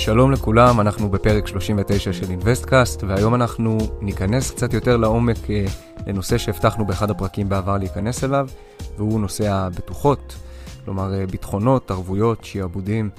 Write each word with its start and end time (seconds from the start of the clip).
שלום 0.00 0.32
לכולם, 0.32 0.80
אנחנו 0.80 1.08
בפרק 1.08 1.46
39 1.46 2.12
של 2.12 2.30
InvestCast, 2.30 3.04
והיום 3.04 3.34
אנחנו 3.34 3.78
ניכנס 4.00 4.50
קצת 4.50 4.74
יותר 4.74 4.96
לעומק 4.96 5.50
אה, 5.50 5.64
לנושא 6.06 6.38
שהבטחנו 6.38 6.86
באחד 6.86 7.10
הפרקים 7.10 7.48
בעבר 7.48 7.78
להיכנס 7.78 8.24
אליו, 8.24 8.48
והוא 8.96 9.20
נושא 9.20 9.52
הבטוחות, 9.52 10.36
כלומר 10.84 11.14
אה, 11.14 11.26
ביטחונות, 11.26 11.90
ערבויות, 11.90 12.44
שיעבודים 12.44 13.10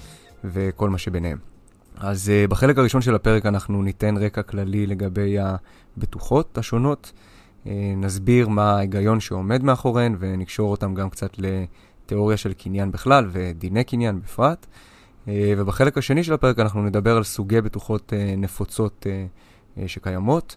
וכל 0.43 0.89
מה 0.89 0.97
שביניהם. 0.97 1.37
אז 1.97 2.29
אה, 2.29 2.47
בחלק 2.47 2.77
הראשון 2.77 3.01
של 3.01 3.15
הפרק 3.15 3.45
אנחנו 3.45 3.83
ניתן 3.83 4.17
רקע 4.17 4.41
כללי 4.41 4.87
לגבי 4.87 5.37
הבטוחות 5.39 6.57
השונות, 6.57 7.11
נסביר 7.97 8.47
מה 8.47 8.71
ההיגיון 8.71 9.19
שעומד 9.19 9.63
מאחוריהן 9.63 10.15
ונקשור 10.19 10.71
אותם 10.71 10.93
גם 10.93 11.09
קצת 11.09 11.35
לתיאוריה 11.37 12.37
של 12.37 12.53
קניין 12.53 12.91
בכלל 12.91 13.27
ודיני 13.31 13.83
קניין 13.83 14.21
בפרט. 14.21 14.67
אה, 15.27 15.53
ובחלק 15.57 15.97
השני 15.97 16.23
של 16.23 16.33
הפרק 16.33 16.59
אנחנו 16.59 16.83
נדבר 16.83 17.17
על 17.17 17.23
סוגי 17.23 17.61
בטוחות 17.61 18.13
אה, 18.13 18.33
נפוצות 18.37 19.07
אה, 19.09 19.87
שקיימות, 19.87 20.55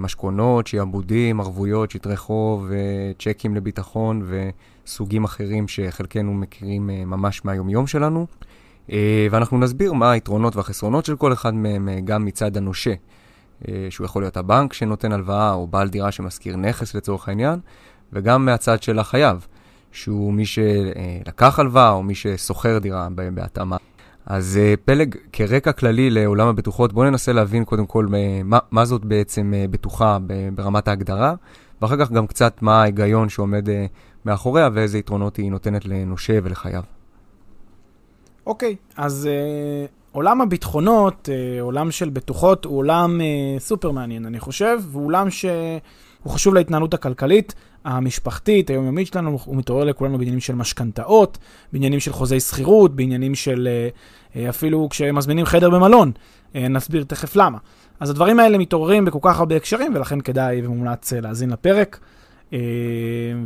משכונות, 0.00 0.66
שיעבודים, 0.66 1.40
ערבויות, 1.40 1.90
שטרי 1.90 2.16
חוב, 2.16 2.70
צ'קים 3.18 3.54
לביטחון 3.54 4.26
וסוגים 4.84 5.24
אחרים 5.24 5.68
שחלקנו 5.68 6.34
מכירים 6.34 6.86
ממש 6.86 7.44
מהיומיום 7.44 7.86
שלנו. 7.86 8.26
ואנחנו 9.30 9.58
נסביר 9.58 9.92
מה 9.92 10.10
היתרונות 10.10 10.56
והחסרונות 10.56 11.04
של 11.04 11.16
כל 11.16 11.32
אחד 11.32 11.54
מהם, 11.54 11.88
גם 12.04 12.24
מצד 12.24 12.56
הנושה, 12.56 12.94
שהוא 13.90 14.04
יכול 14.04 14.22
להיות 14.22 14.36
הבנק 14.36 14.72
שנותן 14.72 15.12
הלוואה 15.12 15.52
או 15.52 15.66
בעל 15.66 15.88
דירה 15.88 16.12
שמשכיר 16.12 16.56
נכס 16.56 16.94
לצורך 16.94 17.28
העניין, 17.28 17.60
וגם 18.12 18.44
מהצד 18.44 18.82
של 18.82 18.98
החייב. 18.98 19.46
שהוא 19.92 20.32
מי 20.32 20.44
שלקח 20.46 21.58
הלוואה 21.58 21.90
או 21.90 22.02
מי 22.02 22.14
ששוכר 22.14 22.78
דירה 22.78 23.08
בהתאמה. 23.34 23.76
אז 24.26 24.58
אה, 24.62 24.74
פלג, 24.84 25.16
כרקע 25.32 25.72
כללי 25.72 26.10
לעולם 26.10 26.48
הבטוחות, 26.48 26.92
בואו 26.92 27.10
ננסה 27.10 27.32
להבין 27.32 27.64
קודם 27.64 27.86
כל 27.86 28.06
אה, 28.14 28.40
מה, 28.44 28.58
מה 28.70 28.84
זאת 28.84 29.04
בעצם 29.04 29.52
אה, 29.56 29.64
בטוחה 29.70 30.18
ברמת 30.54 30.88
ההגדרה, 30.88 31.34
ואחר 31.82 31.96
כך 31.96 32.10
גם 32.10 32.26
קצת 32.26 32.62
מה 32.62 32.82
ההיגיון 32.82 33.28
שעומד 33.28 33.68
מאחוריה 34.24 34.68
ואיזה 34.72 34.98
יתרונות 34.98 35.36
היא 35.36 35.50
נותנת 35.50 35.86
לנושה 35.86 36.38
ולחייו. 36.42 36.82
אוקיי, 38.46 38.76
okay, 38.80 38.94
אז 38.96 39.28
uh, 39.28 39.90
עולם 40.12 40.40
הביטחונות, 40.40 41.28
uh, 41.28 41.62
עולם 41.62 41.90
של 41.90 42.10
בטוחות, 42.10 42.64
הוא 42.64 42.78
עולם 42.78 43.20
uh, 43.20 43.60
סופר 43.60 43.90
מעניין, 43.90 44.26
אני 44.26 44.40
חושב, 44.40 44.78
והוא 44.90 45.06
עולם 45.06 45.30
שהוא 46.22 46.32
חשוב 46.32 46.54
להתנהלות 46.54 46.94
הכלכלית. 46.94 47.54
המשפחתית, 47.84 48.70
היומיומית 48.70 49.06
שלנו, 49.06 49.38
הוא 49.44 49.56
מתעורר 49.56 49.84
לכולנו 49.84 50.18
בעניינים 50.18 50.40
של 50.40 50.54
משכנתאות, 50.54 51.38
בעניינים 51.72 52.00
של 52.00 52.12
חוזי 52.12 52.40
שכירות, 52.40 52.96
בעניינים 52.96 53.34
של 53.34 53.68
אה, 53.70 53.88
אה, 54.36 54.48
אפילו 54.50 54.88
כשמזמינים 54.90 55.46
חדר 55.46 55.70
במלון. 55.70 56.12
אה, 56.54 56.68
נסביר 56.68 57.04
תכף 57.04 57.36
למה. 57.36 57.58
אז 58.00 58.10
הדברים 58.10 58.40
האלה 58.40 58.58
מתעוררים 58.58 59.04
בכל 59.04 59.18
כך 59.22 59.38
הרבה 59.38 59.56
הקשרים, 59.56 59.94
ולכן 59.94 60.20
כדאי 60.20 60.66
ומומלץ 60.66 61.12
להאזין 61.12 61.50
לפרק. 61.50 62.00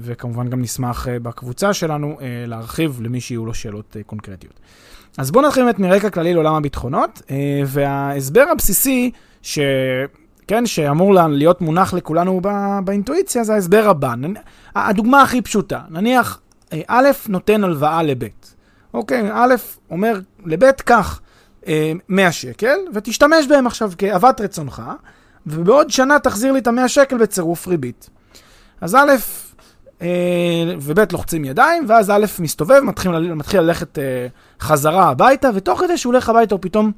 וכמובן 0.01 0.49
גם 0.49 0.61
נשמח 0.61 1.07
בקבוצה 1.23 1.73
שלנו 1.73 2.17
להרחיב 2.47 3.01
למי 3.03 3.21
שיהיו 3.21 3.47
לו 3.47 3.55
שאלות 3.55 3.97
קונקרטיות. 4.07 4.61
אז 5.19 5.31
בואו 5.31 5.47
נתחיל 5.47 5.65
באמת 5.65 5.79
מרקע 5.79 6.11
כללי 6.11 6.35
לעולם 6.35 6.55
הביטחונות, 6.55 7.23
וההסבר 7.67 8.45
הבסיסי, 8.53 9.11
ש... 9.43 9.59
כן, 10.47 10.67
שאמור 10.67 11.15
להיות 11.15 11.61
מונח 11.61 11.95
לכולנו 11.95 12.41
בא, 12.41 12.81
באינטואיציה, 12.85 13.45
זה 13.45 13.55
ההסבר 13.55 13.89
הבא. 13.89 14.15
הדוגמה 14.75 15.23
הכי 15.23 15.43
פשוטה, 15.43 15.81
נניח 15.91 16.41
אה, 16.73 16.81
א' 16.89 17.09
נותן 17.29 17.65
הלוואה 17.65 18.03
לב', 18.03 18.29
אוקיי, 18.95 19.31
א' 19.33 19.55
אומר 19.91 20.21
לב' 20.45 20.71
קח 20.71 21.21
100 22.09 22.27
אה, 22.27 22.33
שקל 22.33 22.77
ותשתמש 22.95 23.47
בהם 23.47 23.67
עכשיו 23.67 23.93
כאוות 23.99 24.41
רצונך, 24.41 24.83
ובעוד 25.47 25.91
שנה 25.91 26.19
תחזיר 26.19 26.53
לי 26.53 26.59
את 26.59 26.67
ה-100 26.67 26.89
שקל 26.89 27.19
בצירוף 27.19 27.69
ריבית. 27.69 28.11
אז 28.81 28.95
א', 28.95 29.13
אה, 30.03 30.09
וב' 30.81 31.13
לוחצים 31.13 31.45
ידיים, 31.45 31.85
ואז 31.89 32.11
א' 32.11 32.25
מסתובב, 32.39 32.81
מתחיל, 32.81 33.35
מתחיל 33.35 33.61
ללכת 33.61 33.99
חזרה 34.61 35.09
הביתה, 35.09 35.51
ותוך 35.55 35.81
כדי 35.81 35.99
שהוא 35.99 36.13
הולך 36.13 36.29
הביתה 36.29 36.55
הוא 36.55 36.63
פתאום... 36.63 36.93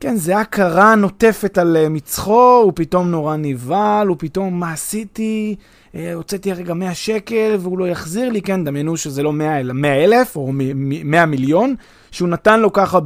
כן, 0.00 0.16
זה 0.16 0.38
הכרה 0.38 0.94
נוטפת 0.94 1.58
על 1.58 1.76
אה, 1.76 1.88
מצחו, 1.88 2.60
הוא 2.64 2.72
פתאום 2.74 3.10
נורא 3.10 3.36
נבהל, 3.36 4.08
הוא 4.08 4.16
פתאום, 4.18 4.60
מה 4.60 4.72
עשיתי? 4.72 5.56
אה, 5.94 6.14
הוצאתי 6.14 6.50
הרגע 6.50 6.74
100 6.74 6.94
שקל 6.94 7.56
והוא 7.58 7.78
לא 7.78 7.88
יחזיר 7.88 8.30
לי, 8.30 8.42
כן, 8.42 8.64
דמיינו 8.64 8.96
שזה 8.96 9.22
לא 9.22 9.32
100 9.32 9.60
אלא 9.60 9.72
100 9.74 10.04
אלף 10.04 10.36
או 10.36 10.52
100 10.52 11.26
מיליון, 11.26 11.74
שהוא 12.10 12.28
נתן 12.28 12.60
לו 12.60 12.72
ככה 12.72 12.98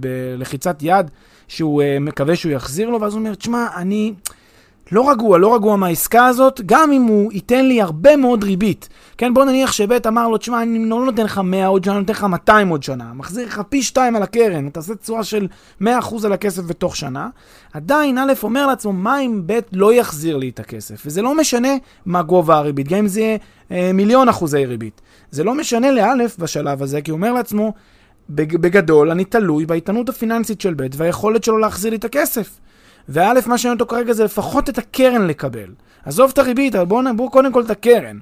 בלחיצת 0.00 0.78
יד, 0.82 1.10
שהוא 1.48 1.82
uh, 1.82 2.00
מקווה 2.00 2.36
שהוא 2.36 2.52
יחזיר 2.52 2.90
לו, 2.90 3.00
ואז 3.00 3.12
הוא 3.12 3.20
אומר, 3.20 3.34
תשמע, 3.34 3.66
אני... 3.76 4.14
לא 4.92 5.10
רגוע, 5.10 5.38
לא 5.38 5.54
רגוע 5.54 5.76
מהעסקה 5.76 6.26
הזאת, 6.26 6.60
גם 6.66 6.92
אם 6.92 7.02
הוא 7.02 7.32
ייתן 7.32 7.64
לי 7.64 7.82
הרבה 7.82 8.16
מאוד 8.16 8.44
ריבית. 8.44 8.88
כן, 9.18 9.34
בוא 9.34 9.44
נניח 9.44 9.72
שבית 9.72 10.06
אמר 10.06 10.28
לו, 10.28 10.38
תשמע, 10.38 10.62
אני 10.62 10.88
לא 10.88 11.04
נותן 11.04 11.24
לך 11.24 11.38
100 11.38 11.66
עוד 11.66 11.84
שנה, 11.84 11.92
אני 11.92 12.00
נותן 12.00 12.12
לך 12.12 12.24
200 12.24 12.68
עוד 12.68 12.82
שנה. 12.82 13.12
מחזיר 13.14 13.46
לך 13.46 13.62
פי 13.68 13.82
2 13.82 14.16
על 14.16 14.22
הקרן, 14.22 14.68
אתה 14.68 14.80
עושה 14.80 14.94
תשואה 14.94 15.24
של 15.24 15.46
100% 15.82 15.86
על 16.24 16.32
הכסף 16.32 16.62
בתוך 16.62 16.96
שנה. 16.96 17.28
עדיין, 17.72 18.18
א' 18.18 18.32
אומר 18.42 18.66
לעצמו, 18.66 18.92
מה 18.92 19.20
אם 19.20 19.42
בית 19.46 19.64
לא 19.72 19.94
יחזיר 19.94 20.36
לי 20.36 20.48
את 20.48 20.60
הכסף? 20.60 21.02
וזה 21.06 21.22
לא 21.22 21.34
משנה 21.34 21.72
מה 22.06 22.22
גובה 22.22 22.56
הריבית, 22.56 22.88
גם 22.88 22.98
אם 22.98 23.08
זה 23.08 23.20
יהיה 23.20 23.38
אה, 23.70 23.90
מיליון 23.94 24.28
אחוזי 24.28 24.66
ריבית. 24.66 25.00
זה 25.30 25.44
לא 25.44 25.54
משנה 25.54 25.90
לאלף 25.90 26.38
בשלב 26.38 26.82
הזה, 26.82 27.00
כי 27.00 27.10
הוא 27.10 27.16
אומר 27.16 27.32
לעצמו, 27.32 27.72
בגדול, 28.30 29.10
אני 29.10 29.24
תלוי 29.24 29.66
באיתנות 29.66 30.08
הפיננסית 30.08 30.60
של 30.60 30.74
בית 30.74 30.92
והיכולת 30.96 31.44
שלו 31.44 31.58
להחזיר 31.58 31.90
לי 31.90 31.96
את 31.96 32.04
הכסף. 32.04 32.60
וא', 33.08 33.32
מה 33.46 33.58
שעניין 33.58 33.80
אותו 33.80 33.86
כרגע 33.86 34.12
זה 34.12 34.24
לפחות 34.24 34.68
את 34.68 34.78
הקרן 34.78 35.26
לקבל. 35.26 35.74
עזוב 36.04 36.30
את 36.32 36.38
הריבית, 36.38 36.74
אבל 36.74 36.84
בואו 36.84 37.16
בוא 37.16 37.30
קודם 37.30 37.52
כל 37.52 37.62
את 37.62 37.70
הקרן. 37.70 38.18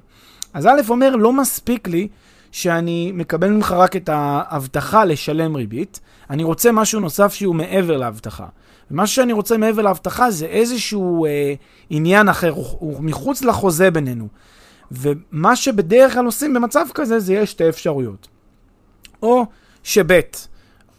אז 0.53 0.65
א' 0.65 0.81
אומר, 0.89 1.15
לא 1.15 1.33
מספיק 1.33 1.87
לי 1.87 2.07
שאני 2.51 3.11
מקבל 3.13 3.49
ממך 3.49 3.71
רק 3.71 3.95
את 3.95 4.09
ההבטחה 4.09 5.05
לשלם 5.05 5.55
ריבית, 5.55 5.99
אני 6.29 6.43
רוצה 6.43 6.71
משהו 6.71 6.99
נוסף 6.99 7.33
שהוא 7.33 7.55
מעבר 7.55 7.97
להבטחה. 7.97 8.45
ומה 8.91 9.07
שאני 9.07 9.33
רוצה 9.33 9.57
מעבר 9.57 9.81
להבטחה 9.81 10.31
זה 10.31 10.45
איזשהו 10.45 11.25
אה, 11.25 11.53
עניין 11.89 12.29
אחר, 12.29 12.49
הוא, 12.49 13.03
מחוץ 13.03 13.41
לחוזה 13.43 13.91
בינינו. 13.91 14.27
ומה 14.91 15.55
שבדרך 15.55 16.13
כלל 16.13 16.25
עושים 16.25 16.53
במצב 16.53 16.85
כזה, 16.93 17.19
זה 17.19 17.33
יש 17.33 17.51
שתי 17.51 17.69
אפשרויות. 17.69 18.27
או 19.23 19.45
שבית, 19.83 20.47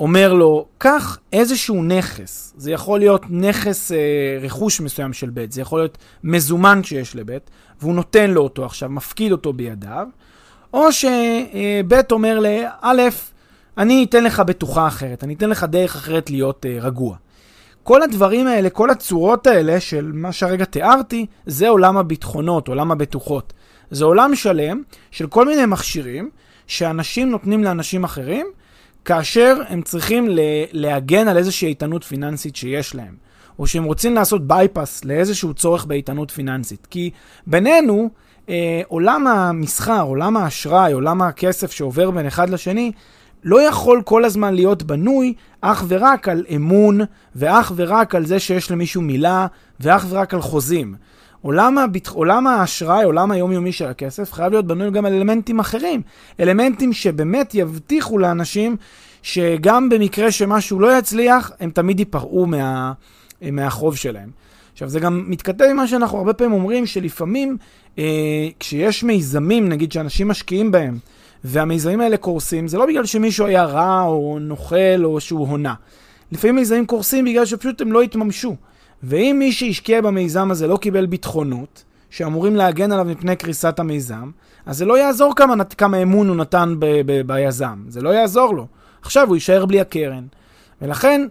אומר 0.00 0.32
לו, 0.32 0.66
קח 0.78 1.18
איזשהו 1.32 1.82
נכס, 1.82 2.54
זה 2.56 2.70
יכול 2.70 2.98
להיות 2.98 3.22
נכס, 3.30 3.92
אה, 3.92 4.38
רכוש 4.40 4.80
מסוים 4.80 5.12
של 5.12 5.30
בית, 5.30 5.52
זה 5.52 5.60
יכול 5.60 5.80
להיות 5.80 5.98
מזומן 6.24 6.84
שיש 6.84 7.16
לבית, 7.16 7.50
והוא 7.80 7.94
נותן 7.94 8.30
לו 8.30 8.40
אותו 8.40 8.64
עכשיו, 8.64 8.88
מפקיד 8.88 9.32
אותו 9.32 9.52
בידיו, 9.52 10.06
או 10.72 10.92
שבית 10.92 12.12
אומר 12.12 12.40
לאלף, 12.40 13.32
אני 13.78 14.06
אתן 14.08 14.24
לך 14.24 14.40
בטוחה 14.40 14.86
אחרת, 14.86 15.24
אני 15.24 15.34
אתן 15.34 15.50
לך 15.50 15.64
דרך 15.64 15.96
אחרת 15.96 16.30
להיות 16.30 16.66
אה, 16.66 16.78
רגוע. 16.80 17.16
כל 17.82 18.02
הדברים 18.02 18.46
האלה, 18.46 18.70
כל 18.70 18.90
הצורות 18.90 19.46
האלה 19.46 19.80
של 19.80 20.10
מה 20.14 20.32
שהרגע 20.32 20.64
תיארתי, 20.64 21.26
זה 21.46 21.68
עולם 21.68 21.96
הביטחונות, 21.96 22.68
עולם 22.68 22.92
הבטוחות. 22.92 23.52
זה 23.90 24.04
עולם 24.04 24.34
שלם 24.34 24.82
של 25.10 25.26
כל 25.26 25.46
מיני 25.46 25.66
מכשירים 25.66 26.30
שאנשים 26.66 27.30
נותנים 27.30 27.64
לאנשים 27.64 28.04
אחרים, 28.04 28.46
כאשר 29.08 29.56
הם 29.68 29.82
צריכים 29.82 30.28
להגן 30.72 31.28
על 31.28 31.36
איזושהי 31.36 31.68
איתנות 31.68 32.04
פיננסית 32.04 32.56
שיש 32.56 32.94
להם, 32.94 33.14
או 33.58 33.66
שהם 33.66 33.84
רוצים 33.84 34.14
לעשות 34.14 34.46
בייפס 34.46 35.04
לאיזשהו 35.04 35.54
צורך 35.54 35.84
באיתנות 35.84 36.30
פיננסית. 36.30 36.86
כי 36.90 37.10
בינינו, 37.46 38.10
אה, 38.48 38.80
עולם 38.88 39.26
המסחר, 39.26 40.02
עולם 40.02 40.36
האשראי, 40.36 40.92
עולם 40.92 41.22
הכסף 41.22 41.72
שעובר 41.72 42.10
בין 42.10 42.26
אחד 42.26 42.50
לשני, 42.50 42.92
לא 43.44 43.62
יכול 43.62 44.02
כל 44.04 44.24
הזמן 44.24 44.54
להיות 44.54 44.82
בנוי 44.82 45.34
אך 45.60 45.84
ורק 45.88 46.28
על 46.28 46.44
אמון, 46.56 47.00
ואך 47.36 47.72
ורק 47.76 48.14
על 48.14 48.26
זה 48.26 48.38
שיש 48.38 48.70
למישהו 48.70 49.02
מילה, 49.02 49.46
ואך 49.80 50.06
ורק 50.08 50.34
על 50.34 50.40
חוזים. 50.40 50.94
עולם, 51.42 51.78
הביט... 51.78 52.08
עולם 52.08 52.46
האשראי, 52.46 53.04
עולם 53.04 53.30
היומיומי 53.30 53.72
של 53.72 53.86
הכסף, 53.86 54.32
חייב 54.32 54.52
להיות 54.52 54.66
בנוי 54.66 54.90
גם 54.90 55.06
על 55.06 55.12
אלמנטים 55.12 55.58
אחרים. 55.58 56.02
אלמנטים 56.40 56.92
שבאמת 56.92 57.54
יבטיחו 57.54 58.18
לאנשים 58.18 58.76
שגם 59.22 59.88
במקרה 59.88 60.30
שמשהו 60.30 60.80
לא 60.80 60.98
יצליח, 60.98 61.52
הם 61.60 61.70
תמיד 61.70 61.98
ייפרעו 61.98 62.46
מה... 62.46 62.92
מהחוב 63.42 63.96
שלהם. 63.96 64.30
עכשיו, 64.72 64.88
זה 64.88 65.00
גם 65.00 65.24
מתכתב 65.26 65.64
עם 65.70 65.76
מה 65.76 65.86
שאנחנו 65.86 66.18
הרבה 66.18 66.32
פעמים 66.32 66.52
אומרים, 66.52 66.86
שלפעמים 66.86 67.56
אה, 67.98 68.04
כשיש 68.60 69.04
מיזמים, 69.04 69.68
נגיד, 69.68 69.92
שאנשים 69.92 70.28
משקיעים 70.28 70.70
בהם, 70.70 70.98
והמיזמים 71.44 72.00
האלה 72.00 72.16
קורסים, 72.16 72.68
זה 72.68 72.78
לא 72.78 72.86
בגלל 72.86 73.04
שמישהו 73.04 73.46
היה 73.46 73.64
רע 73.64 74.02
או 74.02 74.38
נוכל 74.40 75.04
או 75.04 75.20
שהוא 75.20 75.48
הונה. 75.48 75.74
לפעמים 76.32 76.56
מיזמים 76.56 76.86
קורסים 76.86 77.24
בגלל 77.24 77.44
שפשוט 77.44 77.80
הם 77.80 77.92
לא 77.92 78.02
התממשו. 78.02 78.56
ואם 79.02 79.36
מי 79.38 79.52
שהשקיע 79.52 80.00
במיזם 80.00 80.50
הזה 80.50 80.66
לא 80.66 80.76
קיבל 80.76 81.06
ביטחונות, 81.06 81.84
שאמורים 82.10 82.56
להגן 82.56 82.92
עליו 82.92 83.04
מפני 83.04 83.36
קריסת 83.36 83.78
המיזם, 83.78 84.30
אז 84.66 84.78
זה 84.78 84.84
לא 84.84 84.98
יעזור 84.98 85.34
כמה, 85.36 85.64
כמה 85.64 86.02
אמון 86.02 86.28
הוא 86.28 86.36
נתן 86.36 86.74
ב, 86.78 86.86
ב, 87.06 87.20
ביזם, 87.26 87.84
זה 87.88 88.00
לא 88.00 88.10
יעזור 88.10 88.54
לו. 88.54 88.66
עכשיו 89.02 89.26
הוא 89.26 89.36
יישאר 89.36 89.66
בלי 89.66 89.80
הקרן. 89.80 90.24
ולכן 90.82 91.26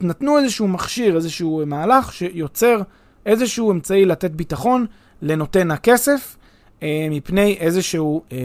נתנו 0.00 0.38
איזשהו 0.38 0.68
מכשיר, 0.68 1.16
איזשהו 1.16 1.62
מהלך 1.66 2.12
שיוצר 2.12 2.82
איזשהו 3.26 3.72
אמצעי 3.72 4.04
לתת 4.04 4.30
ביטחון 4.30 4.86
לנותן 5.22 5.70
הכסף 5.70 6.36
אה, 6.82 7.06
מפני 7.10 7.56
איזשהו 7.60 8.22
אה, 8.32 8.38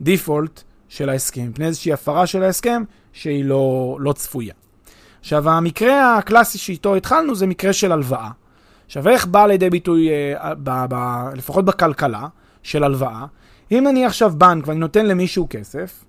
דיפולט 0.00 0.62
של 0.88 1.08
ההסכם, 1.08 1.48
מפני 1.48 1.66
איזושהי 1.66 1.92
הפרה 1.92 2.26
של 2.26 2.42
ההסכם 2.42 2.82
שהיא 3.12 3.44
לא, 3.44 3.96
לא 4.00 4.12
צפויה. 4.12 4.54
עכשיו, 5.22 5.50
המקרה 5.50 6.16
הקלאסי 6.18 6.58
שאיתו 6.58 6.94
התחלנו 6.94 7.34
זה 7.34 7.46
מקרה 7.46 7.72
של 7.72 7.92
הלוואה. 7.92 8.30
עכשיו, 8.86 9.08
איך 9.08 9.26
בא 9.26 9.46
לידי 9.46 9.70
ביטוי, 9.70 10.08
אה, 10.10 10.54
ב, 10.54 10.70
ב, 10.88 10.94
לפחות 11.34 11.64
בכלכלה 11.64 12.26
של 12.62 12.84
הלוואה? 12.84 13.26
אם 13.72 13.88
אני 13.88 14.04
עכשיו 14.04 14.32
בנק 14.36 14.66
ואני 14.68 14.78
נותן 14.78 15.06
למישהו 15.06 15.46
כסף, 15.50 16.04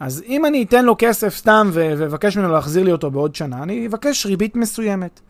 אז 0.00 0.22
אם 0.26 0.46
אני 0.46 0.62
אתן 0.62 0.84
לו 0.84 0.94
כסף 0.98 1.36
סתם 1.36 1.70
ואבקש 1.72 2.36
ממנו 2.36 2.52
להחזיר 2.52 2.84
לי 2.84 2.92
אותו 2.92 3.10
בעוד 3.10 3.34
שנה, 3.34 3.62
אני 3.62 3.86
אבקש 3.86 4.26
ריבית 4.26 4.56
מסוימת. 4.56 5.20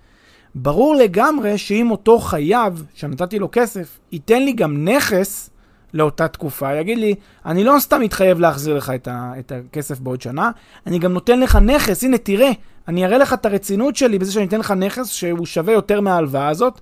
ברור 0.55 0.95
לגמרי 0.95 1.59
שאם 1.59 1.91
אותו 1.91 2.19
חייב 2.19 2.85
שנתתי 2.95 3.39
לו 3.39 3.49
כסף, 3.53 3.99
ייתן 4.13 4.43
לי 4.43 4.53
גם 4.53 4.89
נכס 4.89 5.51
לאותה 5.95 6.29
תקופה, 6.29 6.75
יגיד 6.75 6.99
לי, 6.99 7.15
אני 7.47 7.65
לא 7.65 7.77
סתם 7.79 8.01
מתחייב 8.01 8.41
להחזיר 8.41 8.77
לך 8.77 8.91
את, 8.91 9.09
ה, 9.09 9.33
את 9.39 9.53
הכסף 9.53 10.01
בעוד 10.01 10.21
שנה, 10.21 10.51
אני 10.87 10.99
גם 10.99 11.13
נותן 11.13 11.41
לך 11.41 11.57
נכס, 11.57 12.05
הנה 12.05 12.19
תראה, 12.19 12.51
אני 12.89 13.05
אראה 13.05 13.19
לך 13.19 13.33
את 13.33 13.47
הרצינות 13.47 13.97
שלי 13.97 14.19
בזה 14.19 14.33
שאני 14.33 14.47
אתן 14.47 14.61
לך 14.61 14.71
נכס 14.71 15.09
שהוא 15.09 15.47
שווה 15.47 15.73
יותר 15.73 16.01
מההלוואה 16.01 16.49
הזאת, 16.49 16.81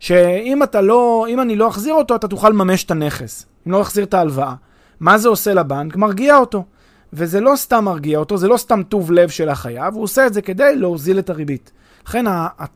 שאם 0.00 0.62
אתה 0.62 0.80
לא, 0.80 1.26
אם 1.28 1.40
אני 1.40 1.56
לא 1.56 1.68
אחזיר 1.68 1.94
אותו, 1.94 2.16
אתה 2.16 2.28
תוכל 2.28 2.48
לממש 2.48 2.84
את 2.84 2.90
הנכס, 2.90 3.46
אם 3.66 3.72
לא 3.72 3.82
אחזיר 3.82 4.04
את 4.04 4.14
ההלוואה. 4.14 4.54
מה 5.00 5.18
זה 5.18 5.28
עושה 5.28 5.54
לבנק? 5.54 5.96
מרגיע 5.96 6.36
אותו. 6.36 6.64
וזה 7.12 7.40
לא 7.40 7.52
סתם 7.56 7.84
מרגיע 7.84 8.18
אותו, 8.18 8.36
זה 8.36 8.48
לא 8.48 8.56
סתם 8.56 8.82
טוב 8.82 9.12
לב 9.12 9.28
של 9.28 9.48
החייב, 9.48 9.94
הוא 9.94 10.02
עושה 10.02 10.26
את 10.26 10.34
זה 10.34 10.42
כדי 10.42 10.76
להוזיל 10.76 11.18
את 11.18 11.30
הריבית. 11.30 11.72
לכן 12.06 12.24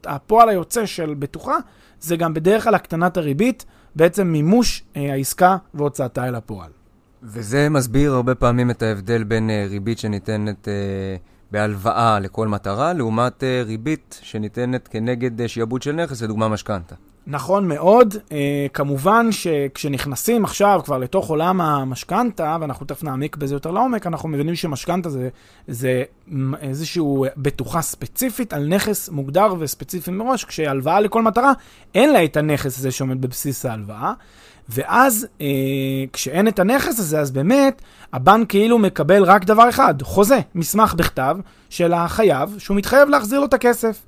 הפועל 0.05 0.49
היוצא 0.49 0.87
של 0.87 1.15
בטוחה 1.19 1.56
זה 2.00 2.17
גם 2.17 2.35
בדרך 2.35 2.65
כלל 2.65 2.75
הקטנת 2.75 3.17
הריבית, 3.17 3.65
בעצם 3.97 4.26
מימוש 4.26 4.82
אה, 4.97 5.12
העסקה 5.12 5.56
והוצאתה 5.75 6.29
אל 6.29 6.35
הפועל. 6.35 6.71
וזה 7.23 7.69
מסביר 7.69 8.15
הרבה 8.15 8.35
פעמים 8.35 8.71
את 8.71 8.82
ההבדל 8.82 9.25
בין 9.25 9.50
אה, 9.50 9.67
ריבית 9.71 9.99
שניתנת 9.99 10.69
אה, 10.69 11.17
בהלוואה 11.54 12.18
לכל 12.20 12.48
מטרה, 12.48 12.92
לעומת 12.92 13.44
אה, 13.44 13.62
ריבית 13.66 14.20
שניתנת 14.22 14.88
כנגד 14.88 15.40
אה, 15.40 15.48
שיעבוד 15.48 15.82
של 15.82 15.92
נכס, 15.92 16.22
לדוגמה 16.22 16.48
משכנתה. 16.48 16.94
נכון 17.26 17.68
מאוד. 17.68 18.14
אה, 18.32 18.66
כמובן 18.72 19.32
שכשנכנסים 19.32 20.44
עכשיו 20.44 20.80
כבר 20.84 20.98
לתוך 20.98 21.28
עולם 21.28 21.60
המשכנתה, 21.60 22.56
ואנחנו 22.60 22.86
תכף 22.86 23.04
נעמיק 23.04 23.36
בזה 23.36 23.54
יותר 23.54 23.70
לעומק, 23.70 24.06
אנחנו 24.06 24.28
מבינים 24.28 24.54
שמשכנתה 24.54 25.10
זה, 25.10 25.28
זה 25.68 26.02
איזושהי 26.60 27.02
בטוחה 27.36 27.82
ספציפית 27.82 28.52
על 28.52 28.66
נכס 28.66 29.08
מוגדר 29.08 29.54
וספציפי 29.58 30.10
מראש, 30.10 30.44
כשהלוואה 30.44 31.00
לכל 31.00 31.22
מטרה, 31.22 31.52
אין 31.94 32.12
לה 32.12 32.24
את 32.24 32.36
הנכס 32.36 32.78
הזה 32.78 32.90
שעומד 32.90 33.20
בבסיס 33.20 33.66
ההלוואה. 33.66 34.12
ואז 34.69 35.26
אה, 35.40 35.46
כשאין 36.12 36.49
את 36.49 36.58
הנכס 36.58 36.99
הזה, 36.99 37.20
אז 37.20 37.31
באמת 37.31 37.82
הבנק 38.12 38.50
כאילו 38.50 38.78
מקבל 38.78 39.22
רק 39.22 39.44
דבר 39.44 39.69
אחד, 39.69 40.02
חוזה, 40.02 40.40
מסמך 40.55 40.94
בכתב 40.94 41.37
של 41.70 41.93
החייב, 41.93 42.55
שהוא 42.58 42.76
מתחייב 42.76 43.08
להחזיר 43.08 43.40
לו 43.40 43.46
את 43.46 43.55
הכסף. 43.55 44.02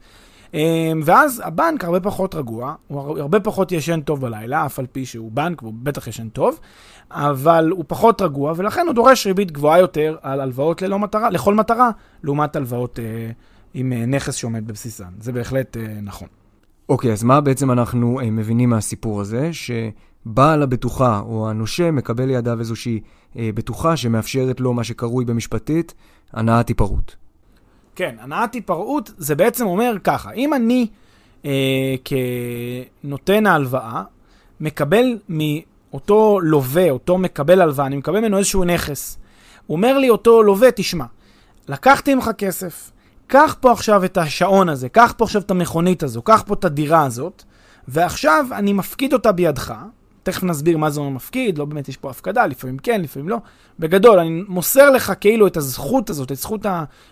אמ, 0.54 1.00
ואז 1.04 1.42
הבנק 1.44 1.84
הרבה 1.84 2.00
פחות 2.00 2.34
רגוע, 2.34 2.74
הוא 2.86 3.18
הרבה 3.18 3.40
פחות 3.40 3.72
ישן 3.72 4.00
טוב 4.00 4.20
בלילה, 4.20 4.66
אף 4.66 4.78
על 4.78 4.86
פי 4.92 5.06
שהוא 5.06 5.32
בנק 5.32 5.62
והוא 5.62 5.74
בטח 5.82 6.06
ישן 6.06 6.28
טוב, 6.28 6.60
אבל 7.10 7.68
הוא 7.70 7.84
פחות 7.88 8.22
רגוע, 8.22 8.52
ולכן 8.56 8.86
הוא 8.86 8.94
דורש 8.94 9.26
ריבית 9.26 9.52
גבוהה 9.52 9.78
יותר 9.78 10.16
על 10.22 10.40
הלוואות 10.40 10.82
ללא 10.82 10.98
מטרה, 10.98 11.30
לכל 11.30 11.54
מטרה, 11.54 11.90
לעומת 12.22 12.56
הלוואות 12.56 12.98
אה, 12.98 13.30
עם 13.74 13.92
אה, 13.92 14.06
נכס 14.06 14.34
שעומד 14.34 14.66
בבסיסן. 14.66 15.10
זה 15.20 15.32
בהחלט 15.32 15.76
אה, 15.76 15.82
נכון. 16.02 16.28
אוקיי, 16.88 17.10
okay, 17.10 17.12
אז 17.12 17.22
מה 17.22 17.40
בעצם 17.40 17.70
אנחנו 17.70 18.20
אה, 18.20 18.30
מבינים 18.30 18.70
מהסיפור 18.70 19.20
הזה? 19.20 19.50
שבעל 20.26 20.62
הבטוחה 20.62 21.20
או 21.26 21.50
הנושה 21.50 21.90
מקבל 21.90 22.24
לידיו 22.24 22.60
איזושהי 22.60 23.00
אה, 23.38 23.50
בטוחה 23.54 23.96
שמאפשרת 23.96 24.60
לו 24.60 24.72
מה 24.72 24.84
שקרוי 24.84 25.24
במשפטית 25.24 25.94
הנעת 26.32 26.68
היפרעות. 26.68 27.16
כן, 27.94 28.16
הנעת 28.20 28.54
היפרעות 28.54 29.10
זה 29.18 29.34
בעצם 29.34 29.66
אומר 29.66 29.96
ככה, 30.04 30.32
אם 30.32 30.54
אני 30.54 30.86
אה, 31.44 31.94
כנותן 33.04 33.46
ההלוואה 33.46 34.02
מקבל 34.60 35.18
מאותו 35.28 36.40
לווה, 36.42 36.90
אותו 36.90 37.18
מקבל 37.18 37.60
הלוואה, 37.60 37.86
אני 37.86 37.96
מקבל 37.96 38.20
ממנו 38.20 38.38
איזשהו 38.38 38.64
נכס. 38.64 39.18
אומר 39.68 39.98
לי 39.98 40.10
אותו 40.10 40.42
לווה, 40.42 40.70
תשמע, 40.70 41.04
לקחתי 41.68 42.14
ממך 42.14 42.30
כסף, 42.38 42.90
קח 43.26 43.56
פה 43.60 43.72
עכשיו 43.72 44.04
את 44.04 44.18
השעון 44.18 44.68
הזה, 44.68 44.88
קח 44.88 45.14
פה 45.16 45.24
עכשיו 45.24 45.42
את 45.42 45.50
המכונית 45.50 46.02
הזו, 46.02 46.22
קח 46.22 46.42
פה 46.46 46.54
את 46.54 46.64
הדירה 46.64 47.04
הזאת, 47.04 47.42
ועכשיו 47.88 48.46
אני 48.52 48.72
מפקיד 48.72 49.12
אותה 49.12 49.32
בידך, 49.32 49.74
תכף 50.26 50.42
נסביר 50.42 50.78
מה 50.78 50.90
זה 50.90 51.00
אומר 51.00 51.10
מפקיד, 51.10 51.58
לא 51.58 51.64
באמת 51.64 51.88
יש 51.88 51.96
פה 51.96 52.10
הפקדה, 52.10 52.46
לפעמים 52.46 52.78
כן, 52.78 53.00
לפעמים 53.00 53.28
לא. 53.28 53.38
בגדול, 53.78 54.18
אני 54.18 54.42
מוסר 54.48 54.90
לך 54.90 55.12
כאילו 55.20 55.46
את 55.46 55.56
הזכות 55.56 56.10
הזאת, 56.10 56.32
את 56.32 56.36
זכות 56.36 56.66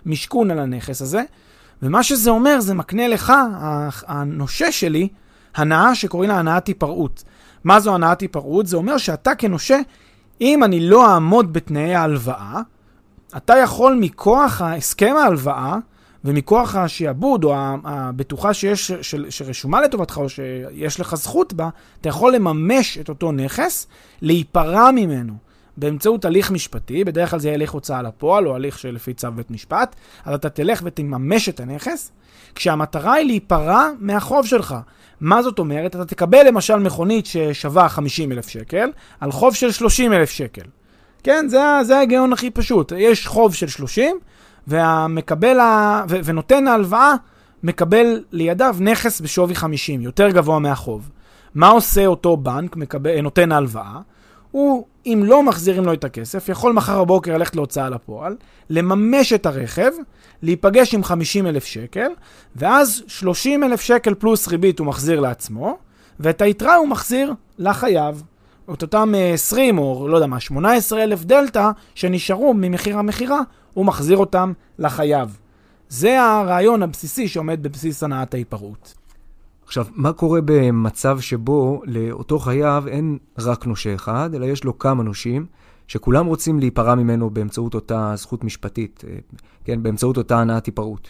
המשכון 0.07 0.51
על 0.51 0.59
הנכס 0.59 1.03
הזה, 1.03 1.23
ומה 1.83 2.03
שזה 2.03 2.31
אומר, 2.31 2.61
זה 2.61 2.75
מקנה 2.75 3.09
לך, 3.09 3.33
הנושה 4.07 4.73
שלי, 4.73 5.09
הנאה 5.55 5.95
שקוראים 5.95 6.31
לה 6.31 6.39
הנאת 6.39 6.67
היפרעות. 6.67 7.25
מה 7.65 7.81
זו 7.81 7.95
הנאת 7.95 8.21
היפרעות? 8.21 8.67
זה 8.67 8.77
אומר 8.77 8.99
שאתה 8.99 9.35
כנושה, 9.35 9.79
אם 10.41 10.65
אני 10.65 10.81
לא 10.81 11.13
אעמוד 11.13 11.53
בתנאי 11.53 11.95
ההלוואה, 11.95 12.61
אתה 13.37 13.57
יכול 13.57 13.99
מכוח 14.01 14.63
הסכם 14.65 15.15
ההלוואה, 15.17 15.77
ומכוח 16.25 16.77
השעבוד 16.77 17.45
או 17.45 17.55
הבטוחה 17.85 18.55
שיש, 18.55 18.93
של, 18.93 19.31
שרשומה 19.31 19.81
לטובתך 19.81 20.19
או 20.19 20.29
שיש 20.29 21.01
לך 21.01 21.15
זכות 21.15 21.53
בה, 21.53 21.69
אתה 22.01 22.09
יכול 22.09 22.35
לממש 22.35 22.99
את 22.99 23.09
אותו 23.09 23.33
נכס, 23.33 23.87
להיפרע 24.23 24.91
ממנו 24.91 25.33
באמצעות 25.77 26.25
הליך 26.25 26.51
משפטי, 26.51 27.05
בדרך 27.05 27.31
כלל 27.31 27.39
זה 27.39 27.49
יהיה 27.49 27.55
הליך 27.55 27.71
הוצאה 27.71 28.03
לפועל 28.03 28.49
או 28.49 28.55
הליך 28.55 28.79
שלפי 28.79 29.15
צו 29.15 29.33
בית 29.33 29.51
משפט, 29.51 29.97
אז 30.25 30.35
אתה 30.35 30.49
תלך 30.49 30.81
ותממש 30.85 31.49
את 31.49 31.61
הנכס, 31.61 32.13
כשהמטרה 32.55 33.15
היא 33.15 33.27
להיפרע 33.27 33.89
מהחוב 33.99 34.47
שלך. 34.47 34.75
מה 35.21 35.43
זאת 35.43 35.59
אומרת? 35.59 35.97
אתה 35.97 36.05
תקבל 36.05 36.47
למשל 36.49 36.77
מכונית 36.77 37.27
ששווה 37.27 37.89
50 37.89 38.33
אלף 38.33 38.49
שקל, 38.49 38.91
על 39.21 39.33
חוב 39.33 39.55
של 39.55 39.71
30 39.71 40.13
אלף 40.13 40.31
שקל. 40.31 40.63
כן, 41.23 41.47
זה, 41.49 41.59
זה 41.83 41.97
ההיגיון 41.97 42.33
הכי 42.33 42.51
פשוט. 42.51 42.93
יש 42.97 43.27
חוב 43.27 43.55
של 43.55 43.69
30, 43.69 44.17
והמקבל, 44.67 45.61
ה... 45.61 46.05
ו... 46.09 46.17
ונותן 46.25 46.67
ההלוואה 46.67 47.15
מקבל 47.63 48.25
לידיו 48.33 48.77
נכס 48.81 49.21
בשווי 49.21 49.55
50, 49.55 50.01
יותר 50.01 50.31
גבוה 50.31 50.59
מהחוב. 50.59 51.11
מה 51.55 51.69
עושה 51.69 52.07
אותו 52.07 52.37
בנק, 52.37 52.77
מקבל, 52.77 53.21
נותן 53.21 53.53
ההלוואה? 53.53 53.99
הוא, 54.51 54.87
אם 55.07 55.23
לא 55.25 55.43
מחזירים 55.43 55.85
לו 55.85 55.93
את 55.93 56.05
הכסף, 56.05 56.49
יכול 56.49 56.73
מחר 56.73 57.05
בבוקר 57.05 57.37
ללכת 57.37 57.57
להוצאה 57.57 57.91
לפועל, 57.91 58.37
לממש 58.71 59.33
את 59.33 59.47
הרכב, 59.47 59.91
להיפגש 60.43 60.95
עם 60.95 61.05
50 61.05 61.47
אלף 61.47 61.65
שקל, 61.65 62.09
ואז 62.57 63.03
30 63.07 63.65
אלף 63.65 63.81
שקל 63.81 64.15
פלוס 64.15 64.49
ריבית 64.49 64.79
הוא 64.79 64.87
מחזיר 64.87 65.21
לעצמו, 65.21 65.79
ואת 66.21 66.43
היתרה 66.43 66.75
הוא 66.75 66.89
מחזיר 66.89 67.35
לחייב. 67.59 68.23
את 68.73 68.83
אותם 68.83 69.15
20 69.35 69.79
או 69.79 70.09
לא 70.09 70.17
יודע 70.17 70.27
מה, 70.27 70.41
18 70.41 71.03
אלף 71.03 71.25
דלתא 71.25 71.71
שנשארו 71.95 72.55
ממחיר 72.55 72.99
המכירה, 72.99 73.41
הוא 73.75 73.87
מחזיר 73.87 74.17
אותם 74.17 74.53
לחייב. 74.79 75.39
זה 75.89 76.23
הרעיון 76.23 76.83
הבסיסי 76.83 77.29
שעומד 77.29 77.63
בבסיס 77.63 78.03
הנעת 78.03 78.35
ההיפרעות. 78.35 78.95
עכשיו, 79.67 79.87
מה 79.95 80.13
קורה 80.13 80.41
במצב 80.45 81.21
שבו 81.21 81.83
לאותו 81.85 82.39
חייב 82.39 82.87
אין 82.87 83.19
רק 83.39 83.67
נושה 83.67 83.95
אחד, 83.95 84.31
אלא 84.35 84.47
יש 84.47 84.65
לו 84.65 84.79
כמה 84.79 85.03
נושים, 85.03 85.47
שכולם 85.89 86.27
רוצים 86.27 86.59
להיפרע 86.59 86.95
ממנו 86.95 87.31
באמצעות 87.31 87.75
אותה 87.75 88.13
זכות 88.17 88.45
משפטית, 88.45 89.05
אה, 89.09 89.19
כן, 89.65 89.83
באמצעות 89.83 90.17
אותה 90.17 90.41
הנעת 90.41 90.67
היפרעות? 90.67 91.09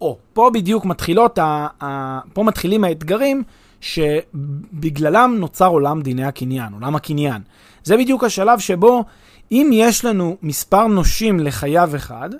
או, 0.00 0.18
פה 0.32 0.50
בדיוק 0.54 0.84
מתחילות, 0.84 1.38
ה, 1.38 1.66
ה, 1.82 2.20
פה 2.32 2.42
מתחילים 2.42 2.84
האתגרים 2.84 3.42
שבגללם 3.80 5.36
נוצר 5.38 5.68
עולם 5.68 6.02
דיני 6.02 6.24
הקניין, 6.24 6.72
עולם 6.72 6.96
הקניין. 6.96 7.42
זה 7.84 7.96
בדיוק 7.96 8.24
השלב 8.24 8.58
שבו 8.58 9.04
אם 9.52 9.70
יש 9.72 10.04
לנו 10.04 10.36
מספר 10.42 10.86
נושים 10.86 11.40
לחייב 11.40 11.94
אחד, 11.94 12.30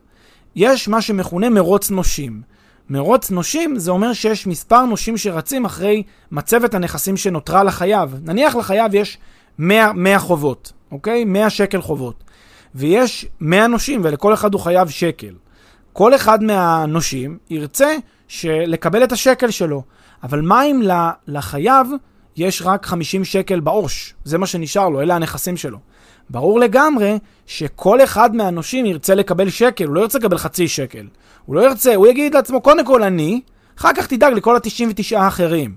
יש 0.56 0.88
מה 0.88 1.02
שמכונה 1.02 1.50
מרוץ 1.50 1.90
נושים. 1.90 2.42
מרוץ 2.90 3.30
נושים 3.30 3.78
זה 3.78 3.90
אומר 3.90 4.12
שיש 4.12 4.46
מספר 4.46 4.84
נושים 4.84 5.16
שרצים 5.16 5.64
אחרי 5.64 6.02
מצבת 6.32 6.74
הנכסים 6.74 7.16
שנותרה 7.16 7.64
לחייב. 7.64 8.16
נניח 8.22 8.56
לחייב 8.56 8.94
יש 8.94 9.18
100, 9.58 9.92
100 9.92 10.18
חובות, 10.18 10.72
אוקיי? 10.92 11.24
100 11.24 11.50
שקל 11.50 11.80
חובות. 11.80 12.24
ויש 12.74 13.26
100 13.40 13.66
נושים 13.66 14.00
ולכל 14.04 14.34
אחד 14.34 14.54
הוא 14.54 14.60
חייב 14.60 14.88
שקל. 14.88 15.34
כל 15.92 16.14
אחד 16.14 16.42
מהנושים 16.42 17.38
ירצה 17.50 17.96
לקבל 18.44 19.04
את 19.04 19.12
השקל 19.12 19.50
שלו. 19.50 19.82
אבל 20.22 20.40
מה 20.40 20.64
אם 20.64 20.82
לחייב 21.26 21.88
יש 22.36 22.62
רק 22.64 22.86
50 22.86 23.24
שקל 23.24 23.60
בעו"ש? 23.60 24.14
זה 24.24 24.38
מה 24.38 24.46
שנשאר 24.46 24.88
לו, 24.88 25.00
אלה 25.00 25.14
הנכסים 25.14 25.56
שלו. 25.56 25.78
ברור 26.30 26.60
לגמרי 26.60 27.18
שכל 27.46 28.02
אחד 28.04 28.36
מהנושים 28.36 28.86
ירצה 28.86 29.14
לקבל 29.14 29.50
שקל, 29.50 29.84
הוא 29.84 29.94
לא 29.94 30.00
ירצה 30.00 30.18
לקבל 30.18 30.38
חצי 30.38 30.68
שקל. 30.68 31.06
הוא 31.44 31.56
לא 31.56 31.60
ירצה, 31.60 31.94
הוא 31.94 32.06
יגיד 32.06 32.34
לעצמו, 32.34 32.60
קודם 32.60 32.84
כל 32.84 33.02
אני, 33.02 33.40
אחר 33.78 33.92
כך 33.96 34.06
תדאג 34.06 34.32
לכל 34.32 34.56
ה-99 34.56 35.18
האחרים. 35.18 35.74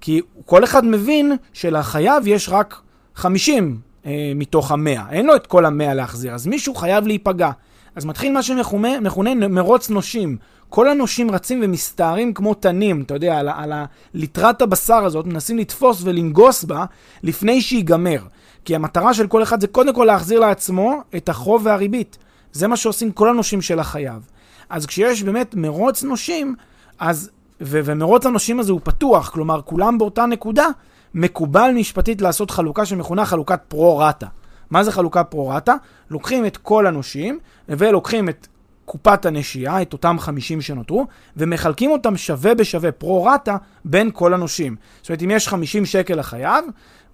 כי 0.00 0.20
כל 0.44 0.64
אחד 0.64 0.84
מבין 0.84 1.36
שלחייב 1.52 2.26
יש 2.26 2.48
רק 2.48 2.76
50 3.14 3.78
אה, 4.06 4.32
מתוך 4.34 4.72
ה-100, 4.72 5.00
אין 5.10 5.26
לו 5.26 5.36
את 5.36 5.46
כל 5.46 5.64
ה-100 5.64 5.94
להחזיר, 5.94 6.34
אז 6.34 6.46
מישהו 6.46 6.74
חייב 6.74 7.06
להיפגע. 7.06 7.50
אז 7.96 8.04
מתחיל 8.04 8.32
מה 8.32 8.42
שמכונה 8.42 9.34
מרוץ 9.48 9.90
נושים. 9.90 10.36
כל 10.68 10.88
הנושים 10.88 11.30
רצים 11.30 11.60
ומסתערים 11.62 12.34
כמו 12.34 12.54
תנים, 12.54 13.02
אתה 13.02 13.14
יודע, 13.14 13.38
על, 13.38 13.48
על 13.48 13.72
ליטרת 14.14 14.62
הבשר 14.62 15.04
הזאת, 15.04 15.26
מנסים 15.26 15.58
לתפוס 15.58 16.02
ולנגוס 16.04 16.64
בה 16.64 16.84
לפני 17.22 17.60
שיגמר. 17.60 18.18
כי 18.64 18.74
המטרה 18.74 19.14
של 19.14 19.26
כל 19.26 19.42
אחד 19.42 19.60
זה 19.60 19.66
קודם 19.66 19.94
כל 19.94 20.04
להחזיר 20.04 20.40
לעצמו 20.40 21.02
את 21.16 21.28
החוב 21.28 21.62
והריבית. 21.64 22.18
זה 22.52 22.68
מה 22.68 22.76
שעושים 22.76 23.12
כל 23.12 23.28
הנושים 23.28 23.62
של 23.62 23.78
החייב. 23.78 24.28
אז 24.70 24.86
כשיש 24.86 25.22
באמת 25.22 25.54
מרוץ 25.54 26.02
נושים, 26.02 26.54
אז, 26.98 27.30
ו- 27.60 27.80
ומרוץ 27.84 28.26
הנושים 28.26 28.60
הזה 28.60 28.72
הוא 28.72 28.80
פתוח, 28.84 29.28
כלומר 29.28 29.60
כולם 29.62 29.98
באותה 29.98 30.26
נקודה, 30.26 30.66
מקובל 31.14 31.70
משפטית 31.74 32.22
לעשות 32.22 32.50
חלוקה 32.50 32.86
שמכונה 32.86 33.26
חלוקת 33.26 33.60
פרו-רטה. 33.68 34.26
מה 34.70 34.84
זה 34.84 34.92
חלוקה 34.92 35.24
פרו-רטה? 35.24 35.74
לוקחים 36.10 36.46
את 36.46 36.56
כל 36.56 36.86
הנושים, 36.86 37.38
ולוקחים 37.68 38.28
את 38.28 38.46
קופת 38.84 39.26
הנשייה, 39.26 39.82
את 39.82 39.92
אותם 39.92 40.16
50 40.18 40.60
שנותרו, 40.60 41.06
ומחלקים 41.36 41.90
אותם 41.90 42.16
שווה 42.16 42.54
בשווה, 42.54 42.92
פרו-רטה, 42.92 43.56
בין 43.84 44.10
כל 44.12 44.34
הנושים. 44.34 44.76
זאת 45.00 45.08
אומרת, 45.08 45.22
אם 45.22 45.30
יש 45.30 45.48
50 45.48 45.84
שקל 45.84 46.18
לחייב, 46.18 46.64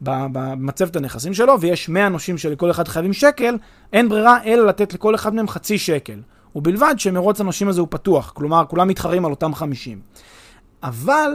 במצבת 0.00 0.96
הנכסים 0.96 1.34
שלו, 1.34 1.60
ויש 1.60 1.88
100 1.88 2.08
נושים 2.08 2.38
שלכל 2.38 2.70
אחד 2.70 2.88
חייבים 2.88 3.12
שקל, 3.12 3.56
אין 3.92 4.08
ברירה 4.08 4.44
אלא 4.44 4.66
לתת 4.66 4.94
לכל 4.94 5.14
אחד 5.14 5.34
מהם 5.34 5.48
חצי 5.48 5.78
שקל. 5.78 6.20
ובלבד 6.56 6.94
שמרוץ 6.98 7.40
הנושים 7.40 7.68
הזה 7.68 7.80
הוא 7.80 7.88
פתוח, 7.90 8.32
כלומר, 8.34 8.64
כולם 8.68 8.88
מתחרים 8.88 9.24
על 9.24 9.30
אותם 9.30 9.54
50. 9.54 10.00
אבל, 10.82 11.30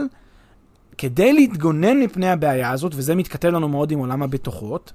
כדי 0.98 1.32
להתגונן 1.32 2.00
מפני 2.00 2.30
הבעיה 2.30 2.70
הזאת, 2.70 2.92
וזה 2.94 3.14
מתכתב 3.14 3.48
לנו 3.48 3.68
מאוד 3.68 3.90
עם 3.90 3.98
עולם 3.98 4.22
הבטוחות, 4.22 4.92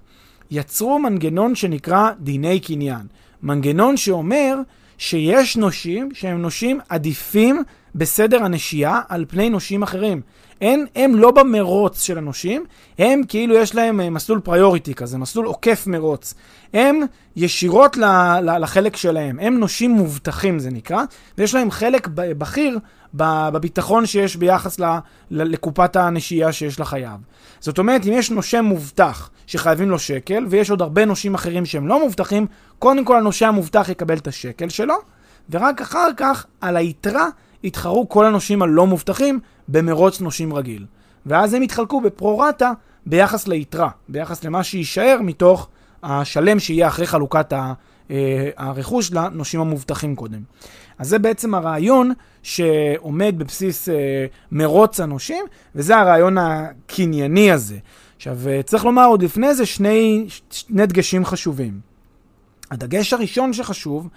יצרו 0.51 1.00
מנגנון 1.00 1.56
שנקרא 1.56 2.12
דיני 2.20 2.60
קניין. 2.60 3.08
מנגנון 3.44 3.98
שאומר 3.98 4.56
שיש 4.98 5.58
נושים 5.58 6.10
שהם 6.13 6.42
נושים 6.42 6.80
עדיפים 6.90 7.63
בסדר 7.96 8.44
הנשייה 8.44 9.01
על 9.10 9.25
פני 9.28 9.50
נושים 9.50 9.84
אחרים. 9.84 10.22
הם, 10.62 10.86
הם 10.96 11.15
לא 11.15 11.32
במרוץ 11.32 12.01
של 12.03 12.18
הנושים, 12.18 12.65
הם 13.00 13.22
כאילו 13.27 13.56
יש 13.56 13.75
להם 13.75 14.01
אה, 14.01 14.10
מסלול 14.10 14.39
פריוריטי 14.39 14.94
כזה, 14.94 15.18
מסלול 15.18 15.46
עוקף 15.46 15.88
מרוץ. 15.88 16.34
הם 16.74 17.01
ישירות 17.36 17.98
ל, 17.98 18.06
ל, 18.41 18.58
לחלק 18.58 18.96
שלהם, 18.96 19.39
הם 19.39 19.60
נושים 19.60 19.91
מובטחים 19.91 20.60
זה 20.60 20.70
נקרא, 20.70 21.03
ויש 21.38 21.56
להם 21.56 21.72
חלק 21.72 22.08
בכיר 22.13 22.80
בביטחון 23.13 24.06
שיש 24.06 24.36
ביחס 24.36 24.80
ל, 24.80 24.84
ל, 25.32 25.44
לקופת 25.44 25.96
הנשייה 25.96 26.51
שיש 26.51 26.80
לחייב. 26.80 27.20
זאת 27.60 27.80
אומרת, 27.80 28.06
אם 28.06 28.13
יש 28.13 28.32
נושה 28.32 28.62
מובטח 28.62 29.30
שחייבים 29.48 29.89
לו 29.89 30.00
שקל, 30.00 30.46
ויש 30.50 30.70
עוד 30.70 30.82
הרבה 30.82 31.06
נושים 31.06 31.36
אחרים 31.36 31.65
שהם 31.65 31.88
לא 31.88 32.00
מובטחים, 32.00 32.48
קודם 32.80 33.06
כל 33.06 33.18
הנושה 33.18 33.48
המובטח 33.48 33.89
יקבל 33.89 34.18
את 34.18 34.27
השקל 34.27 34.70
שלו, 34.70 34.96
ורק 35.50 35.82
אחר 35.82 36.08
כך, 36.18 36.46
על 36.62 36.77
היתרה, 36.77 37.27
יתחרו 37.63 38.10
כל 38.10 38.25
הנושים 38.25 38.62
הלא 38.62 38.88
מובטחים 38.88 39.39
במרוץ 39.68 40.22
נושים 40.22 40.53
רגיל. 40.53 40.86
ואז 41.25 41.53
הם 41.53 41.63
יתחלקו 41.63 42.01
בפרו-רטה 42.01 42.72
ביחס 43.06 43.48
ליתרה, 43.48 43.89
ביחס 44.10 44.44
למה 44.44 44.63
שיישאר 44.63 45.18
מתוך 45.22 45.68
השלם 46.03 46.60
שיהיה 46.60 46.88
אחרי 46.88 47.08
חלוקת 47.08 47.53
אה, 48.12 48.50
הרכוש 48.58 49.12
לנושים 49.12 49.60
המובטחים 49.60 50.15
קודם. 50.15 50.39
אז 51.00 51.10
זה 51.10 51.20
בעצם 51.20 51.56
הרעיון 51.56 52.12
שעומד 52.44 53.36
בבסיס 53.38 53.89
אה, 53.89 54.25
מרוץ 54.51 55.00
הנושים, 55.00 55.46
וזה 55.75 55.98
הרעיון 55.98 56.38
הקנייני 56.38 57.51
הזה. 57.51 57.77
עכשיו, 58.15 58.38
אה, 58.48 58.63
צריך 58.63 58.86
לומר 58.86 59.06
עוד 59.06 59.24
לפני 59.24 59.56
זה 59.56 59.65
שני, 59.65 60.25
שני 60.50 60.86
דגשים 60.86 61.25
חשובים. 61.25 61.80
הדגש 62.72 63.13
הראשון 63.13 63.53
שחשוב 63.53 64.08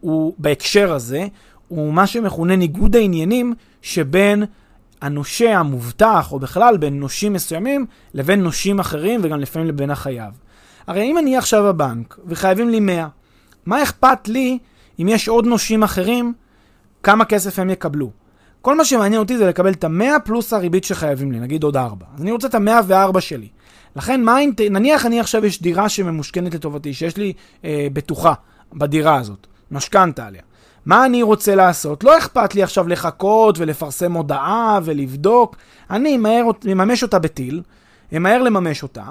הוא 0.00 0.34
בהקשר 0.38 0.92
הזה, 0.92 1.26
הוא 1.68 1.92
מה 1.92 2.06
שמכונה 2.06 2.56
ניגוד 2.56 2.96
העניינים 2.96 3.54
שבין 3.82 4.44
הנושה 5.02 5.58
המובטח, 5.58 6.32
או 6.32 6.38
בכלל 6.38 6.76
בין 6.76 7.00
נושים 7.00 7.32
מסוימים, 7.32 7.86
לבין 8.14 8.42
נושים 8.42 8.80
אחרים, 8.80 9.20
וגם 9.22 9.40
לפעמים 9.40 9.68
לבין 9.68 9.90
החייב. 9.90 10.34
הרי 10.86 11.02
אם 11.02 11.18
אני 11.18 11.36
עכשיו 11.36 11.64
בבנק, 11.64 12.18
וחייבים 12.26 12.68
לי 12.68 12.80
100, 12.80 13.08
מה 13.66 13.82
אכפת 13.82 14.28
לי 14.28 14.58
אם 14.98 15.08
יש 15.08 15.28
עוד 15.28 15.46
נושים 15.46 15.82
אחרים, 15.82 16.32
כמה 17.02 17.24
כסף 17.24 17.58
הם 17.58 17.70
יקבלו? 17.70 18.10
כל 18.62 18.76
מה 18.76 18.84
שמעניין 18.84 19.20
אותי 19.20 19.38
זה 19.38 19.48
לקבל 19.48 19.72
את 19.72 19.84
ה-100 19.84 20.20
פלוס 20.24 20.52
הריבית 20.52 20.84
שחייבים 20.84 21.32
לי, 21.32 21.40
נגיד 21.40 21.62
עוד 21.62 21.76
4. 21.76 22.06
אז 22.14 22.22
אני 22.22 22.32
רוצה 22.32 22.48
את 22.48 22.54
ה-104 22.54 23.20
שלי. 23.20 23.48
לכן, 23.96 24.22
מה 24.22 24.38
אינט... 24.38 24.60
נניח 24.60 25.06
אני 25.06 25.20
עכשיו 25.20 25.44
יש 25.44 25.62
דירה 25.62 25.88
שממושכנת 25.88 26.54
לטובתי, 26.54 26.94
שיש 26.94 27.16
לי 27.16 27.32
אה, 27.64 27.86
בטוחה 27.92 28.34
בדירה 28.72 29.16
הזאת, 29.16 29.46
משכנתה 29.70 30.26
עליה. 30.26 30.42
מה 30.88 31.06
אני 31.06 31.22
רוצה 31.22 31.54
לעשות? 31.54 32.04
לא 32.04 32.18
אכפת 32.18 32.54
לי 32.54 32.62
עכשיו 32.62 32.88
לחכות 32.88 33.58
ולפרסם 33.58 34.12
הודעה 34.12 34.78
ולבדוק. 34.84 35.56
אני 35.90 36.18
אממש 36.72 37.02
אותה 37.02 37.18
בטיל, 37.18 37.62
אמהר 38.16 38.42
לממש 38.42 38.82
אותה, 38.82 39.04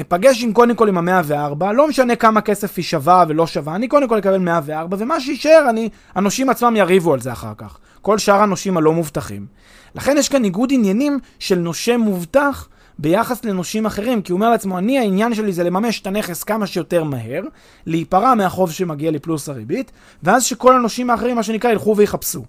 אפגש 0.00 0.42
עם 0.44 0.52
קודם 0.52 0.74
כל 0.74 0.88
עם 0.88 0.98
המאה 0.98 1.20
וארבע, 1.24 1.72
לא 1.72 1.88
משנה 1.88 2.16
כמה 2.16 2.40
כסף 2.40 2.76
היא 2.76 2.84
שווה 2.84 3.24
ולא 3.28 3.46
שווה, 3.46 3.74
אני 3.74 3.88
קודם 3.88 4.08
כל 4.08 4.18
אקבל 4.18 4.38
מאה 4.38 4.60
וארבע, 4.64 4.96
ומה 5.00 5.20
שיישאר, 5.20 5.66
אני, 5.70 5.88
הנושים 6.14 6.50
עצמם 6.50 6.76
יריבו 6.76 7.14
על 7.14 7.20
זה 7.20 7.32
אחר 7.32 7.52
כך. 7.56 7.78
כל 8.02 8.18
שאר 8.18 8.42
הנושים 8.42 8.76
הלא 8.76 8.92
מובטחים. 8.92 9.46
לכן 9.94 10.16
יש 10.18 10.28
כאן 10.28 10.42
ניגוד 10.42 10.72
עניינים 10.72 11.18
של 11.38 11.58
נושה 11.58 11.96
מובטח 11.96 12.68
ביחס 13.00 13.44
לנושים 13.44 13.86
אחרים, 13.86 14.22
כי 14.22 14.32
הוא 14.32 14.36
אומר 14.36 14.50
לעצמו, 14.50 14.78
אני 14.78 14.98
העניין 14.98 15.34
שלי 15.34 15.52
זה 15.52 15.64
לממש 15.64 16.00
את 16.00 16.06
הנכס 16.06 16.42
כמה 16.42 16.66
שיותר 16.66 17.04
מהר, 17.04 17.42
להיפרע 17.86 18.34
מהחוב 18.34 18.70
שמגיע 18.70 19.10
לי 19.10 19.18
פלוס 19.18 19.48
הריבית, 19.48 19.92
ואז 20.22 20.44
שכל 20.44 20.74
הנושים 20.74 21.10
האחרים, 21.10 21.36
מה 21.36 21.42
שנקרא, 21.42 21.70
ילכו 21.70 21.96
ויחפשו. 21.96 22.44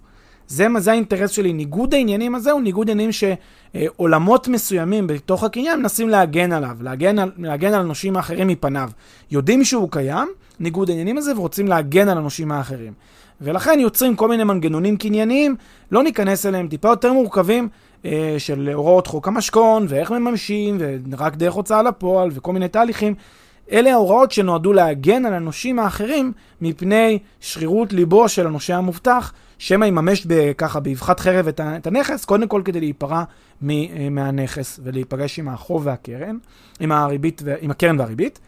זה, 0.48 0.66
זה 0.78 0.90
האינטרס 0.90 1.30
שלי. 1.30 1.52
ניגוד 1.52 1.94
העניינים 1.94 2.34
הזה 2.34 2.50
הוא 2.50 2.62
ניגוד 2.62 2.90
עניינים 2.90 3.10
שעולמות 3.12 4.48
מסוימים 4.48 5.06
בתוך 5.06 5.44
הקניין 5.44 5.80
מנסים 5.80 6.08
להגן 6.08 6.52
עליו, 6.52 6.76
להגן 6.80 7.18
על, 7.18 7.30
להגן 7.38 7.74
על 7.74 7.80
הנושים 7.80 8.16
האחרים 8.16 8.48
מפניו. 8.48 8.90
יודעים 9.30 9.64
שהוא 9.64 9.90
קיים, 9.90 10.28
ניגוד 10.60 10.90
העניינים 10.90 11.18
הזה, 11.18 11.36
ורוצים 11.36 11.68
להגן 11.68 12.08
על 12.08 12.18
הנושים 12.18 12.52
האחרים. 12.52 12.92
ולכן 13.40 13.78
יוצרים 13.80 14.16
כל 14.16 14.28
מיני 14.28 14.44
מנגנונים 14.44 14.96
קנייניים, 14.96 15.56
לא 15.92 16.02
ניכנס 16.02 16.46
אליהם, 16.46 16.68
טיפה 16.68 16.88
יותר 16.88 17.12
מורכבים, 17.12 17.68
אה, 18.04 18.34
של 18.38 18.70
הוראות 18.74 19.06
חוק 19.06 19.28
המשכון, 19.28 19.86
ואיך 19.88 20.10
מממשים, 20.10 20.78
ורק 21.10 21.36
דרך 21.36 21.54
הוצאה 21.54 21.82
לפועל, 21.82 22.30
וכל 22.32 22.52
מיני 22.52 22.68
תהליכים. 22.68 23.14
אלה 23.72 23.92
ההוראות 23.92 24.32
שנועדו 24.32 24.72
להגן 24.72 25.26
על 25.26 25.34
הנושים 25.34 25.78
האחרים 25.78 26.32
מפני 26.60 27.18
שרירות 27.40 27.92
ליבו 27.92 28.28
של 28.28 28.46
הנושה 28.46 28.76
המובטח, 28.76 29.32
שמא 29.58 29.84
יממש 29.84 30.26
ככה 30.58 30.80
באבחת 30.80 31.20
חרב 31.20 31.48
את 31.60 31.86
הנכס, 31.86 32.24
קודם 32.24 32.48
כל 32.48 32.62
כדי 32.64 32.80
להיפרע 32.80 33.24
אה, 33.70 34.08
מהנכס 34.10 34.80
ולהיפגש 34.82 35.38
עם 35.38 35.48
החוב 35.48 35.86
והקרן, 35.86 36.36
עם, 36.80 36.92
הריבית, 36.92 37.42
עם 37.60 37.70
הקרן 37.70 38.00
והריבית. 38.00 38.38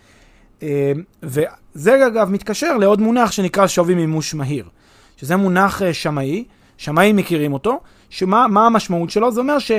אה, 0.62 0.92
וזה 1.22 2.06
אגב 2.06 2.30
מתקשר 2.30 2.76
לעוד 2.76 3.00
מונח 3.00 3.32
שנקרא 3.32 3.66
שווי 3.66 3.94
מימוש 3.94 4.34
מהיר, 4.34 4.68
שזה 5.16 5.36
מונח 5.36 5.82
אה, 5.82 5.94
שמאי, 5.94 6.44
שמאים 6.76 7.16
מכירים 7.16 7.52
אותו, 7.52 7.80
שמה 8.10 8.66
המשמעות 8.66 9.10
שלו? 9.10 9.32
זה 9.32 9.40
אומר 9.40 9.58
ש... 9.58 9.72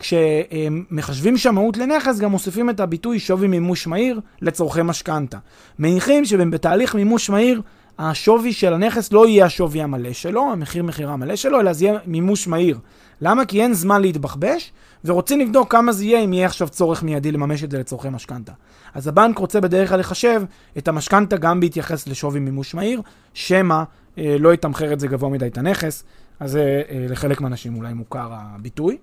כשמחשבים 0.00 1.36
שמאות 1.36 1.76
לנכס, 1.76 2.18
גם 2.18 2.30
מוסיפים 2.30 2.70
את 2.70 2.80
הביטוי 2.80 3.18
שווי 3.18 3.48
מימוש 3.48 3.86
מהיר 3.86 4.20
לצורכי 4.42 4.82
משכנתה. 4.82 5.38
מניחים 5.78 6.24
שבתהליך 6.24 6.94
מימוש 6.94 7.30
מהיר, 7.30 7.62
השווי 7.98 8.52
של 8.52 8.72
הנכס 8.74 9.12
לא 9.12 9.28
יהיה 9.28 9.44
השווי 9.44 9.82
המלא 9.82 10.12
שלו, 10.12 10.52
המחיר 10.52 10.82
מכירה 10.82 11.12
המלא 11.12 11.36
שלו, 11.36 11.60
אלא 11.60 11.72
זה 11.72 11.84
יהיה 11.84 11.98
מימוש 12.06 12.46
מהיר. 12.46 12.78
למה? 13.20 13.44
כי 13.44 13.62
אין 13.62 13.74
זמן 13.74 14.00
להתבחבש, 14.02 14.72
ורוצים 15.04 15.40
לבדוק 15.40 15.72
כמה 15.72 15.92
זה 15.92 16.04
יהיה 16.04 16.24
אם 16.24 16.32
יהיה 16.32 16.46
עכשיו 16.46 16.68
צורך 16.68 17.02
מיידי 17.02 17.32
לממש 17.32 17.64
את 17.64 17.70
זה 17.70 17.78
לצורכי 17.78 18.08
משכנתה. 18.08 18.52
אז 18.94 19.08
הבנק 19.08 19.38
רוצה 19.38 19.60
בדרך 19.60 19.88
כלל 19.88 20.00
לחשב 20.00 20.42
את 20.78 20.88
המשכנתה 20.88 21.36
גם 21.36 21.60
בהתייחס 21.60 22.08
לשווי 22.08 22.40
מימוש 22.40 22.74
מהיר, 22.74 23.02
שמא 23.34 23.82
אה, 24.18 24.36
לא 24.38 24.54
יתמחר 24.54 24.92
את 24.92 25.00
זה 25.00 25.08
גבוה 25.08 25.30
מדי 25.30 25.46
את 25.46 25.58
הנכס, 25.58 26.04
אז 26.40 26.56
אה, 26.56 26.62
אה, 26.62 27.06
לחלק 27.08 27.40
מהאנשים 27.40 27.76
אולי 27.76 27.94
מוכר 27.94 28.28
הביטוי. 28.32 28.96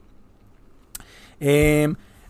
אה, 1.42 1.86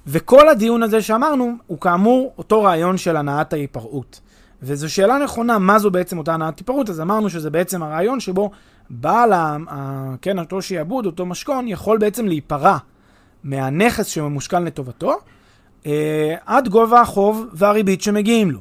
וכל 0.07 0.49
הדיון 0.49 0.83
הזה 0.83 1.01
שאמרנו, 1.01 1.53
הוא 1.67 1.79
כאמור 1.79 2.33
אותו 2.37 2.63
רעיון 2.63 2.97
של 2.97 3.17
הנעת 3.17 3.53
ההיפרעות. 3.53 4.21
וזו 4.61 4.93
שאלה 4.93 5.17
נכונה, 5.17 5.59
מה 5.59 5.79
זו 5.79 5.91
בעצם 5.91 6.17
אותה 6.17 6.33
הנעת 6.33 6.59
היפרעות? 6.59 6.89
אז 6.89 7.01
אמרנו 7.01 7.29
שזה 7.29 7.49
בעצם 7.49 7.83
הרעיון 7.83 8.19
שבו 8.19 8.51
בעל, 8.89 9.33
ה, 9.33 9.57
ה, 9.69 10.15
כן, 10.21 10.39
אותו 10.39 10.61
שיעבוד, 10.61 11.05
אותו 11.05 11.25
משכון, 11.25 11.67
יכול 11.67 11.97
בעצם 11.97 12.27
להיפרע 12.27 12.77
מהנכס 13.43 14.05
שממושכן 14.05 14.63
לטובתו, 14.63 15.13
אה, 15.85 16.35
עד 16.45 16.67
גובה 16.67 17.01
החוב 17.01 17.45
והריבית 17.53 18.01
שמגיעים 18.01 18.51
לו. 18.51 18.59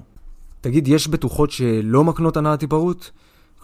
תגיד, 0.60 0.88
יש 0.88 1.08
בטוחות 1.08 1.50
שלא 1.50 2.04
מקנות 2.04 2.36
הנעת 2.36 2.60
היפרעות? 2.60 3.10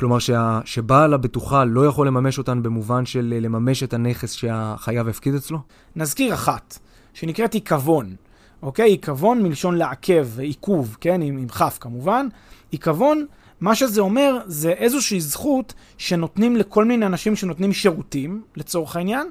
כלומר 0.03 0.19
שה, 0.19 0.61
שבעל 0.65 1.15
הבטוחה 1.15 1.65
לא 1.65 1.87
יכול 1.87 2.07
לממש 2.07 2.39
אותן 2.39 2.63
במובן 2.63 3.07
של 3.07 3.35
לממש 3.41 3.83
את 3.83 3.95
הנכס 3.95 4.33
שהחייב 4.33 5.09
הפקיד 5.09 5.35
אצלו? 5.35 5.59
נזכיר 5.97 6.35
אחת, 6.35 6.79
שנקראת 7.15 7.55
עיכבון. 7.55 8.15
אוקיי? 8.63 8.91
עיכבון 8.91 9.43
מלשון 9.43 9.77
לעכב, 9.77 10.41
עיכוב, 10.41 10.97
כן? 11.01 11.23
עם, 11.23 11.39
עם 11.39 11.49
כף 11.49 11.79
כמובן. 11.81 12.29
עיכבון, 12.71 13.27
מה 13.61 13.75
שזה 13.75 14.01
אומר, 14.01 14.39
זה 14.47 14.71
איזושהי 14.71 15.21
זכות 15.21 15.75
שנותנים 15.99 16.57
לכל 16.57 16.85
מיני 16.85 17.07
אנשים 17.07 17.37
שנותנים 17.37 17.73
שירותים, 17.73 18.43
לצורך 18.57 18.97
העניין, 18.97 19.27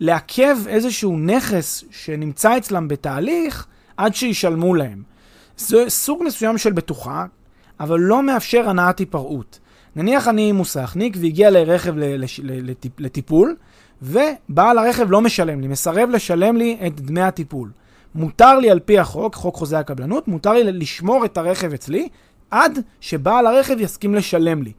לעכב 0.00 0.56
איזשהו 0.66 1.18
נכס 1.18 1.84
שנמצא 1.90 2.58
אצלם 2.58 2.88
בתהליך 2.88 3.66
עד 3.96 4.14
שישלמו 4.14 4.74
להם. 4.74 5.02
זה 5.56 5.84
סוג 5.88 6.22
מסוים 6.26 6.58
של 6.58 6.72
בטוחה, 6.72 7.26
אבל 7.80 8.00
לא 8.00 8.22
מאפשר 8.22 8.68
הנעת 8.68 8.98
היפרעות. 8.98 9.58
נניח 9.96 10.28
אני 10.28 10.52
מוסכניק 10.52 11.16
והגיע 11.20 11.50
לרכב 11.50 11.94
לטיפול, 12.98 13.56
ובעל 14.02 14.78
הרכב 14.78 15.10
לא 15.10 15.20
משלם 15.20 15.60
לי, 15.60 15.68
מסרב 15.68 16.10
לשלם 16.10 16.56
לי 16.56 16.78
את 16.86 17.00
דמי 17.00 17.22
הטיפול. 17.22 17.70
מותר 18.14 18.58
לי 18.58 18.70
על 18.70 18.80
פי 18.80 18.98
החוק, 18.98 19.34
חוק 19.34 19.56
חוזה 19.56 19.78
הקבלנות, 19.78 20.28
מותר 20.28 20.52
לי 20.52 20.72
לשמור 20.72 21.24
את 21.24 21.38
הרכב 21.38 21.72
אצלי 21.72 22.08
עד 22.50 22.78
שבעל 23.00 23.46
הרכב 23.46 23.80
יסכים 23.80 24.14
לשלם 24.14 24.62
לי. 24.62 24.72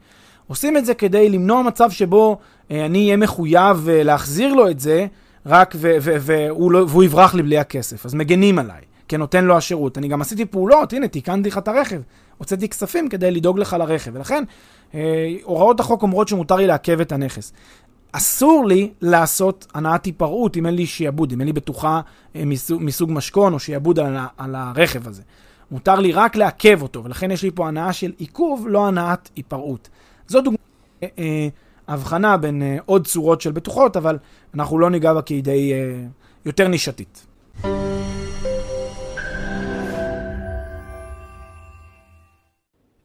עושים 0.46 0.76
את 0.76 0.84
זה 0.84 0.94
כדי 0.94 1.28
למנוע 1.28 1.62
מצב 1.62 1.90
שבו 1.90 2.38
אה, 2.70 2.86
אני 2.86 3.04
אהיה 3.04 3.16
מחויב 3.16 3.88
אה, 3.88 4.02
להחזיר 4.02 4.54
לו 4.54 4.70
את 4.70 4.80
זה, 4.80 5.06
רק 5.46 5.74
ו- 5.76 5.96
ו- 6.00 6.16
והוא, 6.20 6.72
לא, 6.72 6.84
והוא 6.88 7.04
יברח 7.04 7.34
לי 7.34 7.42
בלי 7.42 7.58
הכסף. 7.58 8.06
אז 8.06 8.14
מגנים 8.14 8.58
עליי, 8.58 8.80
כנותן 9.08 9.44
לו 9.44 9.56
השירות. 9.56 9.98
אני 9.98 10.08
גם 10.08 10.20
עשיתי 10.20 10.44
פעולות, 10.44 10.92
הנה, 10.92 11.08
תיקנתי 11.08 11.48
לך 11.48 11.58
את 11.58 11.68
הרכב. 11.68 12.00
הוצאתי 12.38 12.68
כספים 12.68 13.08
כדי 13.08 13.30
לדאוג 13.30 13.58
לך 13.58 13.76
לרכב, 13.78 14.10
ולכן 14.14 14.44
אה, 14.94 15.36
הוראות 15.42 15.80
החוק 15.80 16.02
אומרות 16.02 16.28
שמותר 16.28 16.56
לי 16.56 16.66
לעכב 16.66 17.00
את 17.00 17.12
הנכס. 17.12 17.52
אסור 18.12 18.66
לי 18.66 18.90
לעשות 19.00 19.66
הנעת 19.74 20.04
היפרעות 20.04 20.56
אם 20.56 20.66
אין 20.66 20.74
לי 20.74 20.86
שיעבוד, 20.86 21.32
אם 21.32 21.40
אין 21.40 21.46
לי 21.46 21.52
בטוחה 21.52 22.00
אה, 22.36 22.44
מסוג, 22.44 22.82
מסוג 22.82 23.10
משכון 23.12 23.52
או 23.52 23.58
שיעבוד 23.58 23.98
על, 23.98 24.16
על 24.38 24.54
הרכב 24.54 25.08
הזה. 25.08 25.22
מותר 25.70 25.94
לי 25.94 26.12
רק 26.12 26.36
לעכב 26.36 26.82
אותו, 26.82 27.04
ולכן 27.04 27.30
יש 27.30 27.42
לי 27.42 27.50
פה 27.54 27.68
הנעה 27.68 27.92
של 27.92 28.12
עיכוב, 28.18 28.66
לא 28.68 28.86
הנעת 28.86 29.30
היפרעות. 29.36 29.88
זו 30.28 30.40
דוגמה, 30.40 30.58
אה, 31.02 31.08
אה, 31.18 31.48
הבחנה 31.88 32.36
בין 32.36 32.62
אה, 32.62 32.76
עוד 32.86 33.06
צורות 33.06 33.40
של 33.40 33.52
בטוחות, 33.52 33.96
אבל 33.96 34.18
אנחנו 34.54 34.78
לא 34.78 34.90
ניגע 34.90 35.14
בה 35.14 35.22
כדי 35.22 35.72
אה, 35.72 36.06
יותר 36.44 36.68
נישתית. 36.68 37.26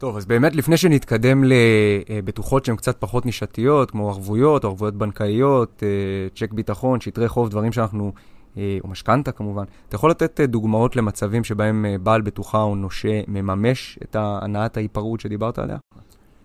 טוב, 0.00 0.16
אז 0.16 0.26
באמת 0.26 0.56
לפני 0.56 0.76
שנתקדם 0.76 1.44
לבטוחות 1.44 2.64
שהן 2.64 2.76
קצת 2.76 2.96
פחות 2.98 3.26
נישתיות, 3.26 3.90
כמו 3.90 4.10
ערבויות, 4.10 4.64
ערבויות 4.64 4.94
בנקאיות, 4.94 5.82
אה, 5.82 6.28
צ'ק 6.34 6.52
ביטחון, 6.52 7.00
שטרי 7.00 7.28
חוב, 7.28 7.48
דברים 7.48 7.72
שאנחנו 7.72 8.12
אה, 8.56 8.78
או 8.84 8.88
משכנתה 8.88 9.32
כמובן. 9.32 9.64
אתה 9.88 9.96
יכול 9.96 10.10
לתת 10.10 10.40
אה, 10.40 10.46
דוגמאות 10.46 10.96
למצבים 10.96 11.44
שבהם 11.44 11.86
אה, 11.86 11.98
בעל 11.98 12.20
בטוחה 12.20 12.62
או 12.62 12.76
נושה 12.76 13.20
מממש 13.28 13.98
את 14.02 14.16
הנעת 14.18 14.76
ההיפרעות 14.76 15.20
שדיברת 15.20 15.58
עליה? 15.58 15.76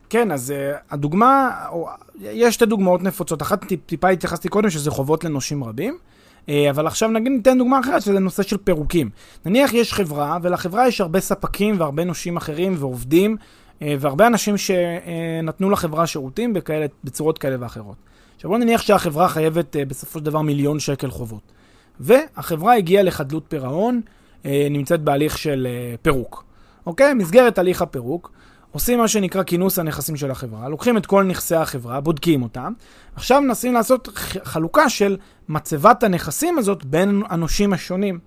כן, 0.09 0.31
אז 0.31 0.53
uh, 0.55 0.77
הדוגמה, 0.89 1.51
או, 1.69 1.87
יש 2.19 2.55
שתי 2.55 2.65
דוגמאות 2.65 3.03
נפוצות. 3.03 3.41
אחת 3.41 3.65
טיפ, 3.65 3.79
טיפה 3.85 4.09
התייחסתי 4.09 4.49
קודם, 4.49 4.69
שזה 4.69 4.91
חובות 4.91 5.23
לנושים 5.23 5.63
רבים. 5.63 5.97
Uh, 6.45 6.49
אבל 6.69 6.87
עכשיו 6.87 7.09
נגיד 7.09 7.31
ניתן 7.31 7.57
דוגמה 7.57 7.79
אחרת, 7.79 8.01
שזה 8.01 8.19
נושא 8.19 8.43
של 8.43 8.57
פירוקים. 8.57 9.09
נניח 9.45 9.73
יש 9.73 9.93
חברה, 9.93 10.37
ולחברה 10.41 10.87
יש 10.87 11.01
הרבה 11.01 11.19
ספקים 11.19 11.79
והרבה 11.79 12.03
נושים 12.03 12.37
אחרים 12.37 12.75
ועובדים, 12.79 13.37
uh, 13.79 13.83
והרבה 13.99 14.27
אנשים 14.27 14.55
שנתנו 14.57 15.69
לחברה 15.69 16.07
שירותים 16.07 16.53
בכאלה, 16.53 16.85
בצורות 17.03 17.37
כאלה 17.37 17.55
ואחרות. 17.59 17.95
עכשיו 18.35 18.49
בוא 18.49 18.57
נניח 18.57 18.81
שהחברה 18.81 19.27
חייבת 19.27 19.75
uh, 19.75 19.79
בסופו 19.89 20.19
של 20.19 20.25
דבר 20.25 20.41
מיליון 20.41 20.79
שקל 20.79 21.09
חובות. 21.09 21.51
והחברה 21.99 22.75
הגיעה 22.75 23.03
לחדלות 23.03 23.45
פירעון, 23.47 24.01
אה, 24.45 24.67
נמצאת 24.71 25.01
בהליך 25.01 25.37
של 25.37 25.67
אה, 25.69 25.95
פירוק. 26.01 26.45
אוקיי? 26.85 27.13
מסגרת 27.13 27.57
הליך 27.57 27.81
הפירוק, 27.81 28.31
עושים 28.75 28.99
מה 28.99 29.07
שנקרא 29.07 29.43
כינוס 29.43 29.79
הנכסים 29.79 30.17
של 30.17 30.31
החברה, 30.31 30.69
לוקחים 30.69 30.97
את 30.97 31.05
כל 31.05 31.23
נכסי 31.23 31.55
החברה, 31.55 32.01
בודקים 32.01 32.43
אותם, 32.43 32.73
עכשיו 33.15 33.41
מנסים 33.41 33.73
לעשות 33.73 34.09
חלוקה 34.43 34.89
של 34.89 35.17
מצבת 35.49 36.03
הנכסים 36.03 36.57
הזאת 36.57 36.85
בין 36.85 37.23
הנושים 37.29 37.73
השונים. 37.73 38.19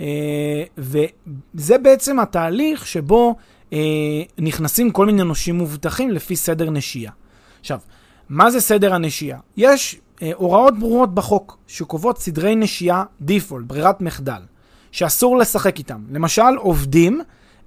אה, 0.00 0.64
וזה 0.78 1.78
בעצם 1.78 2.18
התהליך 2.18 2.86
שבו 2.86 3.36
נכנסים 4.38 4.90
כל 4.90 5.06
מיני 5.06 5.24
נושים 5.24 5.54
מובטחים 5.54 6.10
לפי 6.10 6.36
סדר 6.36 6.70
נשייה. 6.70 7.10
עכשיו, 7.60 7.78
מה 8.28 8.50
זה 8.50 8.60
סדר 8.60 8.94
הנשייה? 8.94 9.38
יש 9.56 10.00
אה, 10.22 10.30
הוראות 10.34 10.78
ברורות 10.78 11.14
בחוק 11.14 11.58
שקובעות 11.66 12.18
סדרי 12.18 12.54
נשייה 12.54 13.04
דיפולט, 13.20 13.66
ברירת 13.66 14.00
מחדל, 14.00 14.42
שאסור 14.92 15.36
לשחק 15.36 15.78
איתם. 15.78 16.00
למשל, 16.10 16.56
עובדים 16.56 17.20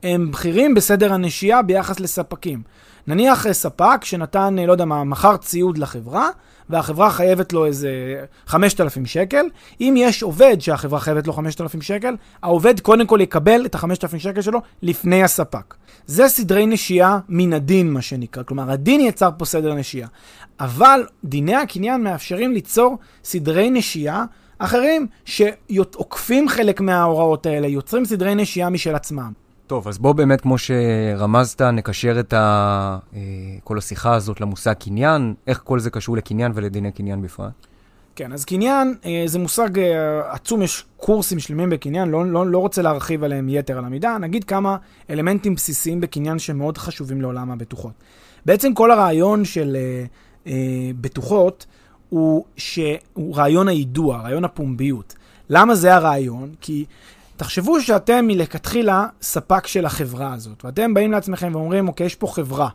הם 0.04 0.32
בכירים 0.32 0.74
בסדר 0.74 1.14
הנשייה 1.14 1.62
ביחס 1.62 2.00
לספקים. 2.00 2.62
נניח 3.08 3.48
אה, 3.48 3.54
ספק 3.54 4.06
שנתן, 4.06 4.56
אה, 4.60 4.66
לא 4.66 4.72
יודע 4.72 4.86
מה, 4.86 5.04
מכר 5.04 5.38
ציוד 5.38 5.78
לחברה, 5.78 6.30
והחברה 6.70 7.10
חייבת 7.10 7.54
לו 7.54 7.66
איזה 7.66 7.90
5,000 8.48 9.06
שקל. 9.06 9.46
אם 9.82 9.94
יש 9.98 10.24
עובד 10.24 10.58
שהחברה 10.60 11.00
חייבת 11.00 11.28
לו 11.28 11.34
5,000 11.34 11.82
שקל, 11.82 12.16
העובד 12.44 12.80
קודם 12.80 13.08
כל 13.08 13.20
יקבל 13.22 13.66
את 13.66 13.76
ה-5,000 13.76 14.20
שקל 14.20 14.42
שלו 14.42 14.60
לפני 14.82 15.24
הספק. 15.24 15.76
זה 16.06 16.28
סדרי 16.28 16.66
נשייה 16.66 17.20
מן 17.30 17.54
הדין, 17.54 17.94
מה 17.94 18.02
שנקרא. 18.02 18.44
כלומר, 18.44 18.72
הדין 18.72 19.02
יצר 19.02 19.30
פה 19.38 19.46
סדר 19.46 19.74
נשייה. 19.74 20.08
אבל 20.60 21.06
דיני 21.24 21.56
הקניין 21.56 22.04
מאפשרים 22.04 22.52
ליצור 22.52 22.98
סדרי 23.24 23.70
נשייה 23.70 24.26
אחרים 24.60 25.08
שעוקפים 25.26 26.50
חלק 26.50 26.82
מההוראות 26.82 27.46
האלה, 27.46 27.68
יוצרים 27.68 28.06
סדרי 28.06 28.36
נשייה 28.36 28.70
משל 28.70 28.96
עצמם. 28.96 29.49
טוב, 29.70 29.88
אז 29.88 29.98
בוא 29.98 30.14
באמת, 30.14 30.42
כמו 30.42 30.56
שרמזת, 30.58 31.62
נקשר 31.62 32.20
את 32.20 32.34
ה... 32.34 32.98
אה, 33.16 33.20
כל 33.64 33.78
השיחה 33.78 34.16
הזאת 34.16 34.42
למושג 34.42 34.74
קניין, 34.74 35.34
איך 35.48 35.62
כל 35.64 35.80
זה 35.80 35.90
קשור 35.90 36.18
לקניין 36.18 36.52
ולדיני 36.56 36.92
קניין 36.92 37.22
בפרט. 37.22 37.52
כן, 38.16 38.34
אז 38.34 38.46
קניין 38.46 38.96
אה, 39.06 39.24
זה 39.26 39.40
מושג 39.40 39.80
אה, 39.80 40.34
עצום, 40.34 40.62
יש 40.62 40.86
קורסים 40.98 41.40
שלמים 41.40 41.70
בקניין, 41.70 42.10
לא, 42.10 42.26
לא, 42.26 42.48
לא 42.48 42.58
רוצה 42.58 42.82
להרחיב 42.82 43.24
עליהם 43.24 43.50
יתר 43.50 43.78
על 43.78 43.86
המידה, 43.86 44.18
נגיד 44.18 44.44
כמה 44.44 44.78
אלמנטים 45.10 45.56
בסיסיים 45.56 46.02
בקניין 46.02 46.40
שמאוד 46.40 46.78
חשובים 46.78 47.22
לעולם 47.22 47.52
הבטוחות. 47.52 47.94
בעצם 48.46 48.74
כל 48.74 48.92
הרעיון 48.92 49.46
של 49.46 49.78
אה, 49.80 50.06
אה, 50.48 50.92
בטוחות 51.02 51.66
הוא, 52.10 52.46
ש... 52.58 52.80
הוא 53.14 53.36
רעיון 53.36 53.68
היידוע, 53.68 54.18
רעיון 54.18 54.46
הפומביות. 54.46 55.16
למה 55.50 55.76
זה 55.76 55.96
הרעיון? 55.96 56.50
כי 56.62 56.86
תחשבו 57.40 57.82
שאתם 57.82 58.28
מלכתחילה 58.28 59.08
ספק 59.22 59.68
של 59.68 59.86
החברה 59.86 60.34
הזאת, 60.34 60.66
ואתם 60.66 60.94
באים 60.94 61.12
לעצמכם 61.12 61.52
ואומרים, 61.54 61.88
אוקיי, 61.88 62.06
יש 62.06 62.16
פה 62.16 62.28
חברה, 62.28 62.70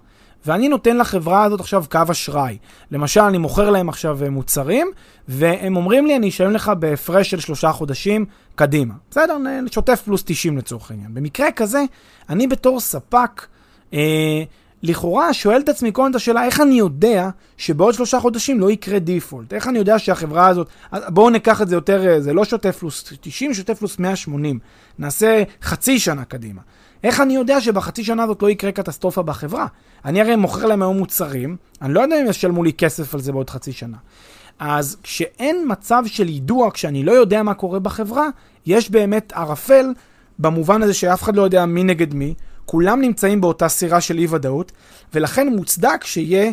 ואני 0.47 0.69
נותן 0.69 0.97
לחברה 0.97 1.45
הזאת 1.45 1.61
עכשיו 1.61 1.85
קו 1.91 2.01
אשראי. 2.11 2.59
למשל, 2.91 3.21
אני 3.21 3.39
מוכר 3.39 3.71
להם 3.71 3.89
עכשיו 3.89 4.23
אה, 4.23 4.31
מוצרים, 4.31 4.91
והם 5.29 5.77
אומרים 5.77 6.07
לי, 6.07 6.17
אני 6.17 6.29
אשלם 6.29 6.51
לך 6.51 6.73
בהפרש 6.79 7.31
של 7.31 7.41
שלושה 7.41 7.73
חודשים 7.73 8.27
קדימה. 8.55 8.95
בסדר? 9.11 9.37
שוטף 9.71 10.03
פלוס 10.05 10.23
90 10.27 10.59
לצורך 10.59 10.91
העניין. 10.91 11.15
במקרה 11.15 11.53
כזה, 11.53 11.83
אני 12.29 12.47
בתור 12.47 12.81
ספק, 12.81 13.47
אה, 13.95 14.43
לכאורה 14.85 15.35
שואל 15.35 15.61
את 15.61 15.69
עצמי 15.69 15.93
קודם 15.93 16.11
את 16.11 16.17
השאלה, 16.17 16.45
איך 16.45 16.61
אני 16.61 16.75
יודע 16.75 17.31
שבעוד 17.57 17.95
שלושה 17.95 18.21
חודשים 18.21 18.61
לא 18.61 18.71
יקרה 18.71 18.99
דיפולט? 18.99 19.53
איך 19.53 19.69
אני 19.69 19.79
יודע 19.79 19.99
שהחברה 19.99 20.49
הזאת, 20.49 20.69
בואו 21.09 21.31
ניקח 21.31 21.63
את 21.63 21.69
זה 21.69 21.75
יותר, 21.75 22.09
אה, 22.09 22.21
זה 22.21 22.33
לא 22.33 22.45
שוטף 22.45 22.79
פלוס 22.79 23.13
90, 23.21 23.55
שוטף 23.55 23.79
פלוס 23.79 23.99
180. 23.99 24.59
נעשה 24.99 25.43
חצי 25.63 25.99
שנה 25.99 26.25
קדימה. 26.25 26.61
איך 27.05 27.21
אני 27.21 27.35
יודע 27.35 27.61
שבחצי 27.61 28.05
שנה 28.05 28.23
הזאת 28.23 28.43
לא 28.43 28.51
יקרה 28.51 28.73
קטסטרופה 28.73 29.23
בחברה? 29.23 29.67
אני 30.05 30.21
הרי 30.21 30.37
מוכר 30.37 30.67
להם 30.67 30.83
היום 30.83 30.97
מוצרים, 30.97 31.57
אני 31.83 31.95
לא 31.95 32.01
יודע 32.01 32.21
אם 32.21 32.27
ישלמו 32.27 32.65
לי 32.65 32.73
כסף 32.73 33.15
על 33.15 33.21
זה 33.21 33.33
בעוד 33.33 33.51
חצי 33.51 33.73
שנה. 33.73 33.97
אז 34.59 34.97
כשאין 35.03 35.65
מצב 35.67 36.03
של 36.07 36.29
יידוע, 36.29 36.71
כשאני 36.71 37.05
לא 37.05 37.13
יודע 37.13 37.43
מה 37.43 37.55
קורה 37.55 37.79
בחברה, 37.79 38.29
יש 38.67 38.91
באמת 38.91 39.33
ערפל 39.37 39.87
במובן 40.39 40.83
הזה 40.83 40.95
שאף 40.95 41.23
אחד 41.23 41.37
לא 41.37 41.43
יודע 41.43 41.67
מי 41.67 41.85
נגד 41.85 42.15
מי, 42.15 42.35
כולם 42.67 43.01
נמצאים 43.01 43.41
באותה 43.41 43.69
סירה 43.69 44.01
של 44.01 44.19
אי-ודאות, 44.19 44.73
ולכן 45.15 45.49
מוצדק 45.49 46.05
שיהיה 46.05 46.53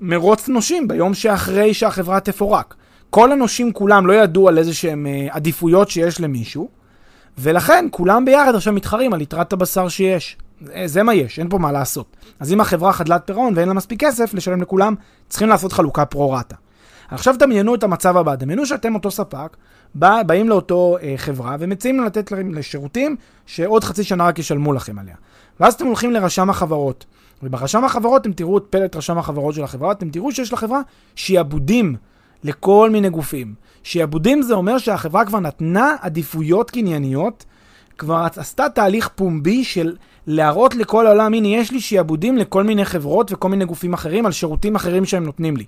מרוץ 0.00 0.48
נושים 0.48 0.88
ביום 0.88 1.14
שאחרי 1.14 1.74
שהחברה 1.74 2.20
תפורק. 2.20 2.74
כל 3.10 3.32
הנושים 3.32 3.72
כולם 3.72 4.06
לא 4.06 4.12
ידעו 4.12 4.48
על 4.48 4.58
איזה 4.58 4.74
שהם 4.74 5.06
אה, 5.06 5.26
עדיפויות 5.30 5.90
שיש 5.90 6.20
למישהו, 6.20 6.68
ולכן 7.38 7.86
כולם 7.90 8.24
ביחד 8.24 8.54
עכשיו 8.54 8.72
מתחרים 8.72 9.12
על 9.12 9.20
יתרת 9.20 9.52
הבשר 9.52 9.88
שיש. 9.88 10.36
זה 10.84 11.02
מה 11.02 11.14
יש, 11.14 11.38
אין 11.38 11.48
פה 11.48 11.58
מה 11.58 11.72
לעשות. 11.72 12.16
אז 12.40 12.52
אם 12.52 12.60
החברה 12.60 12.92
חדלת 12.92 13.22
פירעון 13.24 13.52
ואין 13.56 13.68
לה 13.68 13.74
מספיק 13.74 14.04
כסף 14.04 14.34
לשלם 14.34 14.62
לכולם, 14.62 14.94
צריכים 15.28 15.48
לעשות 15.48 15.72
חלוקה 15.72 16.04
פרו-רטה. 16.04 16.56
עכשיו 17.10 17.34
דמיינו 17.38 17.74
את 17.74 17.82
המצב 17.82 18.16
הבא, 18.16 18.34
דמיינו 18.34 18.66
שאתם 18.66 18.94
אותו 18.94 19.10
ספק, 19.10 19.56
בא, 19.94 20.22
באים 20.22 20.48
לאותו 20.48 20.96
אה, 21.02 21.14
חברה 21.16 21.56
ומציעים 21.58 22.04
לתת 22.04 22.32
לשירותים 22.32 23.16
שעוד 23.46 23.84
חצי 23.84 24.04
שנה 24.04 24.26
רק 24.26 24.38
ישלמו 24.38 24.72
לכם 24.72 24.98
עליה. 24.98 25.14
ואז 25.60 25.74
אתם 25.74 25.86
הולכים 25.86 26.12
לרשם 26.12 26.50
החברות. 26.50 27.04
וברשם 27.42 27.84
החברות 27.84 28.22
אתם 28.22 28.32
תראו 28.32 28.58
את 28.58 28.64
פלט 28.70 28.96
רשם 28.96 29.18
החברות 29.18 29.54
של 29.54 29.64
החברה, 29.64 29.92
אתם 29.92 30.10
תראו 30.10 30.32
שיש 30.32 30.52
לחברה 30.52 30.80
שיעבודים 31.16 31.96
לכל 32.44 32.90
מיני 32.92 33.10
גופים. 33.10 33.54
שיעבודים 33.82 34.42
זה 34.42 34.54
אומר 34.54 34.78
שהחברה 34.78 35.24
כבר 35.24 35.40
נתנה 35.40 35.96
עדיפויות 36.00 36.70
קנייניות, 36.70 37.44
כבר 37.98 38.26
עשתה 38.36 38.68
תהליך 38.68 39.08
פומבי 39.08 39.64
של 39.64 39.96
להראות 40.26 40.74
לכל 40.74 41.06
העולם, 41.06 41.34
הנה 41.34 41.48
יש 41.48 41.70
לי 41.70 41.80
שיעבודים 41.80 42.36
לכל 42.36 42.62
מיני 42.62 42.84
חברות 42.84 43.32
וכל 43.32 43.48
מיני 43.48 43.64
גופים 43.64 43.92
אחרים 43.92 44.26
על 44.26 44.32
שירותים 44.32 44.74
אחרים 44.74 45.04
שהם 45.04 45.24
נותנים 45.24 45.56
לי. 45.56 45.64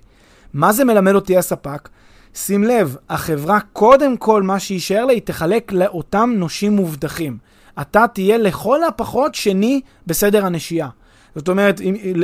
מה 0.53 0.73
זה 0.73 0.85
מלמד 0.85 1.15
אותי 1.15 1.37
הספק? 1.37 1.89
שים 2.35 2.63
לב, 2.63 2.95
החברה 3.09 3.59
קודם 3.73 4.17
כל 4.17 4.43
מה 4.43 4.59
שיישאר 4.59 5.05
לה 5.05 5.13
היא 5.13 5.21
תחלק 5.21 5.71
לאותם 5.71 6.33
נושים 6.35 6.75
מובטחים. 6.75 7.37
אתה 7.81 8.05
תהיה 8.13 8.37
לכל 8.37 8.83
הפחות 8.83 9.35
שני 9.35 9.81
בסדר 10.07 10.45
הנשייה. 10.45 10.87
זאת 11.37 11.49
אומרת, 11.49 11.81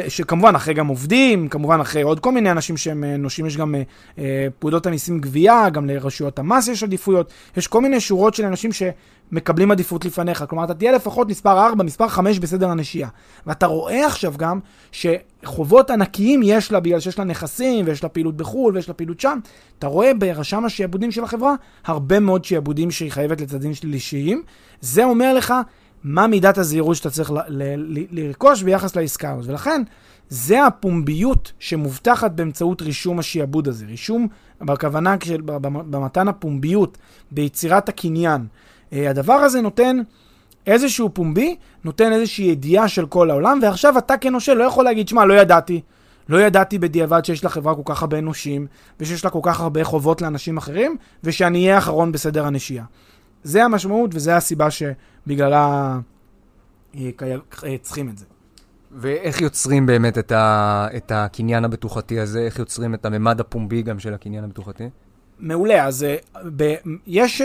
שכמובן 0.08 0.56
אחרי 0.56 0.74
גם 0.74 0.88
עובדים, 0.88 1.48
כמובן 1.48 1.80
אחרי 1.80 2.02
עוד 2.02 2.20
כל 2.20 2.32
מיני 2.32 2.52
אנשים 2.52 2.78
שהם 2.78 3.04
אה, 3.04 3.18
נושים, 3.18 3.46
יש 3.46 3.58
גם 3.58 3.76
אה, 3.76 3.82
אה, 4.18 4.48
פקודות 4.60 4.86
המיסים 4.86 5.20
גבייה, 5.20 5.70
גם 5.70 5.86
לרשויות 5.86 6.40
המס 6.40 6.68
יש 6.68 6.84
עדיפויות, 6.84 7.32
יש 7.58 7.68
כל 7.68 7.82
מיני 7.82 8.00
שורות 8.00 8.34
של 8.34 8.46
אנשים 8.46 8.72
שמקבלים 8.72 9.72
עדיפות 9.72 10.06
לפניך. 10.06 10.44
כלומר, 10.50 10.64
אתה 10.64 10.74
תהיה 10.74 10.92
לפחות 10.92 11.30
מספר 11.30 11.66
4, 11.66 11.84
מספר 11.84 12.08
5 12.08 12.40
בסדר 12.40 12.70
הנשייה. 12.70 13.08
ואתה 13.48 13.66
רואה 13.66 14.06
עכשיו 14.06 14.34
גם 14.38 14.60
שחובות 14.92 15.90
ענקיים 15.90 16.42
יש 16.44 16.72
לה 16.72 16.80
בגלל 16.80 17.00
שיש 17.00 17.20
לה 17.20 17.26
נכסים, 17.26 17.86
ויש 17.88 18.04
לה 18.04 18.10
פעילות 18.10 18.38
בחו"ל, 18.38 18.76
ויש 18.76 18.88
לה 18.88 18.94
פעילות 18.94 19.20
שם. 19.20 19.40
אתה 19.80 19.88
רואה 19.88 20.14
ברשם 20.14 20.66
השעבודים 20.66 21.12
של 21.12 21.24
החברה 21.24 21.56
הרבה 21.86 22.20
מאוד 22.20 22.46
שעבודים 22.46 22.92
שהיא 22.92 23.12
חייבת 23.12 23.42
לצדדים 23.42 23.74
שלישיים. 23.74 24.44
זה 24.82 25.04
אומר 25.04 25.34
לך, 25.34 25.54
מה 26.04 26.28
מידת 26.28 26.58
הזהירות 26.58 26.96
שאתה 26.96 27.10
צריך 27.10 27.32
ל- 27.32 27.38
ל- 27.48 28.00
ל- 28.00 28.06
לרכוש 28.12 28.64
ביחס 28.64 28.96
לעסקה 28.96 29.32
הזאת. 29.32 29.50
ולכן, 29.50 29.84
זה 30.30 30.66
הפומביות 30.66 31.52
שמובטחת 31.60 32.32
באמצעות 32.32 32.82
רישום 32.82 33.20
השיעבוד 33.20 33.68
הזה. 33.68 33.86
רישום, 33.86 34.28
בכוונה, 34.62 35.16
של, 35.24 35.42
במתן 35.66 36.28
הפומביות, 36.28 36.98
ביצירת 37.32 37.90
הקניין. 37.90 38.48
אה, 38.94 39.10
הדבר 39.10 39.34
הזה 39.34 39.62
נותן 39.62 39.98
איזשהו 40.68 41.10
פומבי, 41.14 41.56
נותן 41.84 42.12
איזושהי 42.12 42.46
ידיעה 42.46 42.88
של 42.88 43.06
כל 43.06 43.30
העולם, 43.30 43.60
ועכשיו 43.62 43.98
אתה 43.98 44.18
כנושה 44.18 44.54
לא 44.54 44.64
יכול 44.64 44.86
להגיד, 44.86 45.08
שמע, 45.08 45.26
לא 45.26 45.34
ידעתי. 45.34 45.82
לא 46.30 46.42
ידעתי 46.42 46.80
בדיעבד 46.80 47.26
שיש 47.26 47.46
לחברה 47.46 47.76
כל 47.76 47.82
כך 47.86 48.02
הרבה 48.02 48.22
נושים, 48.22 48.68
ושיש 49.00 49.24
לה 49.24 49.30
כל 49.30 49.40
כך 49.44 49.62
הרבה 49.62 49.84
חובות 49.84 50.22
לאנשים 50.22 50.58
אחרים, 50.58 50.98
ושאני 51.24 51.64
אהיה 51.64 51.76
האחרון 51.76 52.12
בסדר 52.12 52.46
הנשייה. 52.46 52.84
זה 53.44 53.64
המשמעות 53.64 54.12
וזה 54.14 54.36
הסיבה 54.36 54.68
שבגללה 54.72 56.00
אה, 56.96 57.10
אה, 57.64 57.76
צריכים 57.82 58.10
את 58.10 58.18
זה. 58.18 58.26
ואיך 58.92 59.42
יוצרים 59.42 59.86
באמת 59.86 60.18
את, 60.18 60.32
ה, 60.32 60.88
את 60.98 61.12
הקניין 61.16 61.66
הבטוחתי 61.66 62.20
הזה? 62.20 62.40
איך 62.40 62.60
יוצרים 62.60 62.94
את 62.94 63.06
הממד 63.06 63.40
הפומבי 63.40 63.82
גם 63.82 64.00
של 64.00 64.14
הקניין 64.14 64.44
הבטוחתי? 64.44 64.90
מעולה, 65.40 65.86
אז 65.86 66.04
אה, 66.04 66.16
ב, 66.56 66.76
יש 67.08 67.42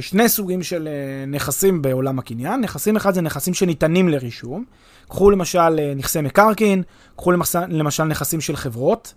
שני 0.00 0.28
סוגים 0.28 0.62
של 0.62 0.88
נכסים 1.26 1.82
בעולם 1.82 2.18
הקניין. 2.18 2.60
נכסים 2.60 2.96
אחד 2.96 3.14
זה 3.14 3.20
נכסים 3.20 3.54
שניתנים 3.54 4.08
לרישום. 4.08 4.64
קחו 5.08 5.30
למשל 5.30 5.94
נכסי 5.96 6.20
מקרקעין, 6.20 6.82
קחו 7.16 7.32
למשל, 7.32 7.66
למשל 7.68 8.04
נכסים 8.04 8.40
של 8.40 8.56
חברות, 8.56 9.14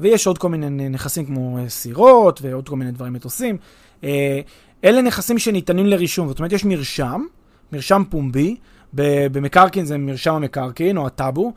ויש 0.00 0.26
עוד 0.26 0.38
כל 0.38 0.48
מיני 0.48 0.88
נכסים 0.88 1.26
כמו 1.26 1.58
סירות 1.68 2.42
ועוד 2.42 2.68
כל 2.68 2.76
מיני 2.76 2.92
דברים 2.92 3.12
מטוסים. 3.12 3.56
אלה 4.84 5.02
נכסים 5.02 5.38
שניתנים 5.38 5.86
לרישום, 5.86 6.28
זאת 6.28 6.38
אומרת 6.38 6.52
יש 6.52 6.64
מרשם, 6.64 7.22
מרשם 7.72 8.02
פומבי, 8.10 8.56
במקרקעין 8.92 9.84
זה 9.84 9.98
מרשם 9.98 10.34
המקרקעין 10.34 10.96
או 10.96 11.06
הטאבו, 11.06 11.52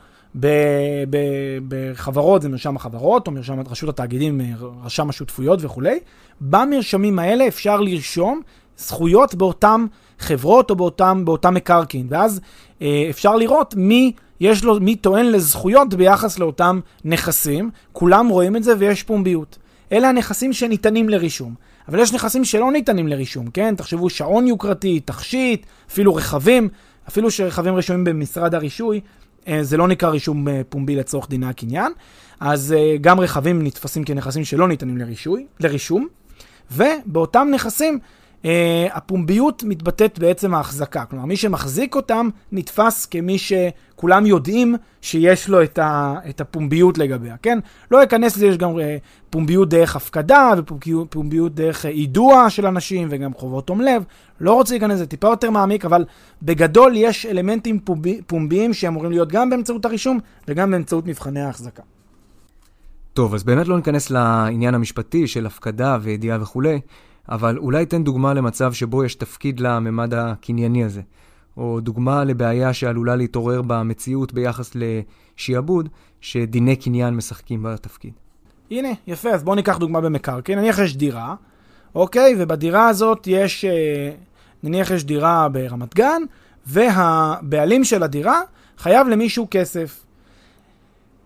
בחברות 1.67 2.41
זה 2.41 2.49
מרשם 2.49 2.75
החברות, 2.75 3.27
או 3.27 3.31
מרשם 3.31 3.59
רשות 3.69 3.89
התאגידים, 3.89 4.41
רשם 4.83 5.09
השותפויות 5.09 5.59
וכולי. 5.61 5.99
במרשמים 6.41 7.19
האלה 7.19 7.47
אפשר 7.47 7.81
לרשום 7.81 8.41
זכויות 8.77 9.35
באותן 9.35 9.85
חברות 10.19 10.69
או 10.69 10.75
באותם, 10.75 11.25
באותם 11.25 11.53
מקרקעין, 11.53 12.07
ואז 12.09 12.41
אה, 12.81 13.07
אפשר 13.09 13.35
לראות 13.35 13.73
מי 13.77 14.11
יש 14.39 14.63
לו, 14.63 14.79
מי 14.79 14.95
טוען 14.95 15.25
לזכויות 15.25 15.93
ביחס 15.93 16.39
לאותם 16.39 16.79
נכסים, 17.05 17.69
כולם 17.91 18.27
רואים 18.27 18.55
את 18.55 18.63
זה 18.63 18.73
ויש 18.77 19.03
פומביות. 19.03 19.57
אלה 19.91 20.09
הנכסים 20.09 20.53
שניתנים 20.53 21.09
לרישום. 21.09 21.53
אבל 21.87 21.99
יש 21.99 22.13
נכסים 22.13 22.45
שלא 22.45 22.71
ניתנים 22.71 23.07
לרישום, 23.07 23.49
כן? 23.49 23.75
תחשבו 23.75 24.09
שעון 24.09 24.47
יוקרתי, 24.47 24.99
תכשיט, 24.99 25.65
אפילו 25.91 26.15
רכבים, 26.15 26.69
אפילו 27.07 27.31
שרכבים 27.31 27.75
רשומים 27.75 28.03
במשרד 28.03 28.55
הרישוי, 28.55 29.01
אה, 29.47 29.63
זה 29.63 29.77
לא 29.77 29.87
נקרא 29.87 30.09
רישום 30.09 30.47
אה, 30.47 30.61
פומבי 30.69 30.95
לצורך 30.95 31.29
דיני 31.29 31.45
הקניין. 31.45 31.91
אז 32.39 32.75
אה, 32.77 32.95
גם 33.01 33.19
רכבים 33.19 33.63
נתפסים 33.63 34.03
כנכסים 34.03 34.45
שלא 34.45 34.67
ניתנים 34.67 34.97
לרישוי, 34.97 35.45
לרישום, 35.59 36.07
ובאותם 36.71 37.47
נכסים 37.51 37.99
הפומביות 38.91 39.63
מתבטאת 39.63 40.19
בעצם 40.19 40.53
ההחזקה. 40.53 41.05
כלומר, 41.05 41.25
מי 41.25 41.37
שמחזיק 41.37 41.95
אותם 41.95 42.29
נתפס 42.51 43.05
כמי 43.05 43.37
שכולם 43.37 44.25
יודעים 44.25 44.75
שיש 45.01 45.49
לו 45.49 45.63
את, 45.63 45.79
ה, 45.79 46.15
את 46.29 46.41
הפומביות 46.41 46.97
לגביה, 46.97 47.35
כן? 47.41 47.59
לא 47.91 48.03
אכנס 48.03 48.37
לזה, 48.37 48.47
יש 48.47 48.57
גם 48.57 48.69
uh, 48.69 48.79
פומביות 49.29 49.69
דרך 49.69 49.95
הפקדה 49.95 50.51
ופומביות 50.57 51.55
דרך 51.55 51.85
uh, 51.85 51.87
יידוע 51.87 52.49
של 52.49 52.65
אנשים 52.65 53.07
וגם 53.11 53.33
חובות 53.33 53.67
תום 53.67 53.81
לב. 53.81 54.03
לא 54.41 54.53
רוצה 54.53 54.73
להיכנס 54.73 54.93
לזה 54.93 55.05
טיפה 55.05 55.27
יותר 55.27 55.49
מעמיק, 55.49 55.85
אבל 55.85 56.05
בגדול 56.43 56.93
יש 56.95 57.25
אלמנטים 57.25 57.79
פומבי, 57.79 58.21
פומביים 58.27 58.73
שאמורים 58.73 59.11
להיות 59.11 59.31
גם 59.31 59.49
באמצעות 59.49 59.85
הרישום 59.85 60.19
וגם 60.47 60.71
באמצעות 60.71 61.07
מבחני 61.07 61.41
ההחזקה. 61.41 61.83
טוב, 63.13 63.33
אז 63.33 63.43
באמת 63.43 63.67
לא 63.67 63.75
ניכנס 63.75 64.09
לעניין 64.09 64.75
המשפטי 64.75 65.27
של 65.27 65.45
הפקדה 65.45 65.97
וידיעה 66.01 66.41
וכולי. 66.41 66.79
אבל 67.29 67.57
אולי 67.57 67.85
תן 67.85 68.03
דוגמה 68.03 68.33
למצב 68.33 68.73
שבו 68.73 69.03
יש 69.03 69.15
תפקיד 69.15 69.59
לממד 69.59 70.13
הקנייני 70.13 70.83
הזה, 70.83 71.01
או 71.57 71.79
דוגמה 71.79 72.23
לבעיה 72.23 72.73
שעלולה 72.73 73.15
להתעורר 73.15 73.61
במציאות 73.61 74.33
ביחס 74.33 74.71
לשעבוד, 74.75 75.89
שדיני 76.21 76.75
קניין 76.75 77.15
משחקים 77.15 77.63
בתפקיד. 77.63 78.13
הנה, 78.71 78.89
יפה, 79.07 79.29
אז 79.29 79.43
בואו 79.43 79.55
ניקח 79.55 79.77
דוגמה 79.77 80.01
במקרקעין. 80.01 80.59
נניח 80.59 80.79
יש 80.79 80.97
דירה, 80.97 81.35
אוקיי? 81.95 82.35
ובדירה 82.37 82.87
הזאת 82.87 83.27
יש, 83.27 83.65
אה, 83.65 84.11
נניח 84.63 84.91
יש 84.91 85.03
דירה 85.03 85.49
ברמת 85.49 85.95
גן, 85.95 86.21
והבעלים 86.65 87.83
של 87.83 88.03
הדירה 88.03 88.41
חייב 88.77 89.07
למישהו 89.07 89.47
כסף. 89.51 90.03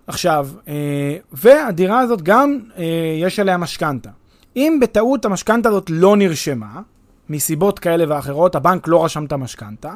עכשיו, 0.08 0.48
אה, 0.68 1.18
והדירה 1.32 2.00
הזאת 2.00 2.22
גם 2.22 2.60
אה, 2.78 2.84
יש 3.22 3.40
עליה 3.40 3.58
משכנתה. 3.58 4.10
אם 4.56 4.78
בטעות 4.82 5.26
המשכנתה 5.26 5.70
הזאת 5.70 5.90
לא 5.90 6.18
נרשמה, 6.18 6.82
מסיבות 7.30 7.80
כאלה 7.80 8.06
ואחרות, 8.08 8.56
הבנק 8.56 8.88
לא 8.88 9.06
רשם 9.06 9.26
את 9.26 9.32
המשכנתה, 9.32 9.94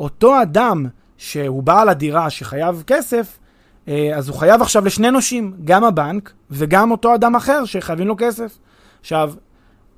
אותו 0.00 0.42
אדם 0.42 0.86
שהוא 1.16 1.62
בעל 1.62 1.88
הדירה 1.88 2.30
שחייב 2.30 2.82
כסף, 2.86 3.38
אה, 3.88 4.10
אז 4.16 4.28
הוא 4.28 4.36
חייב 4.36 4.62
עכשיו 4.62 4.84
לשני 4.84 5.10
נושים, 5.10 5.52
גם 5.64 5.84
הבנק 5.84 6.32
וגם 6.50 6.90
אותו 6.90 7.14
אדם 7.14 7.36
אחר 7.36 7.64
שחייבים 7.64 8.06
לו 8.06 8.14
כסף. 8.18 8.58
עכשיו, 9.00 9.32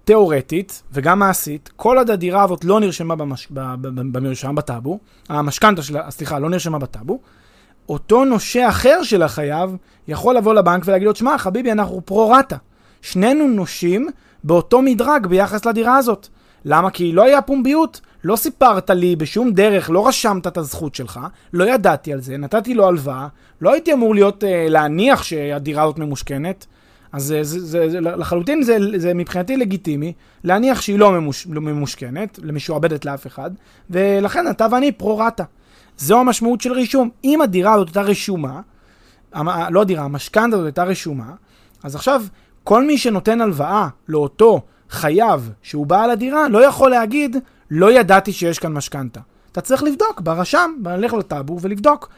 תיאורטית 0.05 0.83
וגם 0.93 1.19
מעשית, 1.19 1.71
כל 1.77 1.99
עוד 1.99 2.11
הדירה 2.11 2.45
הזאת 2.45 2.65
לא 2.65 2.81
נרשמה 2.81 3.17
במש... 3.17 3.49
במרשם, 3.51 4.55
בטאבו, 4.55 4.99
המשכנתה 5.29 5.83
שלה, 5.83 6.11
סליחה, 6.11 6.39
לא 6.39 6.51
נרשמה 6.51 6.79
בטאבו, 6.79 7.21
אותו 7.89 8.25
נושה 8.25 8.69
אחר 8.69 9.03
של 9.03 9.23
החייב 9.23 9.77
יכול 10.09 10.37
לבוא 10.37 10.55
לבנק 10.55 10.83
ולהגיד 10.87 11.09
לו, 11.09 11.15
שמע, 11.15 11.39
חביבי, 11.39 11.73
אנחנו 11.73 12.01
פרו-רטה. 12.05 12.57
שנינו 13.03 13.49
נושים 13.49 14.09
באותו 14.45 14.83
מדרג 14.83 15.27
ביחס 15.27 15.65
לדירה 15.65 15.97
הזאת. 15.97 16.29
למה? 16.65 16.91
כי 16.91 17.13
לא 17.13 17.25
היה 17.25 17.43
פומביות, 17.43 18.01
לא 18.25 18.37
סיפרת 18.37 18.91
לי 18.91 19.17
בשום 19.17 19.53
דרך, 19.53 19.91
לא 19.91 20.09
רשמת 20.09 20.47
את 20.47 20.57
הזכות 20.57 20.95
שלך, 20.95 21.21
לא 21.53 21.65
ידעתי 21.65 22.13
על 22.13 22.21
זה, 22.21 22.37
נתתי 22.37 22.75
לו 22.75 22.87
הלוואה, 22.89 23.29
לא 23.61 23.73
הייתי 23.73 23.93
אמור 23.93 24.15
להיות, 24.15 24.45
אה, 24.45 24.67
להניח 24.69 25.23
שהדירה 25.23 25.83
הזאת 25.83 25.99
ממושכנת. 25.99 26.67
אז 27.13 27.25
זה, 27.25 27.43
זה, 27.43 27.89
זה, 27.89 28.01
לחלוטין 28.01 28.63
זה, 28.63 28.79
זה 28.97 29.15
מבחינתי 29.15 29.57
לגיטימי 29.57 30.13
להניח 30.45 30.81
שהיא 30.81 30.99
לא, 30.99 31.13
ממוש, 31.13 31.47
לא 31.51 31.61
ממושכנת, 31.61 32.39
למשועבדת 32.43 33.05
לאף 33.05 33.27
אחד, 33.27 33.51
ולכן 33.91 34.51
אתה 34.51 34.67
ואני 34.71 34.93
פרו-רטה. 34.93 35.45
זו 35.99 36.21
המשמעות 36.21 36.61
של 36.61 36.73
רישום. 36.73 37.11
אם 37.25 37.43
הדירה 37.43 37.75
הזאת 37.75 37.87
הייתה 37.89 38.03
רשומה, 38.03 38.61
לא 39.71 39.81
הדירה, 39.81 40.05
המשכנתה 40.05 40.57
הזאת 40.57 40.67
הייתה 40.67 40.85
רשומה, 40.85 41.33
אז 41.83 41.95
עכשיו 41.95 42.23
כל 42.65 42.85
מי 42.85 42.99
שנותן 42.99 43.41
הלוואה 43.41 43.89
לאותו 44.09 44.61
חייב 44.91 45.51
שהוא 45.63 45.87
בעל 45.87 46.11
הדירה, 46.11 46.49
לא 46.49 46.65
יכול 46.65 46.91
להגיד, 46.91 47.37
לא 47.71 47.93
ידעתי 47.93 48.33
שיש 48.33 48.59
כאן 48.59 48.73
משכנתה. 48.73 49.21
אתה 49.53 49.61
צריך 49.61 49.83
לבדוק 49.83 50.21
ברשם, 50.21 50.71
ללכת 50.85 51.17
לטאבו 51.17 51.61
ולבדוק 51.61 52.09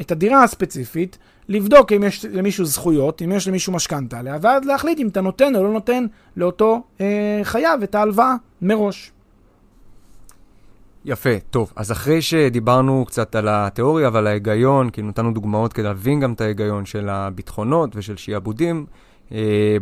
את 0.00 0.12
הדירה 0.12 0.44
הספציפית, 0.44 1.18
לבדוק 1.48 1.92
אם 1.92 2.04
יש 2.04 2.24
למישהו 2.24 2.64
זכויות, 2.64 3.22
אם 3.22 3.32
יש 3.32 3.48
למישהו 3.48 3.72
משכנתה 3.72 4.18
עליה, 4.18 4.38
ואז 4.40 4.64
להחליט 4.64 4.98
אם 5.00 5.08
אתה 5.08 5.20
נותן 5.20 5.56
או 5.56 5.64
לא 5.64 5.72
נותן 5.72 6.06
לאותו 6.36 6.82
אה, 7.00 7.40
חייב 7.42 7.82
את 7.82 7.94
ההלוואה 7.94 8.34
מראש. 8.62 9.12
יפה, 11.04 11.30
טוב. 11.50 11.72
אז 11.76 11.92
אחרי 11.92 12.22
שדיברנו 12.22 13.04
קצת 13.06 13.34
על 13.34 13.48
התיאוריה 13.50 14.10
ועל 14.12 14.26
ההיגיון, 14.26 14.90
כי 14.90 15.02
נתנו 15.02 15.32
דוגמאות 15.32 15.72
כדי 15.72 15.84
להבין 15.84 16.20
גם 16.20 16.32
את 16.32 16.40
ההיגיון 16.40 16.86
של 16.86 17.08
הביטחונות 17.08 17.90
ושל 17.96 18.16
שיעבודים, 18.16 18.86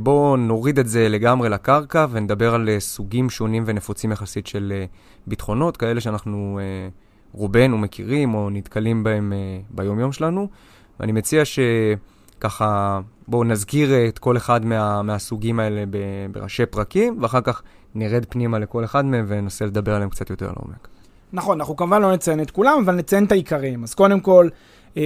בואו 0.00 0.37
נוריד 0.37 0.78
את 0.78 0.88
זה 0.88 1.09
לגמרי 1.09 1.48
לקרקע 1.48 2.06
ונדבר 2.11 2.54
על 2.54 2.68
אה, 2.68 2.80
סוגים 2.80 3.30
שונים 3.30 3.64
ונפוצים 3.66 4.12
יחסית 4.12 4.46
של 4.46 4.72
אה, 4.76 4.85
ביטחונות, 5.26 5.76
כאלה 5.76 6.00
שאנחנו 6.00 6.61
רובנו 7.32 7.78
מכירים 7.78 8.35
או 8.35 8.50
נתקלים 8.50 9.04
בהם 9.04 9.32
ביומיום 9.70 10.12
שלנו. 10.12 10.48
ואני 11.00 11.12
מציע 11.12 11.42
שככה, 11.44 13.00
בואו 13.28 13.44
נזכיר 13.44 14.09
את 14.09 14.18
כל 14.18 14.37
אחד 14.37 14.64
מה, 14.64 15.02
מהסוגים 15.02 15.61
האלה 15.61 15.85
בראשי 16.32 16.66
פרקים, 16.66 17.18
ואחר 17.22 17.40
כך 17.40 17.62
נרד 17.94 18.24
פנימה 18.28 18.59
לכל 18.59 18.85
אחד 18.85 19.04
מהם 19.04 19.24
וננסה 19.28 19.66
לדבר 19.66 19.94
עליהם 19.94 20.11
קצת 20.11 20.30
יותר 20.30 20.46
לעומק. 20.46 20.88
נכון, 21.32 21.61
אנחנו 21.61 21.76
כמובן 21.76 22.02
לא 22.02 22.12
נציין 22.12 22.40
את 22.40 22.50
כולם, 22.50 22.82
אבל 22.85 22.94
נציין 22.94 23.24
את 23.24 23.32
העיקרים. 23.32 23.82
אז 23.82 23.94
קודם 23.94 24.20
כל, 24.20 24.48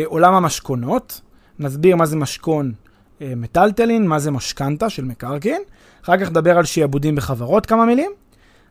עולם 0.04 0.34
המשכונות, 0.34 1.20
נסביר 1.58 1.96
מה 1.96 2.06
זה 2.06 2.16
משכון 2.16 2.66
אה, 2.66 2.89
מטלטלין, 3.20 4.06
מה 4.06 4.18
זה 4.18 4.30
משכנתה 4.30 4.90
של 4.90 5.04
מקרקעין. 5.04 5.62
אחר 6.04 6.16
כך 6.16 6.30
נדבר 6.30 6.58
על 6.58 6.64
שיעבודים 6.64 7.16
בחברות 7.16 7.66
כמה 7.66 7.84
מילים. 7.84 8.10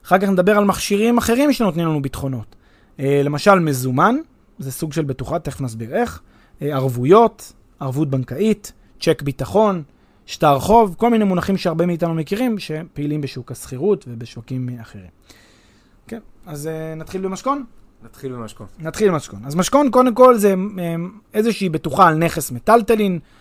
אחר 0.05 0.17
כך 0.17 0.29
נדבר 0.29 0.57
על 0.57 0.65
מכשירים 0.65 1.17
אחרים 1.17 1.53
שנותנים 1.53 1.87
לנו 1.87 2.01
ביטחונות. 2.01 2.55
אה, 2.99 3.21
למשל 3.23 3.59
מזומן, 3.59 4.15
זה 4.59 4.71
סוג 4.71 4.93
של 4.93 5.03
בטוחה, 5.03 5.39
תכף 5.39 5.61
נסביר 5.61 5.95
איך. 5.95 6.21
אה, 6.61 6.67
ערבויות, 6.67 7.53
ערבות 7.79 8.09
בנקאית, 8.09 8.71
צ'ק 8.99 9.21
ביטחון, 9.21 9.83
שטר 10.25 10.59
חוב, 10.59 10.95
כל 10.97 11.09
מיני 11.09 11.23
מונחים 11.23 11.57
שהרבה 11.57 11.85
מאיתנו 11.85 12.13
מכירים, 12.13 12.59
שפעילים 12.59 13.21
בשוק 13.21 13.51
השכירות 13.51 14.05
ובשווקים 14.07 14.69
אחרים. 14.81 15.09
כן, 16.07 16.19
אז 16.45 16.69
נתחיל 16.97 17.21
במשכון? 17.21 17.63
נתחיל 18.03 18.31
במשכון. 18.31 18.67
נתחיל 18.79 19.11
במשכון. 19.11 19.39
אז 19.45 19.55
משכון, 19.55 19.91
קודם 19.91 20.15
כל, 20.15 20.37
זה 20.37 20.53
איזושהי 21.33 21.69
בטוחה 21.69 22.07
על 22.07 22.15
נכס 22.15 22.51
מטלטלין, 22.51 23.13
אה, 23.13 23.38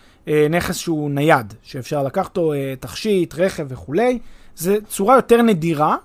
נכס 0.51 0.77
שהוא 0.77 1.11
נייד, 1.11 1.55
שאפשר 1.63 2.03
לקחת 2.03 2.37
אותו, 2.37 2.53
אה, 2.53 2.75
תכשיט, 2.81 3.35
רכב 3.35 3.67
וכולי. 3.69 4.19
זו 4.57 4.75
צורה 4.89 5.17
יותר 5.17 5.43
נדירה. 5.43 5.97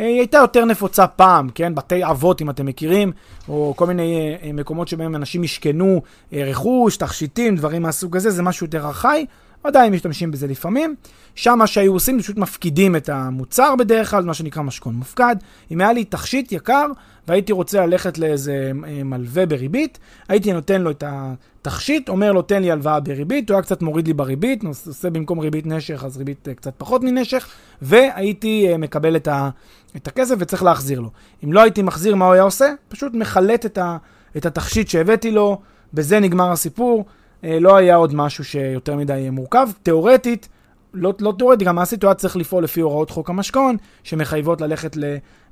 אה, 0.00 0.06
היא 0.06 0.18
הייתה 0.18 0.38
יותר 0.38 0.64
נפוצה 0.64 1.06
פעם, 1.06 1.48
כן? 1.54 1.74
בתי 1.74 2.04
אבות, 2.04 2.42
אם 2.42 2.50
אתם 2.50 2.66
מכירים, 2.66 3.12
או 3.48 3.74
כל 3.76 3.86
מיני 3.86 4.36
מקומות 4.54 4.88
שבהם 4.88 5.16
אנשים 5.16 5.44
ישכנו 5.44 6.02
רכוש, 6.32 6.96
תכשיטים, 6.96 7.56
דברים 7.56 7.82
מהסוג 7.82 8.16
הזה, 8.16 8.30
זה 8.30 8.42
משהו 8.42 8.66
יותר 8.66 8.86
ארכאי. 8.86 9.26
עדיין 9.64 9.92
משתמשים 9.92 10.30
בזה 10.30 10.46
לפעמים. 10.46 10.94
שם 11.34 11.58
מה 11.58 11.66
שהיו 11.66 11.92
עושים, 11.92 12.18
פשוט 12.20 12.36
מפקידים 12.36 12.96
את 12.96 13.08
המוצר 13.08 13.74
בדרך 13.76 14.10
כלל, 14.10 14.24
מה 14.24 14.34
שנקרא 14.34 14.62
משכון 14.62 14.94
מופקד. 14.94 15.36
אם 15.70 15.80
היה 15.80 15.92
לי 15.92 16.04
תכשיט 16.04 16.52
יקר 16.52 16.86
והייתי 17.28 17.52
רוצה 17.52 17.86
ללכת 17.86 18.18
לאיזה 18.18 18.72
אה, 18.86 19.04
מלווה 19.04 19.46
בריבית, 19.46 19.98
הייתי 20.28 20.52
נותן 20.52 20.82
לו 20.82 20.90
את 20.90 21.04
התכשיט, 21.06 22.08
אומר 22.08 22.32
לו 22.32 22.42
תן 22.42 22.62
לי 22.62 22.70
הלוואה 22.70 23.00
בריבית, 23.00 23.50
הוא 23.50 23.54
היה 23.54 23.62
קצת 23.62 23.82
מוריד 23.82 24.06
לי 24.06 24.12
בריבית, 24.12 24.64
עושה 24.64 25.10
במקום 25.10 25.38
ריבית 25.38 25.66
נשך 25.66 26.04
אז 26.04 26.16
ריבית 26.16 26.48
אה, 26.48 26.54
קצת 26.54 26.72
פחות 26.78 27.02
מנשך, 27.04 27.48
והייתי 27.82 28.68
אה, 28.72 28.78
מקבל 28.78 29.16
את, 29.16 29.28
ה, 29.28 29.50
את 29.96 30.06
הכסף 30.06 30.34
וצריך 30.38 30.62
להחזיר 30.62 31.00
לו. 31.00 31.10
אם 31.44 31.52
לא 31.52 31.60
הייתי 31.60 31.82
מחזיר, 31.82 32.14
מה 32.14 32.24
הוא 32.24 32.34
היה 32.34 32.42
עושה? 32.42 32.72
פשוט 32.88 33.14
מחלט 33.14 33.66
את, 33.66 33.78
ה, 33.78 33.96
את 34.36 34.46
התכשיט 34.46 34.88
שהבאתי 34.88 35.30
לו, 35.30 35.60
בזה 35.94 36.20
נגמר 36.20 36.52
הסיפור. 36.52 37.04
אה, 37.44 37.58
לא 37.60 37.76
היה 37.76 37.96
עוד 37.96 38.14
משהו 38.14 38.44
שיותר 38.44 38.96
מדי 38.96 39.28
מורכב. 39.32 39.68
תיאורטית, 39.82 40.48
לא, 40.94 41.14
לא 41.20 41.34
תיאורטית, 41.38 41.68
גם 41.68 41.78
הסיטואציה 41.78 42.20
צריך 42.20 42.36
לפעול 42.36 42.64
לפי 42.64 42.80
הוראות 42.80 43.10
חוק 43.10 43.30
המשכון, 43.30 43.76
שמחייבות 44.02 44.60
ללכת 44.60 44.96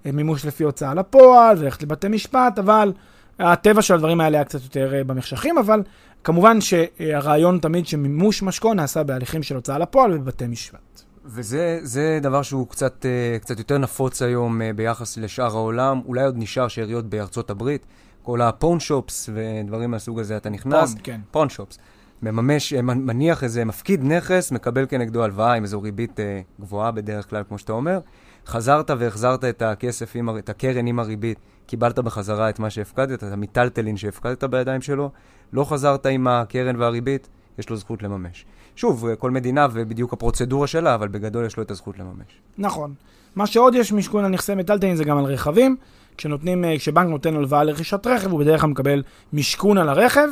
למימוש 0.05 0.47
לפי 0.47 0.65
הוצאה 0.65 0.95
לפועל, 0.95 1.59
וללכת 1.59 1.83
לבתי 1.83 2.09
משפט, 2.09 2.59
אבל 2.59 2.93
הטבע 3.39 3.83
של 3.83 3.95
הדברים 3.95 4.21
האלה 4.21 4.39
היה 4.39 4.45
קצת 4.45 4.63
יותר 4.63 4.95
אה, 4.95 5.05
במחשכים, 5.05 5.59
אבל 5.59 5.83
כמובן 6.25 6.61
שהרעיון 6.61 7.59
תמיד 7.59 7.87
שמימוש 7.87 8.43
משכון 8.43 8.77
נעשה 8.77 9.03
בהליכים 9.03 9.43
של 9.43 9.55
הוצאה 9.55 9.79
לפועל 9.79 10.13
ובבתי 10.13 10.47
משפט. 10.47 11.03
וזה 11.25 12.19
דבר 12.23 12.43
שהוא 12.43 12.69
קצת, 12.69 13.07
אה, 13.07 13.39
קצת 13.39 13.59
יותר 13.59 13.79
נפוץ 13.79 14.23
היום 14.23 14.61
ביחס 14.77 15.17
לשאר 15.17 15.57
העולם, 15.57 16.01
אולי 16.07 16.25
עוד 16.25 16.35
נשאר 16.39 16.69
שאריות 16.69 17.05
בארצות 17.05 17.51
הברית. 17.51 17.87
כל 18.31 18.41
הפון 18.41 18.81
שופס 18.81 19.31
ודברים 19.35 19.91
מהסוג 19.91 20.21
הזה, 20.21 20.37
אתה 20.37 20.51
נכנס, 20.51 20.93
פון, 20.93 21.03
כן. 21.03 21.21
פון 21.31 21.49
שופס, 21.49 21.79
מממש, 22.23 22.73
אה, 22.73 22.83
מניח 22.83 23.45
איזה, 23.45 23.65
מפקיד 23.65 24.05
נכס, 24.05 24.53
מקבל 24.53 24.87
כנגדו 24.89 25.25
הלוואה 25.25 25.53
עם 25.55 25.63
איזו 25.63 25.83
ריבית 25.83 26.21
אה, 26.21 26.41
גבוהה 26.61 26.91
בדרך 26.91 27.31
כלל, 27.31 27.43
כמו 27.49 27.59
שאתה 27.59 27.73
אומר, 27.73 28.01
חזרת 28.47 28.91
והחזרת 28.99 29.45
את 29.45 29.63
הכסף, 29.63 30.13
עם, 30.15 30.39
את 30.39 30.49
הקרן 30.49 30.87
עם 30.87 30.99
הריבית, 30.99 31.39
קיבלת 31.67 31.99
בחזרה 31.99 32.51
את 32.51 32.59
מה 32.59 32.71
שהפקדת, 32.71 33.25
את 33.25 33.33
המיטלטלין 33.33 33.97
שהפקדת 33.97 34.45
בידיים 34.45 34.83
שלו, 34.83 35.11
לא 35.53 35.65
חזרת 35.65 36.07
עם 36.07 36.29
הקרן 36.29 36.77
והריבית, 36.77 37.29
יש 37.59 37.71
לו 37.71 37.77
זכות 37.77 38.03
לממש. 38.03 38.45
שוב, 38.77 39.07
אה, 39.07 39.17
כל 39.17 39.31
מדינה 39.31 39.67
ובדיוק 39.73 40.13
הפרוצדורה 40.13 40.67
שלה, 40.67 40.95
אבל 40.95 41.09
בגדול 41.09 41.47
יש 41.47 41.57
לו 41.57 41.63
את 41.63 41.71
הזכות 41.71 41.99
לממש. 41.99 42.41
נכון. 42.59 42.95
מה 43.37 43.47
שעוד 43.47 43.75
יש 43.75 43.93
משכון 43.93 44.25
על 44.25 44.31
נכסי 44.31 44.55
מיטלטלין 44.55 44.97
זה 44.97 45.05
גם 45.05 45.19
על 45.19 45.25
רכבים. 45.25 45.77
כשנותנים, 46.21 46.65
אה, 46.65 46.79
כשבנק 46.79 47.09
נותן 47.09 47.37
הלוואה 47.37 47.65
לרכישת 47.65 48.07
רכב, 48.07 48.31
הוא 48.31 48.41
בדרך 48.41 48.61
כלל 48.61 48.71
מקבל 48.71 49.03
משכון 49.33 49.79
על 49.79 49.89
הרכב, 49.89 50.29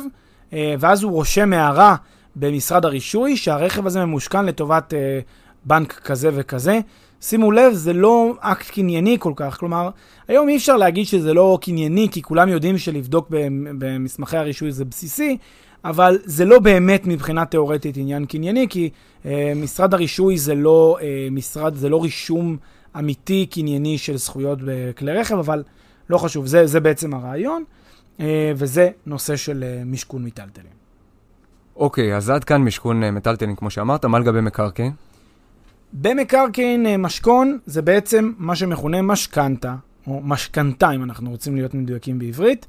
אה, 0.53 0.75
ואז 0.79 1.03
הוא 1.03 1.11
רושם 1.11 1.53
הערה 1.53 1.95
במשרד 2.35 2.85
הרישוי 2.85 3.37
שהרכב 3.37 3.87
הזה 3.87 4.05
ממושכן 4.05 4.45
לטובת 4.45 4.93
אה, 4.93 5.19
בנק 5.65 5.93
כזה 5.93 6.29
וכזה. 6.33 6.79
שימו 7.21 7.51
לב, 7.51 7.73
זה 7.73 7.93
לא 7.93 8.33
אקט 8.39 8.69
קנייני 8.69 9.17
כל 9.19 9.33
כך, 9.35 9.57
כלומר, 9.59 9.89
היום 10.27 10.49
אי 10.49 10.57
אפשר 10.57 10.77
להגיד 10.77 11.05
שזה 11.05 11.33
לא 11.33 11.57
קנייני, 11.61 12.07
כי 12.11 12.21
כולם 12.21 12.49
יודעים 12.49 12.77
שלבדוק 12.77 13.27
במסמכי 13.77 14.37
הרישוי 14.37 14.71
זה 14.71 14.85
בסיסי, 14.85 15.37
אבל 15.85 16.17
זה 16.23 16.45
לא 16.45 16.59
באמת 16.59 17.07
מבחינה 17.07 17.45
תיאורטית 17.45 17.97
עניין 17.97 18.25
קנייני, 18.25 18.67
כי 18.69 18.89
אה, 19.25 19.53
משרד 19.55 19.93
הרישוי 19.93 20.37
זה 20.37 20.55
לא 20.55 20.97
אה, 21.01 21.27
משרד, 21.31 21.75
זה 21.75 21.89
לא 21.89 22.03
רישום 22.03 22.57
אמיתי 22.99 23.45
קנייני 23.45 23.97
של 23.97 24.17
זכויות 24.17 24.59
בכלי 24.65 25.13
רכב, 25.13 25.37
אבל 25.37 25.63
לא 26.09 26.17
חשוב, 26.17 26.45
זה, 26.45 26.67
זה 26.67 26.79
בעצם 26.79 27.13
הרעיון, 27.13 27.63
אה, 28.19 28.51
וזה 28.55 28.89
נושא 29.05 29.35
של 29.35 29.63
אה, 29.63 29.83
משכון 29.85 30.23
מיטלטלין. 30.23 30.71
אוקיי, 31.75 32.15
אז 32.15 32.29
עד 32.29 32.43
כאן 32.43 32.61
משכון 32.61 33.03
אה, 33.03 33.11
מיטלטלין, 33.11 33.55
כמו 33.55 33.69
שאמרת, 33.69 34.05
מה 34.05 34.19
לגבי 34.19 34.41
מקרקעין? 34.41 34.91
במקרקעין 35.93 37.01
משכון 37.01 37.57
זה 37.65 37.81
בעצם 37.81 38.31
מה 38.37 38.55
שמכונה 38.55 39.01
משכנתה, 39.01 39.75
או 40.07 40.21
משכנתה, 40.23 40.91
אם 40.91 41.03
אנחנו 41.03 41.29
רוצים 41.29 41.55
להיות 41.55 41.73
מדויקים 41.73 42.19
בעברית. 42.19 42.65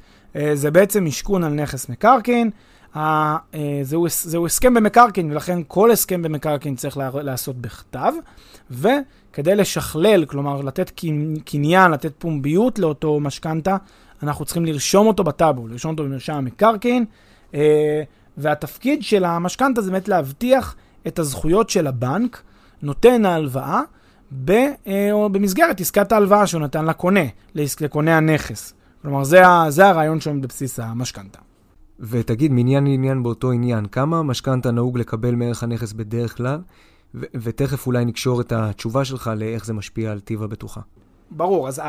זה 0.55 0.71
בעצם 0.71 1.05
משכון 1.05 1.45
על 1.45 1.53
נכס 1.53 1.89
מקרקעין. 1.89 2.51
אה, 2.97 3.37
זהו, 3.83 4.07
זהו 4.09 4.47
הסכם 4.47 4.75
במקרקעין, 4.75 5.31
ולכן 5.31 5.59
כל 5.69 5.91
הסכם 5.91 6.23
במקרקעין 6.23 6.77
צריך 6.77 6.97
להיעשות 6.97 7.57
בכתב, 7.57 8.13
וכדי 8.71 9.55
לשכלל, 9.55 10.25
כלומר 10.25 10.61
לתת 10.61 11.01
קניין, 11.45 11.91
לתת 11.91 12.13
פומביות 12.19 12.79
לאותו 12.79 13.21
משכנתה, 13.21 13.77
אנחנו 14.23 14.45
צריכים 14.45 14.65
לרשום 14.65 15.07
אותו 15.07 15.25
בטאבו, 15.25 15.69
לרשום 15.69 15.91
אותו 15.91 16.03
במרשם 16.05 16.35
המקרקעין, 16.35 17.05
אה, 17.55 18.03
והתפקיד 18.37 19.03
של 19.03 19.25
המשכנתה 19.25 19.81
זה 19.81 19.91
באמת 19.91 20.09
להבטיח 20.09 20.77
את 21.07 21.19
הזכויות 21.19 21.71
של 21.71 21.87
הבנק, 21.87 22.43
נותן 22.83 23.25
ההלוואה, 23.25 23.81
במסגרת 25.33 25.81
עסקת 25.81 26.13
ההלוואה 26.13 26.47
שהוא 26.47 26.61
נתן 26.61 26.85
לקונה, 26.85 27.25
לקונה 27.55 28.17
הנכס. 28.17 28.75
כלומר, 29.03 29.25
זה, 29.25 29.43
זה 29.69 29.87
הרעיון 29.87 30.21
שעומד 30.21 30.43
בבסיס 30.43 30.81
המשכנתה. 30.81 31.50
ותגיד, 32.01 32.53
מעניין 32.53 32.87
לעניין 32.87 33.23
באותו 33.23 33.53
עניין, 33.53 33.87
כמה 33.87 34.23
משכנתה 34.23 34.71
נהוג 34.71 34.99
לקבל 34.99 35.35
מערך 35.35 35.63
הנכס 35.63 35.93
בדרך 35.93 36.37
כלל? 36.37 36.59
ו- 37.15 37.25
ותכף 37.35 37.87
אולי 37.87 38.05
נקשור 38.05 38.41
את 38.41 38.53
התשובה 38.53 39.05
שלך 39.05 39.31
לאיך 39.37 39.65
זה 39.65 39.73
משפיע 39.73 40.11
על 40.11 40.21
טיב 40.21 40.43
הבטוחה. 40.43 40.81
ברור, 41.31 41.69
אז 41.69 41.83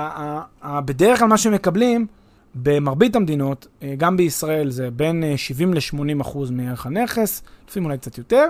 בדרך 0.63 1.19
כלל 1.19 1.27
מה 1.27 1.37
שמקבלים, 1.37 2.07
במרבית 2.55 3.15
המדינות, 3.15 3.67
אה, 3.83 3.93
גם 3.97 4.17
בישראל 4.17 4.69
זה 4.69 4.91
בין 4.91 5.23
70 5.37 5.69
אה, 5.69 5.73
ל-80 5.75 6.21
אחוז 6.21 6.51
מערך 6.51 6.85
הנכס, 6.85 7.43
לפעמים 7.69 7.85
אולי 7.85 7.97
קצת 7.97 8.17
יותר. 8.17 8.47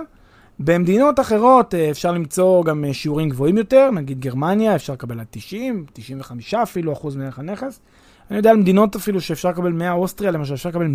במדינות 0.58 1.20
אחרות 1.20 1.74
אה, 1.74 1.90
אפשר 1.90 2.12
למצוא 2.12 2.64
גם 2.64 2.84
שיעורים 2.92 3.28
גבוהים 3.28 3.58
יותר, 3.58 3.90
נגיד 3.90 4.20
גרמניה, 4.20 4.74
אפשר 4.74 4.92
לקבל 4.92 5.20
עד 5.20 5.26
90, 5.30 5.84
95 5.92 6.54
אפילו 6.54 6.92
אחוז 6.92 7.16
מערך 7.16 7.38
הנכס. 7.38 7.80
אני 8.32 8.36
יודע 8.36 8.50
על 8.50 8.56
מדינות 8.56 8.96
אפילו 8.96 9.20
שאפשר 9.20 9.48
לקבל 9.48 9.72
100, 9.72 9.92
אוסטריה 9.92 10.30
למשל, 10.30 10.54
אפשר 10.54 10.68
לקבל 10.68 10.86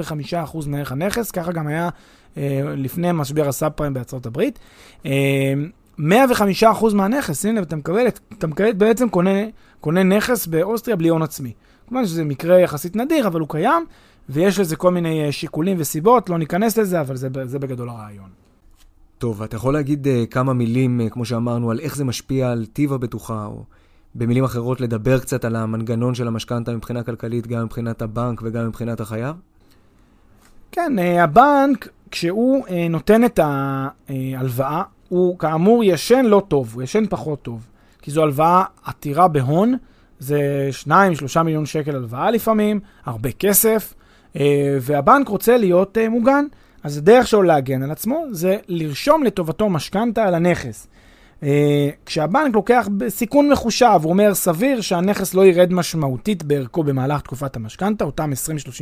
100-105 0.00 0.36
אחוז 0.36 0.66
מערך 0.66 0.92
הנכס, 0.92 1.30
ככה 1.30 1.52
גם 1.52 1.66
היה 1.66 1.88
אה, 2.36 2.62
לפני 2.76 3.08
משבר 3.14 3.48
הסאב 3.48 3.72
פריים 3.72 3.94
בארצות 3.94 4.26
הברית. 4.26 4.58
אה, 5.06 5.52
105 5.98 6.64
אחוז 6.64 6.94
מהנכס, 6.94 7.46
הנה, 7.46 7.60
אתה 7.60 7.76
מקבל, 7.76 8.06
אתה 8.38 8.46
מקבל 8.46 8.72
בעצם 8.72 9.08
קונה, 9.08 9.40
קונה 9.80 10.02
נכס 10.02 10.46
באוסטריה 10.46 10.96
בלי 10.96 11.08
הון 11.08 11.22
עצמי. 11.22 11.52
כמובן 11.88 12.06
שזה 12.06 12.24
מקרה 12.24 12.60
יחסית 12.60 12.96
נדיר, 12.96 13.26
אבל 13.26 13.40
הוא 13.40 13.48
קיים, 13.48 13.84
ויש 14.28 14.60
לזה 14.60 14.76
כל 14.76 14.90
מיני 14.90 15.26
אה, 15.26 15.32
שיקולים 15.32 15.76
וסיבות, 15.80 16.30
לא 16.30 16.38
ניכנס 16.38 16.78
לזה, 16.78 17.00
אבל 17.00 17.16
זה, 17.16 17.28
זה 17.44 17.58
בגדול 17.58 17.88
הרעיון. 17.88 18.28
טוב, 19.18 19.42
אתה 19.42 19.56
יכול 19.56 19.74
להגיד 19.74 20.06
uh, 20.06 20.26
כמה 20.30 20.52
מילים, 20.52 21.00
uh, 21.00 21.10
כמו 21.10 21.24
שאמרנו, 21.24 21.70
על 21.70 21.80
איך 21.80 21.96
זה 21.96 22.04
משפיע 22.04 22.50
על 22.50 22.66
טיב 22.72 22.92
הבטוחה, 22.92 23.46
או 23.46 23.64
במילים 24.14 24.44
אחרות, 24.44 24.80
לדבר 24.80 25.18
קצת 25.18 25.44
על 25.44 25.56
המנגנון 25.56 26.14
של 26.14 26.28
המשכנתה 26.28 26.76
מבחינה 26.76 27.02
כלכלית, 27.02 27.46
גם 27.46 27.64
מבחינת 27.64 28.02
הבנק 28.02 28.40
וגם 28.44 28.68
מבחינת 28.68 29.00
החייב? 29.00 29.36
כן, 30.72 30.92
uh, 30.98 31.22
הבנק, 31.22 31.88
כשהוא 32.10 32.66
uh, 32.66 32.70
נותן 32.90 33.24
את 33.24 33.40
ההלוואה, 34.08 34.82
הוא 35.08 35.38
כאמור 35.38 35.84
ישן 35.84 36.24
לא 36.24 36.42
טוב, 36.48 36.74
הוא 36.74 36.82
ישן 36.82 37.04
פחות 37.10 37.42
טוב, 37.42 37.68
כי 38.02 38.10
זו 38.10 38.22
הלוואה 38.22 38.64
עתירה 38.84 39.28
בהון, 39.28 39.76
זה 40.18 40.70
2-3 41.36 41.42
מיליון 41.42 41.66
שקל 41.66 41.96
הלוואה 41.96 42.30
לפעמים, 42.30 42.80
הרבה 43.04 43.32
כסף, 43.32 43.94
אה, 44.36 44.76
והבנק 44.80 45.28
רוצה 45.28 45.56
להיות 45.56 45.98
אה, 45.98 46.08
מוגן. 46.08 46.44
אז 46.82 46.98
הדרך 46.98 47.26
שלו 47.26 47.42
להגן 47.42 47.82
על 47.82 47.90
עצמו 47.90 48.24
זה 48.30 48.56
לרשום 48.68 49.22
לטובתו 49.24 49.70
משכנתה 49.70 50.24
על 50.24 50.34
הנכס. 50.34 50.86
אה, 51.42 51.90
כשהבנק 52.06 52.54
לוקח 52.54 52.88
סיכון 53.08 53.48
מחושב, 53.48 54.00
הוא 54.02 54.10
אומר 54.10 54.34
סביר 54.34 54.80
שהנכס 54.80 55.34
לא 55.34 55.46
ירד 55.46 55.72
משמעותית 55.72 56.42
בערכו 56.42 56.82
במהלך 56.84 57.20
תקופת 57.20 57.56
המשכנתה, 57.56 58.04
אותם 58.04 58.32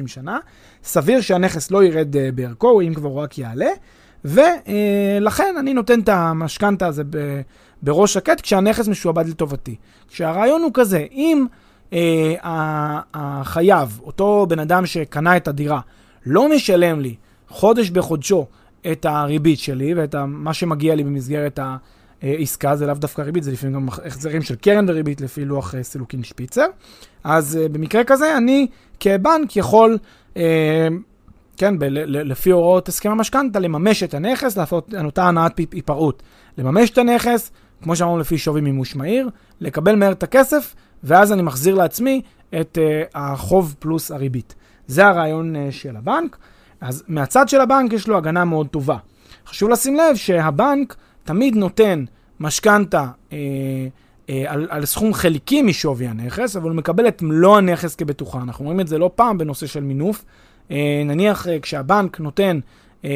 20-30 0.04 0.06
שנה, 0.06 0.38
סביר 0.84 1.20
שהנכס 1.20 1.70
לא 1.70 1.84
ירד 1.84 2.16
בערכו, 2.34 2.80
אם 2.80 2.94
כבר 2.94 3.08
הוא 3.08 3.20
רק 3.20 3.38
יעלה, 3.38 3.70
ולכן 4.24 5.54
אני 5.58 5.74
נותן 5.74 6.00
את 6.00 6.08
המשכנתה 6.08 6.86
הזה 6.86 7.02
בראש 7.82 8.14
שקט 8.14 8.40
כשהנכס 8.40 8.88
משועבד 8.88 9.28
לטובתי. 9.28 9.76
כשהרעיון 10.08 10.62
הוא 10.62 10.70
כזה, 10.74 11.06
אם 11.12 11.46
אה, 11.92 12.34
החייב, 13.14 14.00
אותו 14.02 14.46
בן 14.48 14.58
אדם 14.58 14.86
שקנה 14.86 15.36
את 15.36 15.48
הדירה, 15.48 15.80
לא 16.26 16.54
משלם 16.54 17.00
לי 17.00 17.14
חודש 17.48 17.90
בחודשו 17.90 18.46
את 18.92 19.04
הריבית 19.04 19.58
שלי 19.58 19.94
ואת 19.94 20.14
מה 20.28 20.54
שמגיע 20.54 20.94
לי 20.94 21.04
במסגרת 21.04 21.60
העסקה, 22.22 22.76
זה 22.76 22.86
לאו 22.86 22.94
דווקא 22.94 23.22
ריבית, 23.22 23.42
זה 23.42 23.52
לפעמים 23.52 23.74
גם 23.74 23.88
החזרים 23.88 24.42
של 24.42 24.54
קרן 24.54 24.84
וריבית 24.88 25.20
לפי 25.20 25.44
לוח 25.44 25.74
אה, 25.74 25.82
סילוקין 25.82 26.22
שפיצר. 26.22 26.66
אז 27.24 27.58
אה, 27.62 27.68
במקרה 27.68 28.04
כזה, 28.04 28.36
אני 28.36 28.66
כבנק 29.00 29.56
יכול... 29.56 29.98
אה, 30.36 30.88
כן, 31.56 31.78
ב- 31.78 31.84
לפי 32.06 32.50
הוראות 32.50 32.88
הסכם 32.88 33.10
המשכנתה, 33.10 33.58
לממש 33.58 34.02
את 34.02 34.14
הנכס, 34.14 34.56
לעשות 34.56 34.94
אותה 35.04 35.24
הנעת 35.24 35.58
היפרעות. 35.58 36.22
לממש 36.58 36.90
את 36.90 36.98
הנכס, 36.98 37.50
כמו 37.82 37.96
שאמרנו 37.96 38.18
לפי 38.18 38.38
שווי 38.38 38.60
מימוש 38.60 38.96
מהיר, 38.96 39.28
לקבל 39.60 39.96
מהר 39.96 40.12
את 40.12 40.22
הכסף, 40.22 40.74
ואז 41.04 41.32
אני 41.32 41.42
מחזיר 41.42 41.74
לעצמי 41.74 42.22
את 42.60 42.78
uh, 42.78 43.08
החוב 43.14 43.74
פלוס 43.78 44.10
הריבית. 44.10 44.54
זה 44.86 45.06
הרעיון 45.06 45.56
uh, 45.56 45.58
של 45.72 45.96
הבנק. 45.96 46.36
אז 46.80 47.04
מהצד 47.08 47.48
של 47.48 47.60
הבנק 47.60 47.92
יש 47.92 48.08
לו 48.08 48.16
הגנה 48.16 48.44
מאוד 48.44 48.66
טובה. 48.66 48.96
חשוב 49.46 49.70
לשים 49.70 49.96
לב 49.96 50.16
שהבנק 50.16 50.96
תמיד 51.24 51.56
נותן 51.56 52.04
משכנתה 52.40 53.06
uh, 53.06 53.32
uh, 53.32 54.30
על, 54.46 54.66
על 54.70 54.84
סכום 54.84 55.14
חלקי 55.14 55.62
משווי 55.62 56.06
הנכס, 56.06 56.56
אבל 56.56 56.68
הוא 56.68 56.76
מקבל 56.76 57.08
את 57.08 57.22
מלוא 57.22 57.56
הנכס 57.56 57.94
כבטוחה. 57.94 58.38
אנחנו 58.42 58.64
רואים 58.64 58.80
את 58.80 58.88
זה 58.88 58.98
לא 58.98 59.10
פעם 59.14 59.38
בנושא 59.38 59.66
של 59.66 59.80
מינוף. 59.80 60.24
Uh, 60.68 60.72
נניח 61.04 61.46
uh, 61.46 61.50
כשהבנק 61.62 62.20
נותן 62.20 62.60
80% 63.02 63.06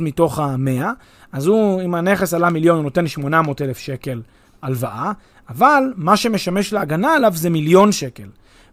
מתוך 0.00 0.38
ה-100, 0.38 0.84
אז 1.32 1.46
הוא, 1.46 1.82
אם 1.82 1.94
הנכס 1.94 2.34
עלה 2.34 2.50
מיליון, 2.50 2.76
הוא 2.76 2.84
נותן 2.84 3.06
800 3.06 3.62
אלף 3.62 3.78
שקל 3.78 4.22
הלוואה, 4.62 5.12
אבל 5.48 5.92
מה 5.96 6.16
שמשמש 6.16 6.72
להגנה 6.72 7.14
עליו 7.14 7.32
זה 7.34 7.50
מיליון 7.50 7.92
שקל. 7.92 8.28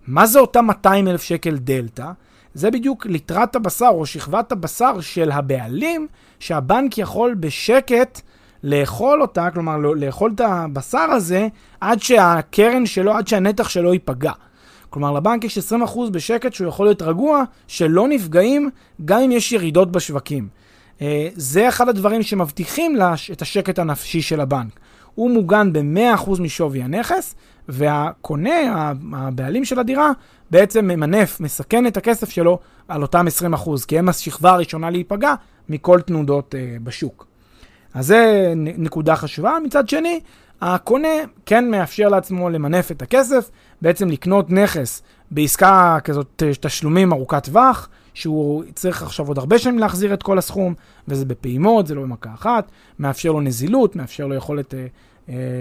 מה 0.08 0.26
זה 0.26 0.40
אותה 0.40 0.62
200 0.62 1.08
אלף 1.08 1.24
שקל 1.24 1.58
דלתא? 1.58 2.12
זה 2.58 2.72
בדיוק 2.72 3.06
ליטרת 3.06 3.56
הבשר 3.56 3.90
או 3.92 4.06
שכבת 4.06 4.52
הבשר 4.52 5.02
של 5.02 5.32
הבעלים, 5.32 6.08
שהבנק 6.40 6.98
יכול 6.98 7.34
בשקט 7.34 8.22
לאכול 8.64 9.22
אותה, 9.22 9.52
כלומר 9.54 9.78
לאכול 9.78 10.32
את 10.36 10.42
הבשר 10.42 10.98
הזה, 10.98 11.48
עד 11.82 12.02
שהקרן 12.02 12.86
שלו, 12.86 13.14
עד 13.14 13.28
שהנתח 13.28 13.70
שלו 13.70 13.94
ייפגע. 13.94 14.32
כלומר, 14.90 15.12
לבנק 15.12 15.44
יש 15.44 15.58
20% 15.58 15.72
בשקט 16.12 16.54
שהוא 16.54 16.68
יכול 16.68 16.86
להיות 16.86 17.02
רגוע, 17.02 17.44
שלא 17.68 18.08
נפגעים 18.08 18.70
גם 19.06 19.20
אם 19.20 19.32
יש 19.32 19.52
ירידות 19.52 19.92
בשווקים. 19.92 20.48
אה, 21.02 21.28
זה 21.36 21.70
אחד 21.70 21.90
הדברים 21.90 22.24
שמבטיחים 22.24 22.96
לש, 22.96 23.32
את 23.32 23.42
השקט 23.42 23.80
הנפשי 23.80 24.22
של 24.22 24.42
הבנק. 24.42 24.80
הוא 25.18 25.32
מוגן 25.32 25.74
ב-100% 25.74 26.42
משווי 26.42 26.82
הנכס, 26.82 27.36
והקונה, 27.68 28.92
הבעלים 29.14 29.66
של 29.66 29.80
הדירה, 29.80 30.12
בעצם 30.52 30.88
ממנף, 30.88 31.40
מסכן 31.40 31.88
את 31.88 31.98
הכסף 31.98 32.30
שלו 32.30 32.60
על 32.88 33.02
אותם 33.02 33.26
20%, 33.54 33.70
כי 33.88 34.00
הם 34.00 34.10
השכבה 34.10 34.52
הראשונה 34.52 34.90
להיפגע 34.90 35.34
מכל 35.70 36.02
תנודות 36.02 36.56
uh, 36.56 36.84
בשוק. 36.84 37.28
אז 37.94 38.08
זה 38.08 38.54
נקודה 38.56 39.16
חשובה. 39.16 39.58
מצד 39.64 39.90
שני, 39.90 40.20
הקונה 40.62 41.08
כן 41.46 41.72
מאפשר 41.72 42.08
לעצמו 42.08 42.50
למנף 42.50 42.92
את 42.92 43.02
הכסף, 43.02 43.50
בעצם 43.82 44.10
לקנות 44.10 44.52
נכס 44.52 45.02
בעסקה 45.32 45.98
כזאת 46.04 46.44
תשלומים 46.62 47.14
ארוכת 47.14 47.44
טווח, 47.44 47.90
שהוא 48.14 48.64
צריך 48.76 49.04
עכשיו 49.04 49.28
עוד 49.28 49.38
הרבה 49.38 49.60
שנים 49.60 49.80
להחזיר 49.80 50.14
את 50.14 50.24
כל 50.24 50.38
הסכום, 50.38 50.74
וזה 51.08 51.26
בפעימות, 51.26 51.88
זה 51.88 51.96
לא 51.96 52.02
במכה 52.02 52.34
אחת, 52.34 52.72
מאפשר 53.00 53.32
לו 53.32 53.42
נזילות, 53.42 53.96
מאפשר 53.96 54.28
לו 54.28 54.36
יכולת 54.36 54.74
אה, 54.74 54.80
אה, 54.80 54.88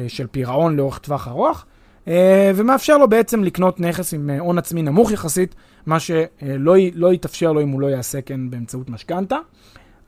של 0.08 0.26
פירעון 0.26 0.76
לאורך 0.76 0.98
טווח 0.98 1.28
ארוך, 1.28 1.64
אה, 2.08 2.52
ומאפשר 2.54 2.98
לו 2.98 3.08
בעצם 3.08 3.44
לקנות 3.44 3.80
נכס 3.80 4.14
עם 4.14 4.30
אה, 4.30 4.38
הון 4.38 4.58
עצמי 4.58 4.82
נמוך 4.82 5.10
יחסית, 5.12 5.54
מה 5.86 6.00
שלא 6.00 6.74
לא 6.94 7.12
יתאפשר 7.12 7.52
לו 7.52 7.62
אם 7.62 7.68
הוא 7.68 7.80
לא 7.80 7.86
יעשה 7.86 8.20
כן 8.20 8.50
באמצעות 8.50 8.90
משכנתה, 8.90 9.36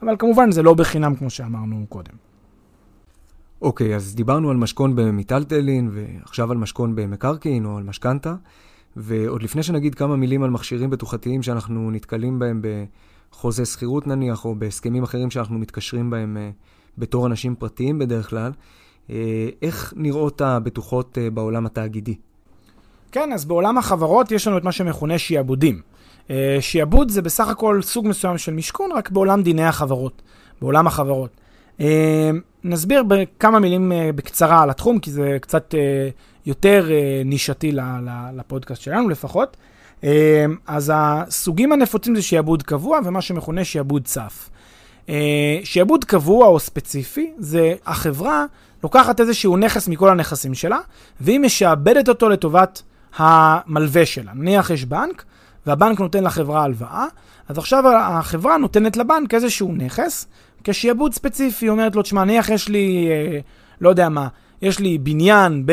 אבל 0.03 0.17
כמובן 0.19 0.53
זה 0.53 0.63
לא 0.63 0.75
בחינם 0.75 1.15
כמו 1.15 1.31
שאמרנו 1.31 1.87
קודם. 1.89 2.13
אוקיי, 3.63 3.93
okay, 3.93 3.97
אז 3.97 4.15
דיברנו 4.15 4.51
על 4.51 4.57
משכון 4.57 4.97
במיטלטלין, 4.97 5.91
ועכשיו 5.93 6.53
על 6.53 6.59
משכון 6.59 6.95
במקרקעין 6.97 7.65
או 7.65 7.79
על 7.79 7.83
משכנתה. 7.83 8.35
ועוד 8.97 9.43
לפני 9.43 9.63
שנגיד 9.63 9.95
כמה 9.95 10.17
מילים 10.17 10.43
על 10.43 10.51
מכשירים 10.51 10.91
בטוחתיים 10.91 11.43
שאנחנו 11.43 11.91
נתקלים 11.91 12.39
בהם 12.39 12.63
בחוזה 13.31 13.65
שכירות 13.65 14.07
נניח, 14.07 14.45
או 14.45 14.55
בהסכמים 14.55 15.03
אחרים 15.03 15.31
שאנחנו 15.31 15.59
מתקשרים 15.59 16.11
בהם 16.11 16.37
בתור 16.99 17.27
אנשים 17.27 17.55
פרטיים 17.55 17.99
בדרך 17.99 18.31
כלל, 18.31 18.53
איך 19.63 19.95
נראות 19.97 20.41
הבטוחות 20.41 21.19
uh, 21.19 21.31
בעולם 21.31 21.67
התאגידי? 21.67 22.15
כן, 23.13 23.33
אז 23.33 23.45
בעולם 23.45 23.79
החברות 23.79 24.33
יש 24.33 24.47
לנו 24.47 24.59
את 24.59 24.65
מה 24.65 24.73
שמכונה 24.73 25.19
שיעבודים. 25.19 25.81
Uh, 26.27 26.31
שיעבוד 26.61 27.11
זה 27.11 27.23
בסך 27.23 27.49
הכל 27.49 27.83
סוג 27.83 28.07
מסוים 28.07 28.39
של 28.39 28.53
משכון, 28.53 28.93
רק 28.93 29.11
בעולם 29.11 29.43
דיני 29.43 29.65
החברות, 29.65 30.23
בעולם 30.61 30.87
החברות. 30.87 31.31
נסביר 32.65 33.03
בכמה 33.03 33.59
מילים 33.59 33.93
בקצרה 34.15 34.63
על 34.63 34.71
התחום, 34.71 34.99
כי 34.99 35.11
זה 35.11 35.37
קצת 35.41 35.75
יותר 36.47 36.89
נישתי 37.25 37.73
לפודקאסט 38.37 38.83
שלנו 38.83 39.09
לפחות. 39.09 39.57
אה, 40.05 40.45
אז 40.67 40.93
הסוגים 40.95 41.73
הנפוצים 41.73 42.15
זה 42.15 42.23
שיעבוד 42.23 42.63
קבוע 42.63 42.99
ומה 43.05 43.21
שמכונה 43.21 43.65
שיעבוד 43.65 44.05
צף. 44.05 44.51
אה, 45.09 45.61
שיעבוד 45.65 46.05
קבוע 46.05 46.47
או 46.47 46.61
ספציפי 46.61 47.33
זה 47.39 47.75
החברה 47.87 48.45
לוקחת 48.83 49.21
איזשהו 49.21 49.57
נכס 49.57 49.89
מכל 49.89 50.11
הנכסים 50.11 50.55
שלה, 50.55 50.79
והיא 51.21 51.41
משעבדת 51.41 52.09
אותו 52.09 52.29
לטובת 52.29 52.83
המלווה 53.17 54.07
שלה. 54.07 54.33
נניח 54.35 54.71
יש 54.71 54.85
בנק, 54.85 55.25
והבנק 55.67 56.01
נותן 56.01 56.25
לחברה 56.25 56.63
הלוואה, 56.63 57.07
אז 57.49 57.59
עכשיו 57.59 57.85
החברה 57.97 58.57
נותנת 58.57 58.97
לבנק 58.97 59.35
איזשהו 59.35 59.73
נכס 59.77 60.27
כשיעבוד 60.65 61.15
ספציפי, 61.15 61.67
היא 61.67 61.71
אומרת 61.71 61.97
לו, 61.97 62.03
תשמע, 62.03 62.25
נניח 62.25 62.49
יש 62.49 62.69
לי, 62.69 63.09
אה, 63.11 63.39
לא 63.81 63.89
יודע 63.89 64.09
מה, 64.09 64.29
יש 64.63 64.79
לי 64.79 64.99
בניין 64.99 65.67
ב... 65.67 65.73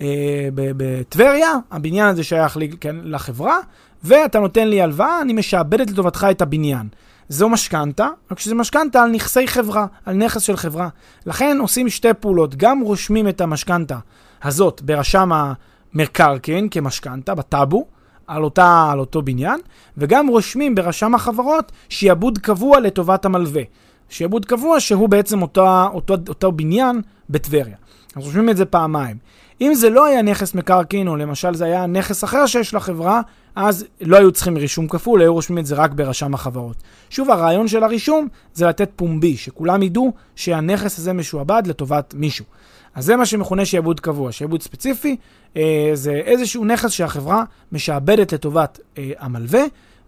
אה, 0.00 0.48
בטבריה, 0.52 1.52
הבניין 1.70 2.08
הזה 2.08 2.24
שייך 2.24 2.56
לי, 2.56 2.70
כן, 2.80 2.96
לחברה, 3.02 3.58
ואתה 4.04 4.40
נותן 4.40 4.68
לי 4.68 4.82
הלוואה, 4.82 5.22
אני 5.22 5.32
משעבדת 5.32 5.90
לטובתך 5.90 6.26
את 6.30 6.42
הבניין. 6.42 6.88
זו 7.28 7.48
משכנתה, 7.48 8.08
רק 8.30 8.38
שזה 8.38 8.54
משכנתה 8.54 9.02
על 9.02 9.10
נכסי 9.10 9.46
חברה, 9.46 9.86
על 10.04 10.14
נכס 10.16 10.42
של 10.42 10.56
חברה. 10.56 10.88
לכן 11.26 11.58
עושים 11.60 11.88
שתי 11.88 12.14
פעולות, 12.20 12.54
גם 12.54 12.80
רושמים 12.80 13.28
את 13.28 13.40
המשכנתה 13.40 13.98
הזאת 14.42 14.82
ברשם 14.82 15.30
המקרקעין 15.94 16.68
כמשכנתה, 16.68 17.34
בטאבו, 17.34 17.86
על, 18.26 18.44
אותה, 18.44 18.88
על 18.92 18.98
אותו 18.98 19.22
בניין, 19.22 19.60
וגם 19.96 20.26
רושמים 20.26 20.74
ברשם 20.74 21.14
החברות 21.14 21.72
שיעבוד 21.88 22.38
קבוע 22.38 22.80
לטובת 22.80 23.24
המלווה. 23.24 23.62
שיעבוד 24.08 24.44
קבוע 24.44 24.80
שהוא 24.80 25.08
בעצם 25.08 25.42
אותו, 25.42 25.66
אותו, 25.86 26.14
אותו 26.28 26.52
בניין 26.52 27.00
בטבריה. 27.30 27.76
אז 28.16 28.24
רושמים 28.24 28.50
את 28.50 28.56
זה 28.56 28.64
פעמיים. 28.64 29.16
אם 29.60 29.74
זה 29.74 29.90
לא 29.90 30.04
היה 30.04 30.22
נכס 30.22 30.54
מקרקעין, 30.54 31.08
או 31.08 31.16
למשל 31.16 31.54
זה 31.54 31.64
היה 31.64 31.86
נכס 31.86 32.24
אחר 32.24 32.46
שיש 32.46 32.74
לחברה, 32.74 33.20
אז 33.56 33.84
לא 34.00 34.16
היו 34.16 34.32
צריכים 34.32 34.56
רישום 34.56 34.88
כפול, 34.88 35.20
היו 35.20 35.34
רושמים 35.34 35.58
את 35.58 35.66
זה 35.66 35.74
רק 35.74 35.92
ברשם 35.92 36.34
החברות. 36.34 36.76
שוב, 37.10 37.30
הרעיון 37.30 37.68
של 37.68 37.84
הרישום 37.84 38.28
זה 38.54 38.66
לתת 38.66 38.90
פומבי, 38.96 39.36
שכולם 39.36 39.82
ידעו 39.82 40.12
שהנכס 40.36 40.98
הזה 40.98 41.12
משועבד 41.12 41.62
לטובת 41.66 42.14
מישהו. 42.16 42.44
אז 42.94 43.04
זה 43.04 43.16
מה 43.16 43.26
שמכונה 43.26 43.64
שעבוד 43.64 44.00
קבוע. 44.00 44.32
שעבוד 44.32 44.62
ספציפי 44.62 45.16
אה, 45.56 45.90
זה 45.94 46.12
איזשהו 46.12 46.64
נכס 46.64 46.90
שהחברה 46.90 47.44
משעבדת 47.72 48.32
לטובת 48.32 48.80
אה, 48.98 49.10
המלווה, 49.18 49.62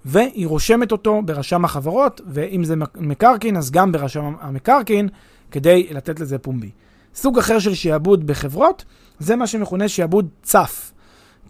והיא 0.05 0.47
רושמת 0.47 0.93
אותו 0.93 1.23
ברשם 1.25 1.65
החברות, 1.65 2.21
ואם 2.27 2.65
זה 2.65 2.75
מקרקעין, 2.95 3.57
אז 3.57 3.71
גם 3.71 3.93
ברשם 3.93 4.33
המקרקעין, 4.41 5.09
כדי 5.51 5.87
לתת 5.91 6.21
לזה 6.21 6.39
פומבי. 6.39 6.71
סוג 7.15 7.39
אחר 7.39 7.59
של 7.59 7.75
שעבוד 7.75 8.27
בחברות, 8.27 8.85
זה 9.19 9.37
מה 9.37 9.47
שמכונה 9.47 9.89
שעבוד 9.89 10.29
צף. 10.43 10.93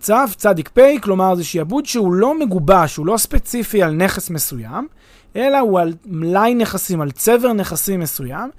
צף, 0.01 0.35
צדיק 0.37 0.69
פי, 0.69 1.01
כלומר 1.01 1.35
זה 1.35 1.45
שעבוד 1.45 1.87
שהוא 1.87 2.13
לא 2.13 2.39
מגובש, 2.39 2.97
הוא 2.97 3.07
לא 3.07 3.17
ספציפי 3.17 3.83
על 3.83 3.93
נכס 3.95 4.31
מסוים, 4.31 4.89
אלא 5.37 5.59
הוא 5.59 5.81
על 5.81 5.95
מלאי 6.07 6.55
נכסים, 6.55 7.01
על 7.01 7.11
צבר 7.11 7.53
נכסים 7.53 8.01
מסוים, 8.01 8.51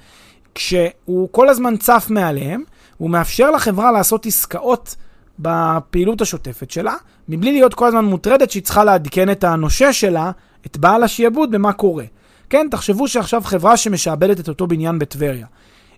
כשהוא 0.56 1.30
כל 1.32 1.50
הזמן 1.50 1.78
צף 1.78 2.08
מעליהם, 2.10 2.64
הוא 2.98 3.10
מאפשר 3.10 3.52
לחברה 3.52 3.92
לעשות 3.92 4.26
עסקאות 4.26 4.96
בפעילות 5.40 6.22
השוטפת 6.22 6.72
שלה, 6.72 6.94
מבלי 7.30 7.52
להיות 7.52 7.74
כל 7.74 7.88
הזמן 7.88 8.06
מוטרדת 8.06 8.52
שהיא 8.52 8.64
צריכה 8.64 8.84
לעדכן 8.84 9.32
את 9.32 9.44
הנושה 9.44 9.94
שלה, 9.94 10.32
את 10.66 10.78
בעל 10.78 11.04
השיעבוד, 11.04 11.52
במה 11.52 11.74
קורה. 11.74 12.06
כן, 12.50 12.68
תחשבו 12.72 13.08
שעכשיו 13.08 13.42
חברה 13.42 13.78
שמשעבדת 13.78 14.40
את 14.40 14.48
אותו 14.48 14.68
בניין 14.68 15.00
בטבריה. 15.00 15.48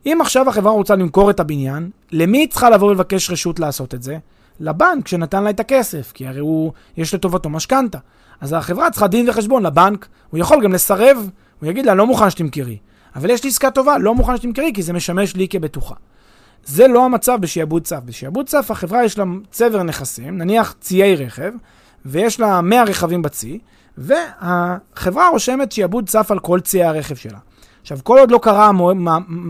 אם 0.06 0.18
עכשיו 0.22 0.50
החברה 0.50 0.72
רוצה 0.72 0.96
למכור 0.96 1.30
את 1.30 1.40
הבניין, 1.40 1.90
למי 2.12 2.38
היא 2.38 2.48
צריכה 2.48 2.70
לבוא 2.70 2.88
ולבקש 2.88 3.30
רשות 3.30 3.60
לעשות 3.60 3.94
את 3.94 4.04
זה? 4.04 4.18
לבנק 4.62 5.08
שנתן 5.08 5.44
לה 5.44 5.50
את 5.50 5.60
הכסף, 5.60 6.12
כי 6.14 6.28
הרי 6.28 6.40
הוא, 6.40 6.72
יש 6.98 7.14
לטובתו 7.14 7.50
משכנתה. 7.50 7.98
אז 8.42 8.54
החברה 8.54 8.92
צריכה 8.92 9.08
דין 9.08 9.30
וחשבון 9.30 9.66
לבנק, 9.66 10.08
הוא 10.30 10.40
יכול 10.40 10.64
גם 10.64 10.74
לסרב, 10.74 11.30
הוא 11.60 11.70
יגיד 11.70 11.86
לה, 11.86 11.96
לא 11.96 12.08
מוכן 12.08 12.30
שתמכרי. 12.30 12.78
אבל 13.16 13.30
יש 13.30 13.44
לי 13.44 13.50
עסקה 13.50 13.72
טובה, 13.72 13.98
לא 13.98 14.16
מוכן 14.16 14.38
שתמכרי, 14.38 14.72
כי 14.74 14.82
זה 14.82 14.94
משמש 14.94 15.36
לי 15.36 15.48
כבטוחה. 15.48 15.96
זה 16.66 16.88
לא 16.88 17.06
המצב 17.06 17.38
בשעבוד 17.42 17.84
צף. 17.84 18.00
בשעבוד 18.06 18.48
צף 18.48 18.72
החברה 18.72 19.06
יש 19.06 19.18
לה 19.18 19.24
צבר 19.52 19.84
נכסים, 19.84 20.38
נניח 20.38 20.76
ציי 20.80 21.16
רכב, 21.16 21.52
ויש 22.06 22.40
לה 22.40 22.62
100 22.62 22.84
רכבים 22.84 23.22
בצי, 23.22 23.60
והחברה 23.98 25.30
רושמת 25.30 25.72
שעבוד 25.72 26.10
צף 26.10 26.32
על 26.32 26.40
כל 26.40 26.60
ציי 26.60 26.84
הרכב 26.84 27.16
שלה. 27.16 27.38
עכשיו, 27.82 28.00
כל 28.04 28.20
עוד 28.20 28.32
לא 28.32 28.40
קרה 28.42 28.72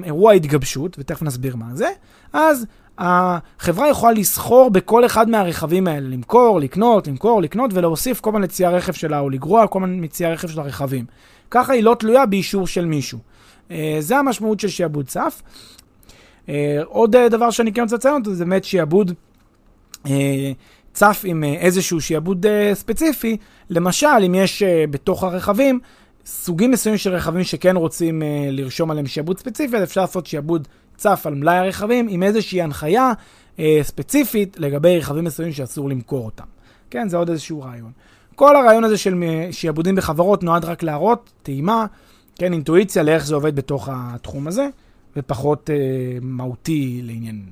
אירוע 0.03 0.34
התגבשות, 0.34 0.95
ותכף 0.99 1.22
נסביר 1.22 1.55
מה 1.55 1.66
זה, 1.74 1.89
אז 2.34 2.66
החברה 3.02 3.89
יכולה 3.89 4.14
לסחור 4.14 4.70
בכל 4.70 5.06
אחד 5.06 5.30
מהרכבים 5.30 5.88
האלה, 5.88 6.08
למכור, 6.08 6.60
לקנות, 6.60 7.08
למכור, 7.08 7.41
לקנות, 7.41 7.74
ולהוסיף 7.74 8.20
כל 8.20 8.32
מיני 8.32 8.47
ציי 8.47 8.66
הרכב 8.66 8.93
שלה, 8.93 9.20
או 9.20 9.30
לגרוע 9.30 9.68
כל 9.68 9.80
מיני 9.80 10.02
מציי 10.02 10.28
הרכב 10.28 10.47
של 10.47 10.60
הרכבים. 10.60 11.06
ככה 11.52 11.74
היא 11.74 11.84
לא 11.84 11.95
תלויה 11.99 12.26
באישור 12.26 12.68
של 12.68 12.86
מישהו. 12.86 13.20
אה, 13.72 13.97
זה 13.99 14.18
המשמעות 14.18 14.60
של 14.60 14.68
שעבוד 14.68 15.08
צף. 15.08 15.41
אה, 16.49 16.80
עוד 16.86 17.16
אה, 17.16 17.30
דבר 17.30 17.52
שאני 17.52 17.74
כן 17.74 17.82
רוצה 17.82 17.95
לציין 17.95 18.16
אותו, 18.16 18.34
זה 18.34 18.45
באמת 18.45 18.64
שעבוד 18.64 19.14
צף 20.93 21.22
עם 21.24 21.43
איזשהו 21.43 22.02
שעבוד 22.02 22.45
ספציפי. 22.74 23.38
למשל, 23.70 24.08
אם 24.26 24.36
יש 24.36 24.64
בתוך 24.89 25.24
הרכבים 25.24 25.80
סוגים 26.26 26.72
מסוימים 26.72 26.97
של 26.97 27.14
רכבים 27.14 27.43
שכן 27.43 27.76
רוצים 27.76 28.22
לרשום 28.52 28.91
עליהם 28.91 29.06
שעבוד 29.08 29.39
ספציפי, 29.39 29.78
אז 29.78 29.84
אפשר 29.84 30.02
לעשות 30.02 30.26
שעבוד 30.26 30.68
צף 31.02 31.24
על 31.26 31.36
מלאי 31.36 31.58
הרכבים 31.58 32.08
עם 32.10 32.24
איזושהי 32.24 32.62
הנחיה 32.62 33.12
ספציפית 33.82 34.60
לגבי 34.60 34.97
רכבים 34.97 35.24
מסוימים 35.24 35.54
שאסור 35.54 35.89
למכור 35.89 36.26
אותם. 36.26 36.43
כן, 36.89 37.10
זה 37.10 37.18
עוד 37.18 37.30
איזשהו 37.30 37.62
רעיון. 37.62 37.91
כל 38.36 38.56
הרעיון 38.56 38.84
הזה 38.84 38.97
של 38.97 39.24
שעבודים 39.52 39.95
בחברות 39.95 40.43
נועד 40.43 40.66
רק 40.66 40.84
להראות 40.84 41.32
טעימה 41.43 41.86
כן, 42.36 42.54
אינטואיציה 42.54 43.04
לאיך 43.04 43.26
זה 43.26 43.36
עובד 43.36 43.56
בתוך 43.56 43.89
התחום 43.91 44.47
הזה, 44.47 44.68
ופחות 45.18 45.70
אה, 45.70 45.76
מהותי 46.22 47.02
לענייננו. 47.04 47.52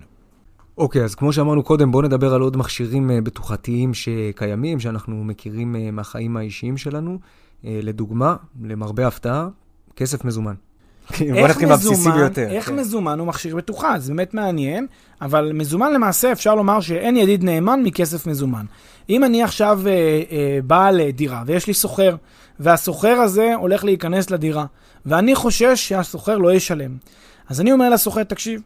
אוקיי, 0.78 1.02
okay, 1.02 1.06
אז 1.06 1.16
כמו 1.16 1.34
שאמרנו 1.34 1.64
קודם, 1.64 1.92
בואו 1.92 2.04
נדבר 2.04 2.34
על 2.34 2.42
עוד 2.42 2.58
מכשירים 2.58 3.10
uh, 3.10 3.14
בטוחתיים 3.24 3.94
שקיימים, 3.94 4.80
שאנחנו 4.80 5.24
מכירים 5.24 5.76
uh, 5.76 5.92
מהחיים 5.92 6.38
האישיים 6.38 6.78
שלנו. 6.78 7.20
לדוגמה, 7.64 8.36
למרבה 8.64 9.08
הפתעה, 9.08 9.48
כסף 9.96 10.26
מזומן. 10.26 10.54
בוא 11.18 11.48
נתחיל 11.48 11.68
מהבסיסי 11.68 12.12
ביותר. 12.12 12.48
איך 12.50 12.66
כן. 12.66 12.76
מזומן 12.76 13.20
הוא 13.20 13.28
מכשיר 13.28 13.56
בטוחה? 13.56 14.00
זה 14.00 14.14
באמת 14.14 14.34
מעניין, 14.34 14.88
אבל 15.22 15.52
מזומן 15.54 15.94
למעשה 15.94 16.32
אפשר 16.32 16.56
לומר 16.56 16.82
שאין 16.82 17.18
ידיד 17.18 17.44
נאמן 17.44 17.84
מכסף 17.84 18.28
מזומן. 18.28 18.66
אם 19.10 19.24
אני 19.24 19.44
עכשיו 19.44 19.82
אה, 19.88 19.92
אה, 19.92 20.60
בעל 20.64 21.02
דירה 21.12 21.44
ויש 21.46 21.68
לי 21.68 21.74
סוחר, 21.74 22.16
והסוחר 22.60 23.16
הזה 23.22 23.56
הולך 23.56 23.84
להיכנס 23.84 24.30
לדירה, 24.30 24.66
ואני 25.06 25.36
חושש 25.36 25.88
שהסוחר 25.88 26.38
לא 26.38 26.54
ישלם. 26.54 26.98
אז 27.50 27.62
אני 27.62 27.72
אומר 27.72 27.90
לסוחר, 27.90 28.24
תקשיב, 28.24 28.62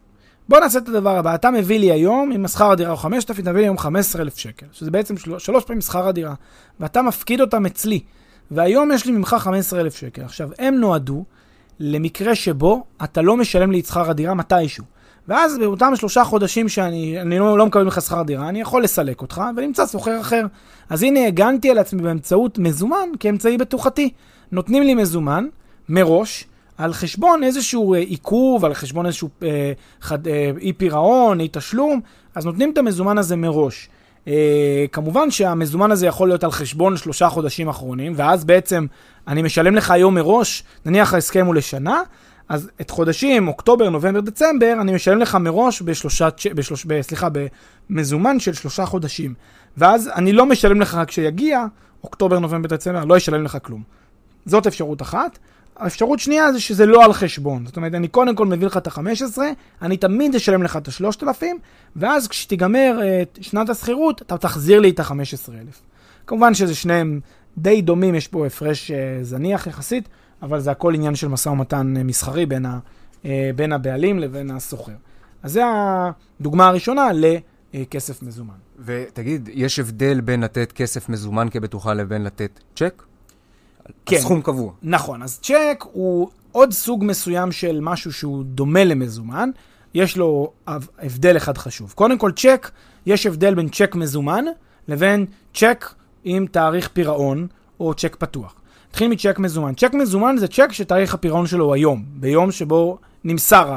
בוא 0.48 0.60
נעשה 0.60 0.78
את 0.78 0.88
הדבר 0.88 1.16
הבא, 1.16 1.34
אתה 1.34 1.50
מביא 1.50 1.78
לי 1.78 1.92
היום, 1.92 2.32
אם 2.32 2.48
שכר 2.48 2.70
הדירה 2.70 2.90
הוא 2.90 2.98
5,000, 2.98 3.44
תביא 3.44 3.60
לי 3.60 3.66
היום 3.66 3.78
15,000 3.78 4.38
שקל, 4.38 4.66
שזה 4.72 4.90
בעצם 4.90 5.16
של... 5.16 5.38
שלוש 5.38 5.64
פעמים 5.64 5.80
שכר 5.80 6.08
הדירה, 6.08 6.34
ואתה 6.80 7.02
מפקיד 7.02 7.40
אותם 7.40 7.66
אצלי, 7.66 8.00
והיום 8.50 8.92
יש 8.92 9.06
לי 9.06 9.12
ממך 9.12 9.36
15,000 9.38 9.96
שקל. 9.96 10.22
עכשיו, 10.22 10.48
הם 10.58 10.74
נועדו 10.74 11.24
למקרה 11.80 12.34
שבו 12.34 12.84
אתה 13.04 13.22
לא 13.22 13.36
משלם 13.36 13.72
לי 13.72 13.80
את 13.80 13.86
שכר 13.86 14.10
הדירה 14.10 14.34
מתישהו. 14.34 14.84
ואז 15.28 15.58
באותם 15.58 15.96
שלושה 15.96 16.24
חודשים 16.24 16.68
שאני 16.68 17.38
לא, 17.38 17.58
לא 17.58 17.66
מקבל 17.66 17.84
ממך 17.84 18.00
שכר 18.00 18.22
דירה, 18.22 18.48
אני 18.48 18.60
יכול 18.60 18.84
לסלק 18.84 19.22
אותך 19.22 19.42
ולמצוא 19.56 19.86
סוחר 19.86 20.20
אחר. 20.20 20.46
אז 20.90 21.02
הנה 21.02 21.26
הגנתי 21.26 21.70
על 21.70 21.78
עצמי 21.78 22.02
באמצעות 22.02 22.58
מזומן 22.58 23.08
כאמצעי 23.20 23.58
בטוחתי. 23.58 24.10
נותנים 24.52 24.82
לי 24.82 24.94
מזומן 24.94 25.46
מראש 25.88 26.44
על 26.78 26.92
חשבון 26.92 27.42
איזשהו 27.42 27.94
אה, 27.94 27.98
עיכוב, 27.98 28.64
על 28.64 28.74
חשבון 28.74 29.06
איזשהו 29.06 29.28
אה, 29.42 29.72
אה, 30.26 30.50
אי 30.60 30.72
פירעון, 30.72 31.40
אי 31.40 31.48
תשלום, 31.52 32.00
אז 32.34 32.46
נותנים 32.46 32.70
את 32.70 32.78
המזומן 32.78 33.18
הזה 33.18 33.36
מראש. 33.36 33.88
אה, 34.28 34.84
כמובן 34.92 35.30
שהמזומן 35.30 35.90
הזה 35.90 36.06
יכול 36.06 36.28
להיות 36.28 36.44
על 36.44 36.50
חשבון 36.50 36.96
שלושה 36.96 37.28
חודשים 37.28 37.68
אחרונים, 37.68 38.12
ואז 38.16 38.44
בעצם 38.44 38.86
אני 39.28 39.42
משלם 39.42 39.74
לך 39.74 39.90
היום 39.90 40.14
מראש, 40.14 40.64
נניח 40.86 41.14
ההסכם 41.14 41.46
הוא 41.46 41.54
לשנה, 41.54 42.02
אז 42.48 42.70
את 42.80 42.90
חודשים, 42.90 43.48
אוקטובר, 43.48 43.90
נובמבר, 43.90 44.20
דצמבר, 44.20 44.74
אני 44.80 44.94
משלם 44.94 45.18
לך 45.18 45.34
מראש 45.34 45.82
בשלושה, 45.82 46.28
בשלוש, 46.54 46.84
ב, 46.84 47.00
סליחה, 47.00 47.28
במזומן 47.90 48.40
של 48.40 48.52
שלושה 48.52 48.86
חודשים. 48.86 49.34
ואז 49.76 50.10
אני 50.14 50.32
לא 50.32 50.46
משלם 50.46 50.80
לך 50.80 50.94
רק 50.94 51.08
כשיגיע, 51.08 51.64
אוקטובר, 52.04 52.38
נובמבר, 52.38 52.68
דצמבר, 52.68 53.04
לא 53.04 53.16
אשלם 53.16 53.42
לך 53.42 53.58
כלום. 53.62 53.82
זאת 54.46 54.66
אפשרות 54.66 55.02
אחת. 55.02 55.38
האפשרות 55.76 56.18
שנייה 56.18 56.52
זה 56.52 56.60
שזה 56.60 56.86
לא 56.86 57.04
על 57.04 57.12
חשבון. 57.12 57.66
זאת 57.66 57.76
אומרת, 57.76 57.94
אני 57.94 58.08
קודם 58.08 58.34
כל 58.34 58.46
מביא 58.46 58.66
לך 58.66 58.76
את 58.76 58.86
ה-15, 58.86 59.38
אני 59.82 59.96
תמיד 59.96 60.34
אשלם 60.34 60.62
לך 60.62 60.76
את 60.76 60.88
ה-3,000, 60.88 61.44
ואז 61.96 62.28
כשתיגמר 62.28 62.98
uh, 63.00 63.42
שנת 63.42 63.68
השכירות, 63.70 64.22
אתה 64.22 64.38
תחזיר 64.38 64.80
לי 64.80 64.90
את 64.90 65.00
ה-15,000. 65.00 65.52
כמובן 66.26 66.54
שזה 66.54 66.74
שניהם 66.74 67.20
די 67.58 67.82
דומים, 67.82 68.14
יש 68.14 68.28
פה 68.28 68.46
הפרש 68.46 68.90
uh, 68.90 68.94
זניח 69.22 69.66
יחסית, 69.66 70.08
אבל 70.42 70.60
זה 70.60 70.70
הכל 70.70 70.94
עניין 70.94 71.14
של 71.14 71.28
משא 71.28 71.48
ומתן 71.48 71.94
uh, 71.96 72.04
מסחרי 72.04 72.46
בין, 72.46 72.66
ה, 72.66 72.78
בין 73.56 73.72
הבעלים 73.72 74.18
לבין 74.18 74.50
הסוחר. 74.50 74.92
אז 75.42 75.52
זו 75.52 75.62
הדוגמה 76.40 76.66
הראשונה 76.66 77.08
לכסף 77.74 78.22
מזומן. 78.22 78.54
ותגיד, 78.78 79.48
יש 79.52 79.78
הבדל 79.78 80.20
בין 80.20 80.40
לתת 80.40 80.72
כסף 80.72 81.08
מזומן 81.08 81.48
כבטוחה 81.50 81.94
לבין 81.94 82.24
לתת 82.24 82.60
צ'ק? 82.76 83.02
כן. 84.06 84.16
הסכום 84.16 84.42
קבוע. 84.42 84.72
נכון, 84.82 85.22
אז 85.22 85.40
צ'ק 85.40 85.84
הוא 85.92 86.28
עוד 86.52 86.72
סוג 86.72 87.04
מסוים 87.04 87.52
של 87.52 87.78
משהו 87.82 88.12
שהוא 88.12 88.44
דומה 88.44 88.84
למזומן, 88.84 89.50
יש 89.94 90.16
לו 90.16 90.52
הבדל 90.98 91.36
אחד 91.36 91.58
חשוב. 91.58 91.92
קודם 91.96 92.18
כל, 92.18 92.32
צ'ק, 92.32 92.70
יש 93.06 93.26
הבדל 93.26 93.54
בין 93.54 93.68
צ'ק 93.68 93.94
מזומן 93.94 94.44
לבין 94.88 95.26
צ'ק 95.54 95.94
עם 96.24 96.46
תאריך 96.46 96.88
פירעון 96.88 97.46
או 97.80 97.94
צ'ק 97.94 98.16
פתוח. 98.16 98.54
נתחיל 98.88 99.08
מצ'ק 99.08 99.38
מזומן. 99.38 99.74
צ'ק 99.74 99.94
מזומן 99.94 100.36
זה 100.38 100.48
צ'ק 100.48 100.72
שתאריך 100.72 101.14
הפירעון 101.14 101.46
שלו 101.46 101.64
הוא 101.64 101.74
היום, 101.74 102.04
ביום 102.06 102.52
שבו 102.52 102.98
נמסר 103.24 103.74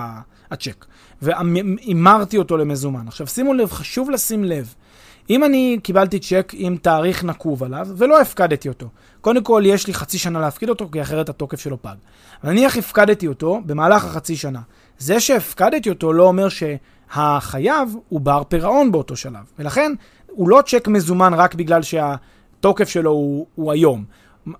הצ'ק. 0.51 0.85
והמרתי 1.21 2.37
אותו 2.37 2.57
למזומן. 2.57 3.07
עכשיו 3.07 3.27
שימו 3.27 3.53
לב, 3.53 3.71
חשוב 3.71 4.09
לשים 4.09 4.43
לב. 4.43 4.73
אם 5.29 5.43
אני 5.43 5.77
קיבלתי 5.83 6.19
צ'ק 6.19 6.51
עם 6.55 6.77
תאריך 6.77 7.23
נקוב 7.23 7.63
עליו 7.63 7.87
ולא 7.97 8.21
הפקדתי 8.21 8.69
אותו, 8.69 8.87
קודם 9.21 9.43
כל 9.43 9.63
יש 9.65 9.87
לי 9.87 9.93
חצי 9.93 10.17
שנה 10.17 10.39
להפקיד 10.39 10.69
אותו, 10.69 10.89
כי 10.91 11.01
אחרת 11.01 11.29
התוקף 11.29 11.59
שלו 11.59 11.81
פג. 11.81 11.95
נניח 12.43 12.77
הפקדתי 12.77 13.27
אותו 13.27 13.61
במהלך 13.65 14.05
החצי 14.05 14.35
שנה. 14.35 14.61
זה 14.97 15.19
שהפקדתי 15.19 15.89
אותו 15.89 16.13
לא 16.13 16.23
אומר 16.23 16.47
שהחייב 16.49 17.95
הוא 18.09 18.21
בר 18.21 18.43
פירעון 18.43 18.91
באותו 18.91 19.15
שלב. 19.15 19.51
ולכן 19.59 19.91
הוא 20.27 20.49
לא 20.49 20.61
צ'ק 20.65 20.87
מזומן 20.87 21.33
רק 21.33 21.55
בגלל 21.55 21.81
שהתוקף 21.81 22.89
שלו 22.89 23.11
הוא, 23.11 23.47
הוא 23.55 23.71
היום. 23.71 24.03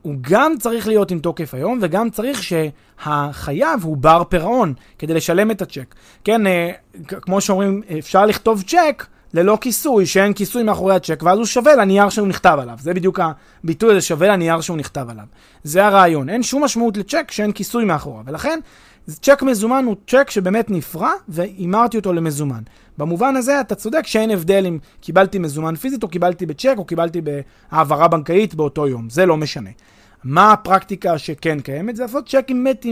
הוא 0.02 0.16
גם 0.22 0.54
צריך 0.60 0.88
להיות 0.88 1.12
עם 1.12 1.20
תוקף 1.20 1.54
היום, 1.54 1.80
וגם 1.82 2.10
צריך 2.10 2.44
שהחייב 2.44 3.84
הוא 3.84 3.98
בר 3.98 4.24
פירעון 4.30 4.74
כדי 5.00 5.14
לשלם 5.14 5.52
את 5.52 5.62
הצ'ק. 5.62 5.96
כן, 6.24 6.48
אה, 6.48 6.72
כמו 7.08 7.42
שאומרים, 7.42 7.82
אפשר 8.00 8.26
לכתוב 8.26 8.62
צ'ק 8.62 9.06
ללא 9.34 9.58
כיסוי, 9.62 10.06
שאין 10.06 10.34
כיסוי 10.34 10.64
מאחורי 10.64 10.96
הצ'ק, 10.96 11.24
ואז 11.24 11.38
הוא 11.38 11.46
שווה 11.46 11.76
לנייר 11.76 12.10
שהוא 12.10 12.28
נכתב 12.28 12.58
עליו. 12.62 12.78
זה 12.82 12.94
בדיוק 12.94 13.20
הביטוי 13.64 13.92
הזה, 13.92 14.02
שווה 14.02 14.28
לנייר 14.28 14.62
שהוא 14.62 14.78
נכתב 14.78 15.06
עליו. 15.10 15.26
זה 15.64 15.86
הרעיון. 15.86 16.30
אין 16.30 16.44
שום 16.44 16.64
משמעות 16.64 16.98
לצ'ק 16.98 17.32
שאין 17.32 17.52
כיסוי 17.52 17.86
מאחוריו. 17.86 18.24
ולכן, 18.26 18.60
צ'ק 19.10 19.44
מזומן 19.44 19.86
הוא 19.86 19.96
צ'ק 20.08 20.30
שבאמת 20.30 20.70
נפרע, 20.70 21.12
והימרתי 21.28 21.98
אותו 21.98 22.14
למזומן. 22.14 22.62
במובן 22.98 23.36
הזה 23.36 23.62
אתה 23.62 23.76
צודק 23.76 24.08
שאין 24.08 24.32
הבדל 24.32 24.66
אם 24.68 24.80
קיבלתי 25.02 25.40
מזומן 25.40 25.76
פיזית 25.76 26.04
או 26.04 26.08
קיבלתי 26.08 26.46
בצ'ק 26.46 26.76
או 26.78 26.86
קיבלתי 26.86 27.22
בהעברה 27.22 28.08
בנקאית 28.08 28.56
באותו 28.56 28.88
יום, 28.88 29.10
זה 29.10 29.26
לא 29.26 29.38
משנה. 29.38 29.70
מה 30.24 30.52
הפרקטיקה 30.52 31.18
שכן 31.18 31.60
קיימת? 31.60 31.96
זה 31.96 32.04
לעשות 32.04 32.30
צ'ק 32.30 32.46
עם 32.48 32.64
מת 32.64 32.86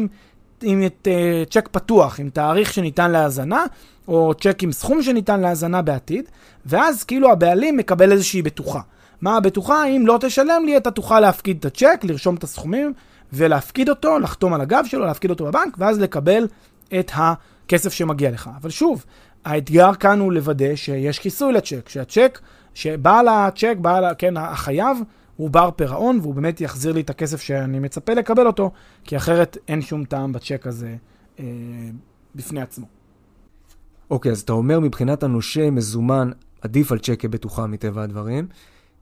עם, 0.64 0.86
את, 0.86 1.08
uh, 1.08 1.50
צ'ק 1.50 1.70
פתוח, 1.72 2.20
עם 2.20 2.30
תאריך 2.30 2.74
שניתן 2.74 3.12
להאזנה, 3.12 3.66
או 4.08 4.34
צ'ק 4.34 4.64
עם 4.64 4.72
סכום 4.72 5.04
שניתן 5.04 5.40
להאזנה 5.40 5.82
בעתיד, 5.82 6.26
ואז 6.66 7.04
כאילו 7.04 7.32
הבעלים 7.32 7.78
מקבל 7.78 8.12
איזושהי 8.12 8.42
בטוחה. 8.42 8.80
מה 9.22 9.38
הבטוחה? 9.38 9.86
אם 9.86 10.08
לא 10.08 10.18
תשלם 10.22 10.64
לי, 10.66 10.78
אתה 10.78 10.92
תוכל 10.92 11.20
להפקיד 11.20 11.58
את 11.60 11.66
הצ'ק, 11.66 12.00
לרשום 12.04 12.36
את 12.36 12.44
הסכומים 12.44 12.94
ולהפקיד 13.34 13.90
אותו, 13.90 14.20
לחתום 14.20 14.54
על 14.54 14.62
הגב 14.62 14.84
שלו, 14.88 15.06
להפקיד 15.06 15.30
אותו 15.30 15.46
בבנק, 15.46 15.76
ואז 15.78 16.00
לקבל 16.00 16.48
את 17.00 17.12
הכסף 17.14 17.94
שמגיע 17.94 18.32
לך. 18.32 18.50
אבל 18.62 18.70
שוב, 18.70 19.06
האתגר 19.46 19.94
כאן 19.94 20.20
הוא 20.20 20.34
לוודא 20.34 20.76
שיש 20.76 21.20
כיסוי 21.20 21.54
לצ'ק, 21.54 21.90
שהצ'ק, 21.90 22.40
שבעל 22.74 23.28
הצ'ק, 23.28 23.76
בעל, 23.82 24.06
כן, 24.18 24.38
החייב, 24.38 24.98
הוא 25.36 25.50
בר 25.50 25.70
פירעון, 25.76 26.20
והוא 26.22 26.36
באמת 26.36 26.62
יחזיר 26.62 26.94
לי 26.94 27.02
את 27.02 27.10
הכסף 27.10 27.42
שאני 27.42 27.80
מצפה 27.80 28.14
לקבל 28.14 28.48
אותו, 28.48 28.72
כי 29.04 29.18
אחרת 29.18 29.58
אין 29.68 29.82
שום 29.82 30.06
טעם 30.06 30.32
בצ'ק 30.32 30.68
הזה 30.68 30.96
אה, 31.40 31.46
בפני 32.36 32.62
עצמו. 32.62 32.86
אוקיי, 34.10 34.32
אז 34.32 34.42
אתה 34.42 34.54
אומר 34.54 34.80
מבחינת 34.80 35.24
הנושה 35.24 35.72
מזומן, 35.72 36.32
עדיף 36.62 36.92
על 36.92 37.00
צ'ק 37.00 37.20
כבטוחה 37.20 37.68
מטבע 37.68 38.04
הדברים. 38.04 38.48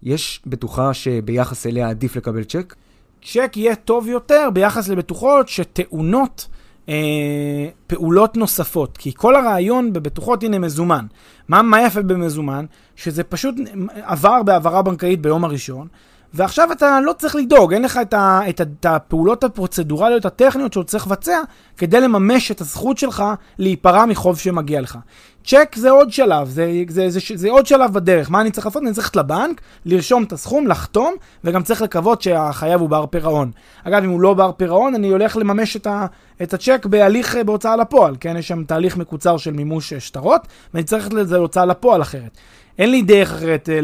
יש 0.04 0.42
בטוחה 0.46 0.94
שביחס 0.94 1.68
אליה 1.68 1.90
עדיף 1.90 2.16
לקבל 2.16 2.44
צ'ק? 2.44 2.76
צ'ק 3.24 3.52
יהיה 3.56 3.76
טוב 3.76 4.08
יותר 4.08 4.50
ביחס 4.54 4.88
לבטוחות 4.88 5.50
שטעונות 5.50 6.48
אה, 6.90 7.68
פעולות 7.88 8.38
נוספות. 8.38 8.98
כי 8.98 9.12
כל 9.16 9.36
הרעיון 9.36 9.94
בבטוחות, 9.94 10.44
הנה 10.44 10.60
מזומן. 10.60 11.06
מה, 11.48 11.62
מה 11.62 11.82
יפה 11.82 12.02
במזומן? 12.02 12.66
שזה 12.96 13.24
פשוט 13.24 13.56
עבר 14.02 14.44
בהעברה 14.44 14.82
בנקאית 14.82 15.22
ביום 15.22 15.44
הראשון, 15.44 15.88
ועכשיו 16.34 16.72
אתה 16.72 17.00
לא 17.02 17.14
צריך 17.14 17.36
לדאוג, 17.36 17.74
אין 17.74 17.82
לך 17.82 18.00
את, 18.02 18.14
ה, 18.14 18.40
את, 18.50 18.60
ה, 18.60 18.64
את 18.64 18.86
הפעולות 18.86 19.44
הפרוצדורליות 19.44 20.26
הטכניות 20.26 20.74
שאתה 20.74 20.86
צריך 20.86 21.08
לבצע 21.08 21.42
כדי 21.78 22.02
לממש 22.02 22.52
את 22.52 22.62
הזכות 22.62 22.98
שלך 22.98 23.24
להיפרע 23.60 24.06
מחוב 24.06 24.40
שמגיע 24.40 24.82
לך. 24.82 24.98
צ'ק 25.46 25.76
זה 25.76 25.90
עוד 25.90 26.12
שלב, 26.12 26.50
זה, 26.50 26.84
זה, 26.90 27.10
זה, 27.10 27.20
זה, 27.20 27.38
זה 27.38 27.50
עוד 27.50 27.66
שלב 27.66 27.94
בדרך. 27.94 28.32
מה 28.32 28.42
אני 28.42 28.52
צריך 28.52 28.66
לעשות? 28.66 28.84
אני 28.84 28.94
צריך 28.94 29.06
ללכת 29.06 29.16
לבנק, 29.16 29.62
לרשום 29.86 30.24
את 30.24 30.34
הסכום, 30.34 30.68
לחתום, 30.68 31.14
וגם 31.44 31.64
צריך 31.64 31.82
לקוות 31.82 32.22
שהחייב 32.22 32.82
הוא 32.82 32.90
בר 32.90 33.06
פירעון. 33.06 33.52
אגב, 33.84 34.04
אם 34.04 34.10
הוא 34.10 34.22
לא 34.22 34.34
בר 34.34 34.52
פירעון, 34.58 34.96
אני 34.96 35.10
הולך 35.10 35.38
לממש 35.38 35.76
את, 35.76 35.88
ה, 35.88 36.06
את 36.42 36.54
הצ'ק 36.54 36.86
בהליך 36.86 37.36
אה, 37.36 37.44
בהוצאה 37.44 37.76
לפועל, 37.76 38.16
כן? 38.20 38.38
יש 38.38 38.48
שם 38.48 38.64
תהליך 38.64 38.98
מקוצר 38.98 39.38
של 39.38 39.52
מימוש 39.52 39.94
אה, 39.94 40.00
שטרות, 40.00 40.42
ואני 40.74 40.84
צריך 40.84 41.14
לזה 41.14 41.38
להוצאה 41.38 41.66
לפועל 41.66 42.02
אחרת. 42.02 42.38
אין 42.78 42.92
לי 42.92 43.02
דרך 43.02 43.32
אחרת 43.32 43.70
אה, 43.70 43.80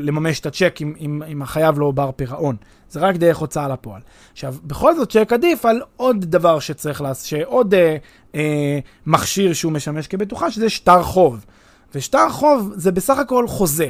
לממש 0.00 0.40
את 0.40 0.46
הצ'ק 0.46 0.78
אם, 0.80 0.94
אם, 1.00 1.22
אם 1.28 1.42
החייב 1.42 1.78
לא 1.78 1.90
בר 1.90 2.10
פירעון. 2.16 2.56
זה 2.90 3.00
רק 3.00 3.16
דרך 3.16 3.36
הוצאה 3.36 3.68
לפועל. 3.68 4.00
עכשיו, 4.32 4.54
בכל 4.64 4.96
זאת 4.96 5.12
צ'ק 5.12 5.32
עדיף 5.32 5.66
על 5.66 5.82
עוד 5.96 6.24
דבר 6.24 6.58
שצריך 6.58 7.00
לעשות, 7.00 7.26
שעוד 7.26 7.74
אה, 7.74 7.96
אה, 8.34 8.78
מכשיר 9.06 9.52
שהוא 9.52 9.72
משמש 9.72 10.06
כבטוחה, 10.06 10.50
שזה 10.50 10.70
שטר 10.70 11.02
חוב. 11.02 11.44
ושטר 11.94 12.28
חוב 12.28 12.72
זה 12.76 12.92
בסך 12.92 13.18
הכל 13.18 13.48
חוזה. 13.48 13.88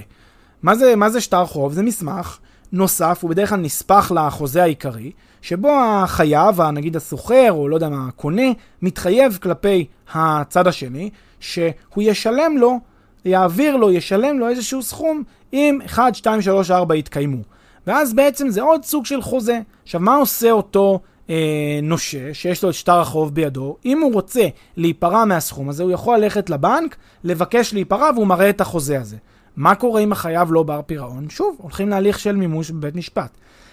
מה 0.62 0.74
זה, 0.74 0.96
מה 0.96 1.10
זה 1.10 1.20
שטר 1.20 1.46
חוב? 1.46 1.72
זה 1.72 1.82
מסמך 1.82 2.38
נוסף, 2.72 3.18
הוא 3.22 3.30
בדרך 3.30 3.48
כלל 3.48 3.58
נספח 3.58 4.12
לחוזה 4.14 4.62
העיקרי, 4.62 5.12
שבו 5.42 5.70
החייב, 5.82 6.60
נגיד 6.60 6.96
הסוחר, 6.96 7.48
או 7.50 7.68
לא 7.68 7.76
יודע 7.76 7.88
מה, 7.88 8.08
הקונה, 8.08 8.46
מתחייב 8.82 9.38
כלפי 9.42 9.86
הצד 10.14 10.66
השני, 10.66 11.10
שהוא 11.40 11.72
ישלם 12.02 12.56
לו 12.58 12.80
יעביר 13.24 13.76
לו, 13.76 13.92
ישלם 13.92 14.38
לו 14.38 14.48
איזשהו 14.48 14.82
סכום 14.82 15.22
אם 15.52 15.78
1, 15.86 16.14
2, 16.14 16.42
3, 16.42 16.70
4 16.70 16.96
יתקיימו. 16.96 17.42
ואז 17.86 18.14
בעצם 18.14 18.48
זה 18.48 18.62
עוד 18.62 18.84
סוג 18.84 19.06
של 19.06 19.22
חוזה. 19.22 19.60
עכשיו, 19.82 20.00
מה 20.00 20.16
עושה 20.16 20.50
אותו 20.50 21.00
אה, 21.30 21.80
נושה 21.82 22.34
שיש 22.34 22.62
לו 22.62 22.70
את 22.70 22.74
שטר 22.74 23.00
החוב 23.00 23.34
בידו? 23.34 23.76
אם 23.84 24.00
הוא 24.00 24.12
רוצה 24.12 24.46
להיפרע 24.76 25.24
מהסכום 25.24 25.68
הזה, 25.68 25.82
הוא 25.82 25.92
יכול 25.92 26.18
ללכת 26.18 26.50
לבנק, 26.50 26.96
לבקש 27.24 27.74
להיפרע 27.74 28.10
והוא 28.14 28.26
מראה 28.26 28.50
את 28.50 28.60
החוזה 28.60 29.00
הזה. 29.00 29.16
מה 29.56 29.74
קורה 29.74 30.00
אם 30.00 30.12
החייב 30.12 30.52
לא 30.52 30.62
בר 30.62 30.80
פירעון? 30.86 31.30
שוב, 31.30 31.56
הולכים 31.58 31.88
להליך 31.88 32.18
של 32.18 32.36
מימוש 32.36 32.70
בבית 32.70 32.94
משפט. 32.94 33.30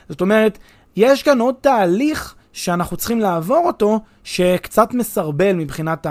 זאת 0.09 0.21
אומרת, 0.21 0.57
יש 0.95 1.23
כאן 1.23 1.39
עוד 1.39 1.55
תהליך 1.61 2.35
שאנחנו 2.53 2.97
צריכים 2.97 3.19
לעבור 3.19 3.63
אותו, 3.65 3.99
שקצת 4.23 4.93
מסרבל 4.93 5.53
מבחינת 5.53 6.07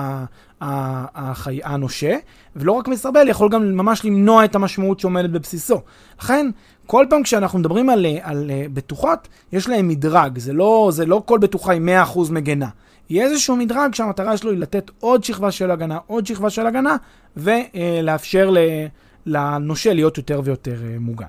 החי... 0.60 1.60
הנושה, 1.64 2.16
ולא 2.56 2.72
רק 2.72 2.88
מסרבל, 2.88 3.28
יכול 3.28 3.48
גם 3.48 3.76
ממש 3.76 4.04
למנוע 4.04 4.44
את 4.44 4.54
המשמעות 4.54 5.00
שעומדת 5.00 5.30
בבסיסו. 5.30 5.82
לכן, 6.20 6.50
כל 6.86 7.06
פעם 7.10 7.22
כשאנחנו 7.22 7.58
מדברים 7.58 7.90
על, 7.90 8.06
על, 8.22 8.50
בטוחות, 8.72 9.28
יש 9.52 9.68
להם 9.68 9.88
מדרג, 9.88 10.38
זה 10.38 10.52
לא, 10.52 10.88
זה 10.92 11.06
לא 11.06 11.22
כל 11.26 11.38
בטוחה 11.38 11.72
היא 11.72 11.80
100% 12.14 12.32
מגנה. 12.32 12.68
יהיה 13.10 13.24
איזשהו 13.24 13.56
מדרג 13.56 13.94
שהמטרה 13.94 14.36
שלו 14.36 14.50
היא 14.50 14.58
לתת 14.58 14.90
עוד 15.00 15.24
שכבה 15.24 15.50
של 15.50 15.70
הגנה, 15.70 15.98
עוד 16.06 16.26
שכבה 16.26 16.50
של 16.50 16.66
הגנה, 16.66 16.96
ולאפשר 17.36 18.54
לנושה 19.26 19.92
להיות 19.92 20.16
יותר 20.16 20.40
ויותר 20.44 20.76
אה, 20.84 20.96
מוגן. 21.00 21.26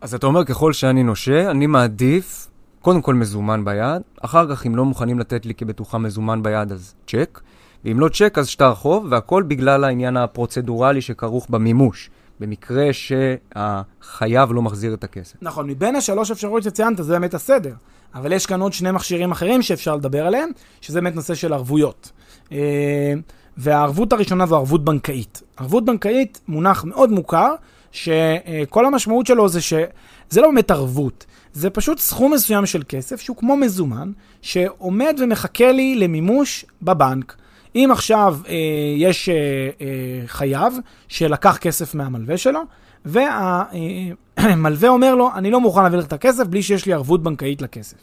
אז 0.00 0.14
אתה 0.14 0.26
אומר, 0.26 0.44
ככל 0.44 0.72
שאני 0.72 1.02
נושה, 1.02 1.50
אני 1.50 1.66
מעדיף 1.66 2.48
קודם 2.80 3.02
כל 3.02 3.14
מזומן 3.14 3.64
ביד, 3.64 4.02
אחר 4.20 4.50
כך 4.50 4.66
אם 4.66 4.76
לא 4.76 4.84
מוכנים 4.84 5.18
לתת 5.18 5.46
לי 5.46 5.54
כבטוחה 5.54 5.98
מזומן 5.98 6.42
ביד 6.42 6.72
אז 6.72 6.94
צ'ק, 7.06 7.40
ואם 7.84 8.00
לא 8.00 8.08
צ'ק 8.08 8.38
אז 8.38 8.48
שטר 8.48 8.74
חוב, 8.74 9.06
והכל 9.10 9.42
בגלל 9.42 9.84
העניין 9.84 10.16
הפרוצדורלי 10.16 11.00
שכרוך 11.00 11.46
במימוש, 11.50 12.10
במקרה 12.40 12.88
שהחייב 12.92 14.52
לא 14.52 14.62
מחזיר 14.62 14.94
את 14.94 15.04
הכסף. 15.04 15.36
נכון, 15.42 15.70
מבין 15.70 15.96
השלוש 15.96 16.30
אפשרויות 16.30 16.62
שציינת 16.62 16.96
זה 16.96 17.12
באמת 17.12 17.34
הסדר, 17.34 17.74
אבל 18.14 18.32
יש 18.32 18.46
כאן 18.46 18.60
עוד 18.60 18.72
שני 18.72 18.90
מכשירים 18.90 19.30
אחרים 19.30 19.62
שאפשר 19.62 19.96
לדבר 19.96 20.26
עליהם, 20.26 20.50
שזה 20.80 21.00
באמת 21.00 21.14
נושא 21.14 21.34
של 21.34 21.52
ערבויות. 21.52 22.12
אה, 22.52 23.14
והערבות 23.56 24.12
הראשונה 24.12 24.46
זו 24.46 24.56
ערבות 24.56 24.84
בנקאית. 24.84 25.42
ערבות 25.56 25.84
בנקאית 25.84 26.40
מונח 26.48 26.84
מאוד 26.84 27.10
מוכר, 27.10 27.54
שכל 27.92 28.86
המשמעות 28.86 29.26
שלו 29.26 29.48
זה 29.48 29.60
שזה 29.60 30.40
לא 30.40 30.48
באמת 30.48 30.70
ערבות, 30.70 31.26
זה 31.52 31.70
פשוט 31.70 31.98
סכום 31.98 32.32
מסוים 32.32 32.66
של 32.66 32.82
כסף 32.88 33.20
שהוא 33.20 33.36
כמו 33.36 33.56
מזומן, 33.56 34.12
שעומד 34.42 35.16
ומחכה 35.22 35.72
לי 35.72 35.94
למימוש 35.94 36.64
בבנק. 36.82 37.36
אם 37.74 37.88
עכשיו 37.92 38.38
אה, 38.48 38.54
יש 38.96 39.28
אה, 39.28 39.34
אה, 39.80 40.22
חייב 40.26 40.74
שלקח 41.08 41.56
כסף 41.56 41.94
מהמלווה 41.94 42.36
שלו, 42.36 42.60
והמלווה 43.04 44.88
אה, 44.88 44.92
אומר 44.94 45.14
לו, 45.14 45.30
אני 45.34 45.50
לא 45.50 45.60
מוכן 45.60 45.82
להביא 45.82 45.98
לך 45.98 46.06
את 46.06 46.12
הכסף 46.12 46.46
בלי 46.46 46.62
שיש 46.62 46.86
לי 46.86 46.92
ערבות 46.92 47.22
בנקאית 47.22 47.62
לכסף. 47.62 47.96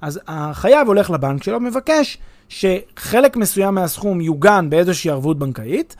אז 0.00 0.20
החייב 0.28 0.88
הולך 0.88 1.10
לבנק 1.10 1.42
שלו, 1.42 1.60
מבקש 1.60 2.18
שחלק 2.48 3.36
מסוים 3.36 3.74
מהסכום 3.74 4.20
יוגן 4.20 4.70
באיזושהי 4.70 5.10
ערבות 5.10 5.38
בנקאית, 5.38 5.96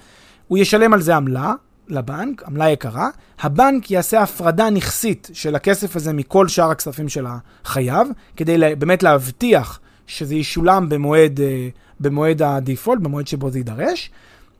הוא 0.48 0.58
ישלם 0.58 0.92
על 0.92 1.00
זה 1.00 1.16
עמלה, 1.16 1.52
לבנק, 1.88 2.42
עמלה 2.46 2.70
יקרה, 2.70 3.08
הבנק 3.40 3.90
יעשה 3.90 4.22
הפרדה 4.22 4.70
נכסית 4.70 5.30
של 5.32 5.54
הכסף 5.54 5.96
הזה 5.96 6.12
מכל 6.12 6.48
שאר 6.48 6.70
הכספים 6.70 7.08
של 7.08 7.26
החייב, 7.28 8.08
כדי 8.36 8.56
באמת 8.78 9.02
להבטיח 9.02 9.80
שזה 10.06 10.34
ישולם 10.34 10.88
במועד, 10.88 11.40
אה, 11.40 11.68
במועד 12.02 12.42
הדיפולט, 12.42 13.00
במועד 13.00 13.26
שבו 13.26 13.50
זה 13.50 13.58
יידרש, 13.58 14.10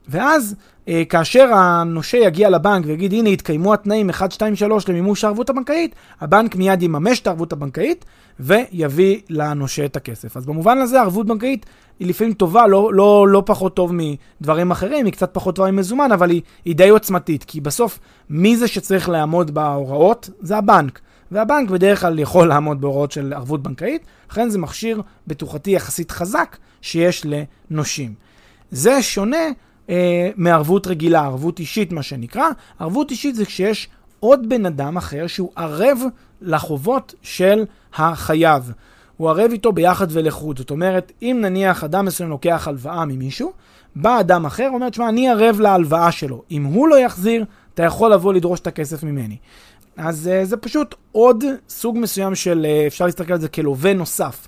ואז 0.09 0.55
אה, 0.87 1.03
כאשר 1.09 1.53
הנושה 1.53 2.17
יגיע 2.17 2.49
לבנק 2.49 2.85
ויגיד, 2.87 3.13
הנה, 3.13 3.29
התקיימו 3.29 3.73
התנאים 3.73 4.09
1, 4.09 4.31
2, 4.31 4.55
3 4.55 4.89
למימוש 4.89 5.23
הערבות 5.23 5.49
הבנקאית, 5.49 5.95
הבנק 6.21 6.55
מיד 6.55 6.83
יממש 6.83 7.19
את 7.19 7.27
הערבות 7.27 7.53
הבנקאית 7.53 8.05
ויביא 8.39 9.19
לנושה 9.29 9.85
את 9.85 9.95
הכסף. 9.95 10.37
אז 10.37 10.45
במובן 10.45 10.77
הזה 10.77 11.01
ערבות 11.01 11.27
בנקאית 11.27 11.65
היא 11.99 12.07
לפעמים 12.07 12.33
טובה, 12.33 12.67
לא, 12.67 12.93
לא, 12.93 13.27
לא 13.27 13.43
פחות 13.45 13.75
טוב 13.75 13.91
מדברים 13.93 14.71
אחרים, 14.71 15.05
היא 15.05 15.13
קצת 15.13 15.33
פחות 15.33 15.55
טובה 15.55 15.71
ממזומן, 15.71 16.11
אבל 16.11 16.29
היא, 16.29 16.41
היא 16.65 16.75
די 16.75 16.89
עוצמתית, 16.89 17.43
כי 17.43 17.61
בסוף 17.61 17.99
מי 18.29 18.57
זה 18.57 18.67
שצריך 18.67 19.09
לעמוד 19.09 19.51
בהוראות? 19.51 20.29
זה 20.41 20.57
הבנק. 20.57 20.99
והבנק 21.31 21.69
בדרך 21.69 22.01
כלל 22.01 22.19
יכול 22.19 22.47
לעמוד 22.47 22.81
בהוראות 22.81 23.11
של 23.11 23.33
ערבות 23.33 23.63
בנקאית, 23.63 24.05
לכן 24.31 24.49
זה 24.49 24.57
מכשיר 24.57 25.01
בטוחתי 25.27 25.71
יחסית 25.71 26.11
חזק 26.11 26.57
שיש 26.83 27.25
לנושים. 27.25 28.13
זה 28.71 29.01
שונה 29.01 29.47
אה, 29.89 30.29
מערבות 30.35 30.87
רגילה, 30.87 31.21
ערבות 31.21 31.59
אישית 31.59 31.91
מה 31.91 32.03
שנקרא. 32.03 32.47
ערבות 32.79 33.11
אישית 33.11 33.35
זה 33.35 33.45
כשיש 33.45 33.89
עוד 34.19 34.49
בן 34.49 34.65
אדם 34.65 34.97
אחר 34.97 35.27
שהוא 35.27 35.51
ערב 35.55 35.99
לחובות 36.41 37.13
של 37.21 37.65
החייב. 37.93 38.71
הוא 39.17 39.29
ערב 39.29 39.51
איתו 39.51 39.71
ביחד 39.71 40.07
ולחוד. 40.09 40.57
זאת 40.57 40.71
אומרת, 40.71 41.11
אם 41.21 41.37
נניח 41.41 41.83
אדם 41.83 42.05
מסוים 42.05 42.29
לוקח 42.29 42.67
הלוואה 42.67 43.05
ממישהו, 43.05 43.51
בא 43.95 44.19
אדם 44.19 44.45
אחר, 44.45 44.69
אומר, 44.73 44.89
תשמע, 44.89 45.09
אני 45.09 45.29
ערב 45.29 45.59
להלוואה 45.59 46.11
שלו. 46.11 46.43
אם 46.51 46.63
הוא 46.63 46.87
לא 46.87 46.99
יחזיר, 46.99 47.45
אתה 47.73 47.83
יכול 47.83 48.13
לבוא 48.13 48.33
לדרוש 48.33 48.59
את 48.59 48.67
הכסף 48.67 49.03
ממני. 49.03 49.37
אז 49.97 50.29
uh, 50.33 50.45
זה 50.45 50.57
פשוט 50.57 50.95
עוד 51.11 51.43
סוג 51.69 51.97
מסוים 51.97 52.35
של, 52.35 52.65
uh, 52.65 52.87
אפשר 52.87 53.05
להסתכל 53.05 53.33
על 53.33 53.41
זה 53.41 53.47
כלווה 53.47 53.93
נוסף, 53.93 54.47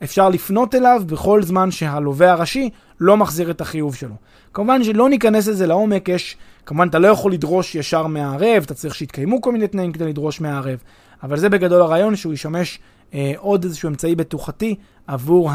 שאפשר 0.00 0.28
לפנות 0.28 0.74
אליו 0.74 1.02
בכל 1.06 1.42
זמן 1.42 1.70
שהלווה 1.70 2.32
הראשי 2.32 2.70
לא 3.00 3.16
מחזיר 3.16 3.50
את 3.50 3.60
החיוב 3.60 3.94
שלו. 3.94 4.14
כמובן 4.54 4.84
שלא 4.84 5.08
ניכנס 5.08 5.48
לזה 5.48 5.66
לעומק, 5.66 6.08
יש, 6.08 6.36
כמובן 6.66 6.88
אתה 6.88 6.98
לא 6.98 7.08
יכול 7.08 7.32
לדרוש 7.32 7.74
ישר 7.74 8.06
מהערב, 8.06 8.62
אתה 8.64 8.74
צריך 8.74 8.94
שיתקיימו 8.94 9.40
כל 9.40 9.52
מיני 9.52 9.68
תנאים 9.68 9.92
כדי 9.92 10.08
לדרוש 10.08 10.40
מהערב, 10.40 10.78
אבל 11.22 11.38
זה 11.38 11.48
בגדול 11.48 11.82
הרעיון 11.82 12.16
שהוא 12.16 12.32
ישמש 12.32 12.78
אה, 13.14 13.32
עוד 13.36 13.64
איזשהו 13.64 13.88
אמצעי 13.88 14.14
בטוחתי 14.14 14.74
עבור 15.06 15.50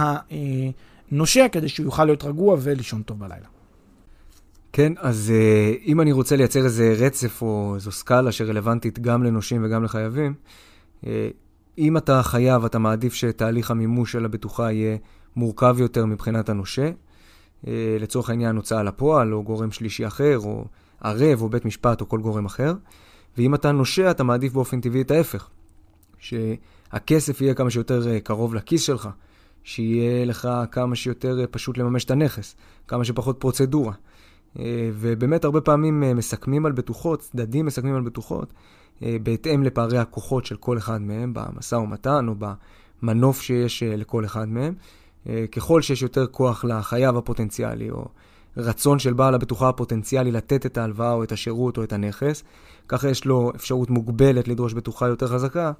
הנושה, 1.11 1.47
כדי 1.47 1.69
שהוא 1.69 1.85
יוכל 1.85 2.05
להיות 2.05 2.23
רגוע 2.23 2.57
ולישון 2.59 3.01
טוב 3.01 3.19
בלילה. 3.19 3.47
כן, 4.73 4.93
אז 4.97 5.33
אה, 5.35 5.73
אם 5.85 6.01
אני 6.01 6.11
רוצה 6.11 6.35
לייצר 6.35 6.65
איזה 6.65 6.95
רצף 6.97 7.41
או 7.41 7.71
איזו 7.75 7.91
סקאלה 7.91 8.31
שרלוונטית 8.31 8.99
גם 8.99 9.23
לנושים 9.23 9.65
וגם 9.65 9.83
לחייבים, 9.83 10.33
אה, 11.05 11.29
אם 11.77 11.97
אתה 11.97 12.23
חייב, 12.23 12.65
אתה 12.65 12.79
מעדיף 12.79 13.13
שתהליך 13.13 13.71
המימוש 13.71 14.11
של 14.11 14.25
הבטוחה 14.25 14.71
יהיה 14.71 14.97
מורכב 15.35 15.75
יותר 15.79 16.05
מבחינת 16.05 16.49
הנושה, 16.49 16.91
אה, 17.67 17.97
לצורך 17.99 18.29
העניין 18.29 18.55
הוצאה 18.55 18.83
לפועל, 18.83 19.33
או 19.33 19.43
גורם 19.43 19.71
שלישי 19.71 20.07
אחר, 20.07 20.37
או 20.39 20.65
ערב, 21.01 21.41
או 21.41 21.49
בית 21.49 21.65
משפט, 21.65 22.01
או 22.01 22.09
כל 22.09 22.21
גורם 22.21 22.45
אחר. 22.45 22.73
ואם 23.37 23.55
אתה 23.55 23.71
נושה, 23.71 24.11
אתה 24.11 24.23
מעדיף 24.23 24.53
באופן 24.53 24.81
טבעי 24.81 25.01
את 25.01 25.11
ההפך. 25.11 25.49
שהכסף 26.17 27.41
יהיה 27.41 27.53
כמה 27.53 27.69
שיותר 27.69 28.09
אה, 28.09 28.19
קרוב 28.19 28.55
לכיס 28.55 28.81
שלך, 28.81 29.09
שיהיה 29.63 30.25
לך 30.25 30.49
כמה 30.71 30.95
שיותר 30.95 31.39
אה, 31.41 31.47
פשוט 31.47 31.77
לממש 31.77 32.05
את 32.05 32.11
הנכס, 32.11 32.55
כמה 32.87 33.05
שפחות 33.05 33.39
פרוצדורה. 33.39 33.93
ובאמת 34.93 35.43
הרבה 35.43 35.61
פעמים 35.61 36.03
מסכמים 36.15 36.65
על 36.65 36.71
בטוחות, 36.71 37.19
צדדים 37.19 37.65
מסכמים 37.65 37.95
על 37.95 38.01
בטוחות, 38.01 38.53
בהתאם 39.23 39.63
לפערי 39.63 39.97
הכוחות 39.97 40.45
של 40.45 40.55
כל 40.55 40.77
אחד 40.77 41.01
מהם 41.01 41.33
במשא 41.33 41.75
ומתן 41.75 42.27
או 42.27 42.33
במנוף 43.01 43.41
שיש 43.41 43.83
לכל 43.83 44.25
אחד 44.25 44.49
מהם. 44.49 44.73
אה, 45.29 45.45
ככל 45.51 45.81
שיש 45.81 46.01
יותר 46.01 46.27
כוח 46.27 46.63
לחייב 46.63 47.17
הפוטנציאלי, 47.17 47.89
או 47.89 48.05
רצון 48.57 48.99
של 48.99 49.13
בעל 49.13 49.35
הבטוחה 49.35 49.69
הפוטנציאלי 49.69 50.31
לתת 50.31 50.65
את 50.65 50.77
ההלוואה 50.77 51.13
או 51.13 51.23
את 51.23 51.31
השירות 51.31 51.77
או 51.77 51.83
את 51.83 51.93
הנכס, 51.93 52.43
ככה 52.87 53.09
יש 53.09 53.25
לו 53.25 53.51
אפשרות 53.55 53.89
מוגבלת 53.89 54.47
לדרוש 54.47 54.73
בטוחה 54.73 55.07
יותר 55.07 55.27
חזקה, 55.27 55.71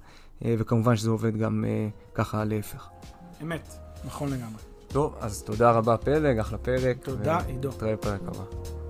אה, 0.46 0.56
וכמובן 0.58 0.96
שזה 0.96 1.10
עובד 1.10 1.38
גם 1.38 1.66
אה, 1.68 1.88
ככה 2.14 2.44
להפך. 2.44 2.90
אמת, 3.42 3.70
נכון 4.06 4.30
לגמרי. 4.30 4.62
טוב, 4.88 5.16
אז 5.20 5.44
תודה 5.44 5.72
רבה 5.72 5.98
פלג, 5.98 6.40
אחלה 6.40 6.58
פרק. 6.58 6.98
תודה, 7.04 7.40
עידו. 7.48 7.70
נתראה 7.70 7.94
בפרק 7.94 8.22
הבא. 8.28 8.81